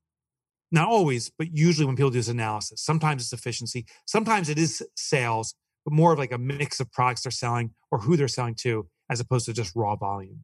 not 0.71 0.87
always, 0.87 1.31
but 1.37 1.47
usually 1.51 1.85
when 1.85 1.95
people 1.95 2.11
do 2.11 2.19
this 2.19 2.27
analysis, 2.27 2.81
sometimes 2.81 3.23
it's 3.23 3.33
efficiency, 3.33 3.85
sometimes 4.05 4.49
it 4.49 4.57
is 4.57 4.83
sales, 4.95 5.55
but 5.83 5.93
more 5.93 6.13
of 6.13 6.19
like 6.19 6.31
a 6.31 6.37
mix 6.37 6.79
of 6.79 6.91
products 6.91 7.23
they're 7.23 7.31
selling 7.31 7.71
or 7.91 7.99
who 7.99 8.15
they're 8.15 8.27
selling 8.27 8.55
to, 8.55 8.87
as 9.09 9.19
opposed 9.19 9.45
to 9.45 9.53
just 9.53 9.75
raw 9.75 9.95
volume. 9.95 10.43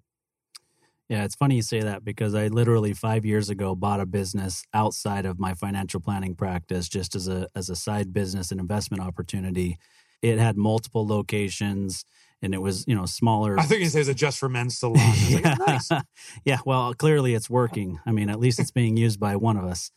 Yeah, 1.10 1.24
it's 1.24 1.36
funny 1.36 1.56
you 1.56 1.62
say 1.62 1.82
that 1.82 2.04
because 2.04 2.34
I 2.34 2.48
literally 2.48 2.94
five 2.94 3.26
years 3.26 3.52
ago 3.52 3.76
bought 3.76 4.00
a 4.00 4.08
business 4.08 4.64
outside 4.74 5.28
of 5.28 5.40
my 5.40 5.54
financial 5.54 6.00
planning 6.00 6.34
practice, 6.34 6.90
just 6.90 7.16
as 7.16 7.28
a 7.28 7.48
as 7.56 7.70
a 7.70 7.76
side 7.76 8.12
business 8.12 8.50
and 8.50 8.60
investment 8.60 9.04
opportunity. 9.04 9.78
It 10.22 10.40
had 10.40 10.58
multiple 10.58 11.06
locations 11.06 12.06
and 12.42 12.54
it 12.54 12.62
was 12.62 12.86
you 12.88 12.96
know 12.96 13.06
smaller. 13.06 13.60
I 13.60 13.64
think 13.64 13.82
you 13.82 13.90
say 13.90 14.00
it's 14.00 14.10
a 14.10 14.14
just 14.14 14.38
for 14.38 14.48
men 14.48 14.70
salon. 14.70 15.14
yeah. 15.28 15.56
Like, 15.60 15.68
nice. 15.68 15.90
yeah, 16.46 16.60
well, 16.66 16.94
clearly 16.94 17.34
it's 17.34 17.50
working. 17.50 18.00
I 18.06 18.12
mean, 18.12 18.30
at 18.30 18.40
least 18.40 18.60
it's 18.60 18.72
being 18.72 18.98
used 18.98 19.20
by 19.20 19.36
one 19.36 19.58
of 19.58 19.66
us. 19.66 19.92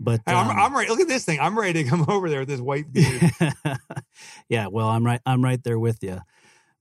But 0.00 0.20
um, 0.26 0.48
I'm, 0.48 0.58
I'm 0.58 0.76
ready. 0.76 0.88
Look 0.88 1.00
at 1.00 1.08
this 1.08 1.24
thing. 1.24 1.38
I'm 1.38 1.56
ready 1.56 1.84
to 1.84 1.88
come 1.88 2.06
over 2.08 2.28
there 2.28 2.40
with 2.40 2.48
this 2.48 2.60
white 2.60 2.92
beard. 2.92 3.30
yeah, 4.48 4.66
well, 4.66 4.88
I'm 4.88 5.04
right. 5.04 5.20
I'm 5.26 5.44
right 5.44 5.62
there 5.62 5.78
with 5.78 6.02
you. 6.02 6.20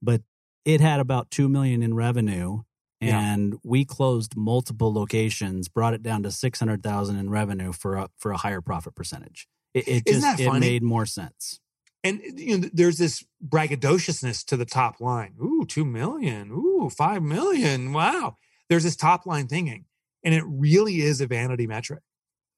But 0.01 0.21
it 0.65 0.81
had 0.81 0.99
about 0.99 1.29
two 1.29 1.49
million 1.49 1.83
in 1.83 1.93
revenue, 1.93 2.61
and 2.99 3.53
yeah. 3.53 3.59
we 3.63 3.85
closed 3.85 4.35
multiple 4.35 4.93
locations, 4.93 5.67
brought 5.67 5.93
it 5.93 6.01
down 6.01 6.23
to 6.23 6.31
six 6.31 6.59
hundred 6.59 6.83
thousand 6.83 7.17
in 7.17 7.29
revenue 7.29 7.71
for 7.71 7.95
a 7.95 8.09
for 8.17 8.31
a 8.31 8.37
higher 8.37 8.61
profit 8.61 8.95
percentage. 8.95 9.47
It, 9.73 9.87
it 9.87 10.07
just 10.07 10.39
it 10.39 10.51
made 10.53 10.83
more 10.83 11.05
sense. 11.05 11.59
And 12.03 12.21
eh, 12.21 12.31
you 12.35 12.57
know, 12.57 12.69
there's 12.73 12.97
this 12.97 13.23
braggadociousness 13.45 14.45
to 14.45 14.57
the 14.57 14.65
top 14.65 14.99
line. 14.99 15.35
Ooh, 15.41 15.65
two 15.67 15.85
million. 15.85 16.51
Ooh, 16.51 16.89
five 16.89 17.23
million. 17.23 17.93
Wow. 17.93 18.37
There's 18.69 18.83
this 18.83 18.95
top 18.95 19.25
line 19.25 19.47
thinking, 19.47 19.85
and 20.23 20.33
it 20.33 20.43
really 20.47 21.01
is 21.01 21.19
a 21.19 21.27
vanity 21.27 21.67
metric. 21.67 22.01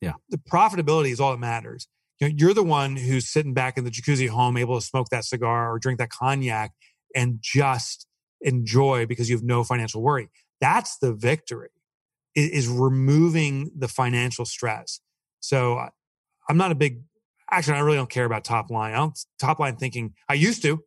Yeah. 0.01 0.13
The 0.29 0.37
profitability 0.37 1.11
is 1.11 1.19
all 1.19 1.31
that 1.31 1.39
matters. 1.39 1.87
You 2.19 2.29
know, 2.29 2.35
you're 2.37 2.53
the 2.53 2.63
one 2.63 2.95
who's 2.95 3.27
sitting 3.27 3.53
back 3.53 3.77
in 3.77 3.83
the 3.83 3.89
jacuzzi 3.89 4.29
home, 4.29 4.57
able 4.57 4.79
to 4.79 4.85
smoke 4.85 5.07
that 5.09 5.25
cigar 5.25 5.73
or 5.73 5.79
drink 5.79 5.99
that 5.99 6.09
cognac 6.09 6.71
and 7.15 7.39
just 7.41 8.07
enjoy 8.41 9.05
because 9.05 9.29
you 9.29 9.35
have 9.35 9.43
no 9.43 9.63
financial 9.63 10.01
worry. 10.01 10.29
That's 10.61 10.97
the 10.97 11.13
victory 11.13 11.69
is 12.35 12.67
removing 12.67 13.71
the 13.77 13.87
financial 13.87 14.45
stress. 14.45 14.99
So 15.39 15.87
I'm 16.49 16.57
not 16.57 16.71
a 16.71 16.75
big, 16.75 17.01
actually, 17.57 17.77
I 17.77 17.81
really 17.81 17.97
don't 17.97 18.09
care 18.09 18.25
about 18.25 18.43
top 18.43 18.69
line. 18.69 18.93
I 18.93 18.97
don't 18.97 19.17
top 19.39 19.59
line 19.59 19.75
thinking. 19.75 20.13
I 20.29 20.33
used 20.33 20.61
to 20.63 20.83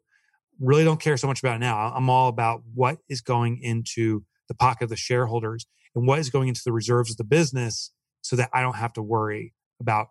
really 0.61 0.85
don't 0.85 1.01
care 1.01 1.17
so 1.17 1.27
much 1.27 1.41
about 1.43 1.57
it 1.57 1.61
now. 1.61 1.93
I'm 1.95 2.09
all 2.09 2.29
about 2.29 2.63
what 2.75 2.99
is 3.09 3.21
going 3.21 3.61
into 3.61 4.25
the 4.49 4.55
pocket 4.55 4.85
of 4.85 4.91
the 4.91 4.97
shareholders 4.97 5.67
and 5.95 6.07
what 6.07 6.19
is 6.19 6.31
going 6.31 6.49
into 6.49 6.63
the 6.65 6.73
reserves 6.73 7.11
of 7.11 7.17
the 7.17 7.25
business 7.25 7.93
so 8.23 8.37
that 8.37 8.51
I 8.53 8.63
don't 8.63 8.77
have 8.77 8.93
to 8.95 9.03
worry 9.03 9.55
about 9.81 10.09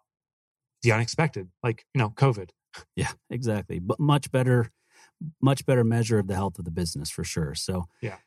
the 0.84 0.92
unexpected, 0.92 1.50
like, 1.64 1.86
you 1.94 2.00
know, 2.00 2.10
COVID. 2.10 2.50
Yeah, 2.96 3.12
exactly. 3.30 3.80
But 3.80 4.00
much 4.00 4.32
better, 4.32 4.72
much 5.42 5.66
better 5.66 5.84
measure 5.84 6.20
of 6.20 6.28
the 6.28 6.36
health 6.36 6.60
of 6.60 6.66
the 6.66 6.72
business 6.72 7.10
for 7.10 7.24
sure. 7.24 7.56
So, 7.56 7.86
yeah. 8.02 8.18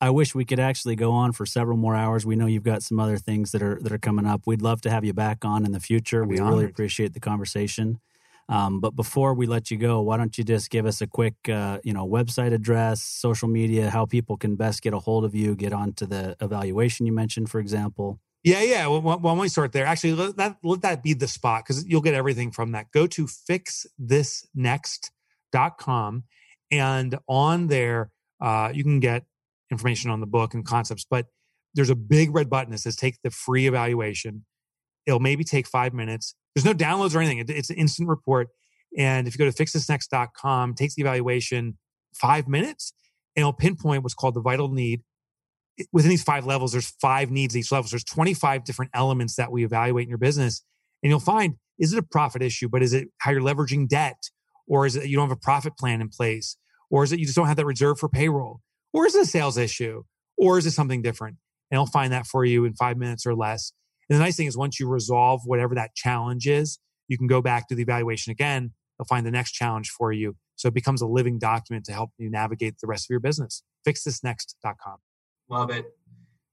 I 0.00 0.10
wish 0.10 0.34
we 0.34 0.44
could 0.44 0.60
actually 0.60 0.94
go 0.94 1.12
on 1.12 1.32
for 1.32 1.44
several 1.44 1.76
more 1.76 1.96
hours. 1.96 2.24
We 2.24 2.36
know 2.36 2.46
you've 2.46 2.62
got 2.62 2.82
some 2.82 3.00
other 3.00 3.18
things 3.18 3.50
that 3.52 3.62
are 3.62 3.78
that 3.82 3.92
are 3.92 3.98
coming 3.98 4.26
up. 4.26 4.42
We'd 4.46 4.62
love 4.62 4.80
to 4.82 4.90
have 4.90 5.04
you 5.04 5.12
back 5.12 5.44
on 5.44 5.64
in 5.64 5.72
the 5.72 5.80
future. 5.80 6.24
We 6.24 6.38
honored. 6.38 6.54
really 6.54 6.66
appreciate 6.66 7.14
the 7.14 7.20
conversation. 7.20 7.98
Um, 8.50 8.80
but 8.80 8.96
before 8.96 9.34
we 9.34 9.46
let 9.46 9.70
you 9.70 9.76
go, 9.76 10.00
why 10.00 10.16
don't 10.16 10.38
you 10.38 10.44
just 10.44 10.70
give 10.70 10.86
us 10.86 11.02
a 11.02 11.06
quick, 11.06 11.34
uh, 11.50 11.80
you 11.84 11.92
know, 11.92 12.08
website 12.08 12.54
address, 12.54 13.02
social 13.02 13.46
media, 13.46 13.90
how 13.90 14.06
people 14.06 14.38
can 14.38 14.56
best 14.56 14.80
get 14.80 14.94
a 14.94 14.98
hold 14.98 15.26
of 15.26 15.34
you, 15.34 15.54
get 15.54 15.74
onto 15.74 16.06
the 16.06 16.34
evaluation 16.40 17.04
you 17.04 17.12
mentioned, 17.12 17.50
for 17.50 17.60
example. 17.60 18.18
Yeah, 18.42 18.62
yeah. 18.62 18.86
Well, 18.86 19.02
why 19.02 19.16
don't 19.16 19.38
we 19.38 19.48
start 19.48 19.72
there? 19.72 19.84
Actually, 19.84 20.14
let 20.14 20.36
that, 20.36 20.56
let 20.62 20.80
that 20.82 21.02
be 21.02 21.12
the 21.12 21.26
spot 21.28 21.64
because 21.66 21.86
you'll 21.86 22.00
get 22.00 22.14
everything 22.14 22.50
from 22.50 22.72
that. 22.72 22.90
Go 22.90 23.06
to 23.08 23.26
fixthisnext.com 23.26 26.24
and 26.70 27.18
on 27.26 27.66
there, 27.66 28.10
uh, 28.40 28.70
you 28.72 28.84
can 28.84 29.00
get 29.00 29.24
information 29.70 30.10
on 30.10 30.20
the 30.20 30.26
book 30.26 30.54
and 30.54 30.64
concepts. 30.64 31.06
But 31.08 31.26
there's 31.74 31.90
a 31.90 31.96
big 31.96 32.34
red 32.34 32.48
button 32.48 32.72
that 32.72 32.78
says 32.78 32.96
take 32.96 33.18
the 33.22 33.30
free 33.30 33.66
evaluation. 33.66 34.44
It'll 35.06 35.20
maybe 35.20 35.44
take 35.44 35.66
five 35.66 35.94
minutes. 35.94 36.34
There's 36.54 36.64
no 36.64 36.74
downloads 36.74 37.14
or 37.14 37.20
anything. 37.20 37.44
it's 37.48 37.70
an 37.70 37.76
instant 37.76 38.08
report. 38.08 38.48
And 38.96 39.28
if 39.28 39.34
you 39.34 39.38
go 39.38 39.50
to 39.50 39.64
fixthisnext.com, 39.64 40.74
takes 40.74 40.94
the 40.94 41.02
evaluation 41.02 41.78
five 42.14 42.48
minutes 42.48 42.92
and 43.36 43.42
it'll 43.42 43.52
pinpoint 43.52 44.02
what's 44.02 44.14
called 44.14 44.34
the 44.34 44.40
vital 44.40 44.68
need 44.68 45.02
within 45.92 46.10
these 46.10 46.22
five 46.22 46.46
levels, 46.46 46.72
there's 46.72 46.90
five 47.00 47.30
needs 47.30 47.56
each 47.56 47.70
level. 47.70 47.88
So 47.88 47.94
there's 47.94 48.04
25 48.04 48.64
different 48.64 48.90
elements 48.94 49.36
that 49.36 49.52
we 49.52 49.64
evaluate 49.64 50.04
in 50.04 50.08
your 50.08 50.18
business. 50.18 50.62
And 51.02 51.10
you'll 51.10 51.20
find, 51.20 51.54
is 51.78 51.92
it 51.92 51.98
a 51.98 52.02
profit 52.02 52.42
issue, 52.42 52.68
but 52.68 52.82
is 52.82 52.92
it 52.92 53.08
how 53.18 53.30
you're 53.30 53.40
leveraging 53.40 53.88
debt? 53.88 54.30
Or 54.66 54.86
is 54.86 54.96
it 54.96 55.06
you 55.06 55.16
don't 55.16 55.28
have 55.28 55.36
a 55.36 55.40
profit 55.40 55.78
plan 55.78 56.00
in 56.00 56.08
place? 56.08 56.56
Or 56.90 57.04
is 57.04 57.12
it 57.12 57.18
you 57.18 57.26
just 57.26 57.36
don't 57.36 57.46
have 57.46 57.56
that 57.56 57.66
reserve 57.66 57.98
for 57.98 58.08
payroll? 58.08 58.60
Or 58.92 59.06
is 59.06 59.14
it 59.14 59.22
a 59.22 59.26
sales 59.26 59.58
issue? 59.58 60.02
Or 60.36 60.58
is 60.58 60.66
it 60.66 60.70
something 60.72 61.02
different? 61.02 61.36
And 61.70 61.78
I'll 61.78 61.86
find 61.86 62.12
that 62.12 62.26
for 62.26 62.44
you 62.44 62.64
in 62.64 62.74
five 62.74 62.96
minutes 62.96 63.26
or 63.26 63.34
less. 63.34 63.72
And 64.08 64.18
the 64.18 64.22
nice 64.22 64.36
thing 64.36 64.46
is 64.46 64.56
once 64.56 64.80
you 64.80 64.88
resolve 64.88 65.42
whatever 65.44 65.74
that 65.74 65.94
challenge 65.94 66.46
is, 66.46 66.78
you 67.08 67.18
can 67.18 67.26
go 67.26 67.42
back 67.42 67.68
to 67.68 67.74
the 67.74 67.82
evaluation 67.82 68.30
again. 68.30 68.72
They'll 68.98 69.06
find 69.06 69.26
the 69.26 69.30
next 69.30 69.52
challenge 69.52 69.90
for 69.90 70.12
you. 70.12 70.36
So 70.56 70.68
it 70.68 70.74
becomes 70.74 71.02
a 71.02 71.06
living 71.06 71.38
document 71.38 71.84
to 71.86 71.92
help 71.92 72.10
you 72.18 72.30
navigate 72.30 72.78
the 72.80 72.86
rest 72.86 73.06
of 73.06 73.10
your 73.10 73.20
business. 73.20 73.62
FixThisNext.com. 73.86 74.96
Love 75.48 75.70
it. 75.70 75.86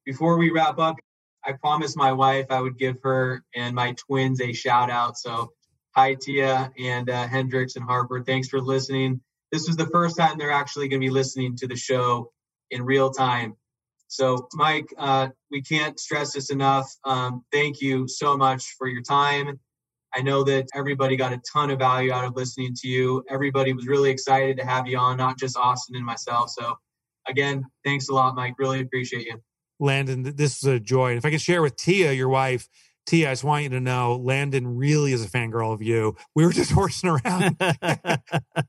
Before 0.06 0.38
we 0.38 0.52
wrap 0.52 0.78
up, 0.78 0.98
I 1.44 1.54
promised 1.54 1.98
my 1.98 2.12
wife 2.12 2.48
I 2.50 2.62
would 2.62 2.78
give 2.78 2.98
her 3.04 3.44
and 3.56 3.76
my 3.76 3.94
twins 3.94 4.42
a 4.42 4.54
shout 4.54 4.90
out. 4.90 5.18
So 5.18 5.52
hi 5.96 6.16
Tia 6.16 6.72
and 6.78 7.10
uh, 7.10 7.28
Hendrix 7.28 7.76
and 7.76 7.86
Harper. 7.86 8.24
Thanks 8.24 8.50
for 8.50 8.62
listening. 8.62 9.22
This 9.52 9.68
was 9.68 9.78
the 9.78 9.88
first 9.88 10.18
time 10.18 10.38
they're 10.38 10.52
actually 10.52 10.88
going 10.88 11.02
to 11.02 11.08
be 11.08 11.12
listening 11.12 11.56
to 11.58 11.68
the 11.68 11.76
show 11.76 12.32
in 12.72 12.84
real 12.84 13.12
time. 13.12 13.56
So, 14.08 14.48
Mike, 14.54 14.94
uh, 14.98 15.30
we 15.52 15.62
can't 15.62 16.00
stress 16.00 16.34
this 16.34 16.50
enough. 16.50 16.90
Um, 17.04 17.44
thank 17.52 17.82
you 17.82 18.08
so 18.08 18.38
much 18.38 18.76
for 18.78 18.88
your 18.88 19.02
time. 19.02 19.60
I 20.14 20.22
know 20.22 20.44
that 20.44 20.68
everybody 20.74 21.16
got 21.18 21.34
a 21.34 21.42
ton 21.52 21.72
of 21.72 21.80
value 21.80 22.12
out 22.12 22.24
of 22.24 22.36
listening 22.36 22.74
to 22.82 22.88
you. 22.88 23.24
Everybody 23.30 23.74
was 23.74 23.88
really 23.88 24.10
excited 24.10 24.58
to 24.58 24.66
have 24.66 24.88
you 24.88 24.98
on, 24.98 25.18
not 25.18 25.38
just 25.38 25.58
Austin 25.58 25.96
and 25.96 26.06
myself. 26.06 26.52
So, 26.52 26.76
again, 27.28 27.66
thanks 27.84 28.08
a 28.10 28.14
lot, 28.14 28.36
Mike. 28.36 28.56
Really 28.58 28.80
appreciate 28.80 29.26
you. 29.26 29.42
Landon, 29.80 30.24
this 30.36 30.58
is 30.58 30.64
a 30.64 30.80
joy. 30.80 31.10
And 31.10 31.18
if 31.18 31.26
I 31.26 31.30
can 31.30 31.40
share 31.40 31.62
with 31.62 31.76
Tia, 31.76 32.14
your 32.14 32.30
wife, 32.30 32.70
Tia, 33.06 33.30
I 33.30 33.32
just 33.34 33.44
want 33.44 33.64
you 33.64 33.70
to 33.70 33.80
know 33.80 34.16
Landon 34.16 34.78
really 34.78 35.14
is 35.14 35.24
a 35.24 35.30
fangirl 35.30 35.74
of 35.74 35.82
you. 35.82 36.16
We 36.34 36.44
were 36.44 36.52
just 36.52 36.72
horsing 36.74 37.10
around. 37.10 37.58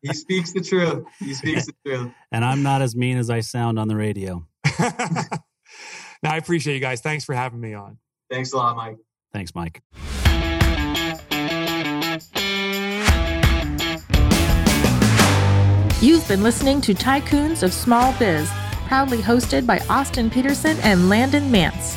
he 0.03 0.13
speaks 0.13 0.53
the 0.53 0.61
truth. 0.61 1.05
He 1.19 1.33
speaks 1.33 1.67
the 1.67 1.75
truth. 1.85 2.13
And 2.31 2.45
I'm 2.45 2.63
not 2.63 2.83
as 2.83 2.95
mean 2.95 3.17
as 3.17 3.31
I 3.31 3.41
sound 3.41 3.79
on 3.79 3.89
the 3.89 3.97
radio. 3.97 4.47
now, 4.79 4.93
I 6.23 6.37
appreciate 6.37 6.75
you 6.75 6.81
guys. 6.81 7.01
Thanks 7.01 7.25
for 7.25 7.35
having 7.35 7.61
me 7.61 7.73
on. 7.73 7.99
Thanks 8.31 8.53
a 8.53 8.59
lot, 8.59 8.77
Mike. 8.77 8.99
Thanks, 9.33 9.55
Mike. 9.55 9.83
You've 16.03 16.29
been 16.29 16.43
listening 16.43 16.83
to 16.83 16.95
Tycoons 16.95 17.63
of 17.63 17.73
Small 17.73 18.13
Biz, 18.19 18.51
proudly 18.87 19.19
hosted 19.19 19.67
by 19.67 19.79
Austin 19.89 20.29
Peterson 20.29 20.77
and 20.83 21.09
Landon 21.09 21.51
Mance. 21.51 21.97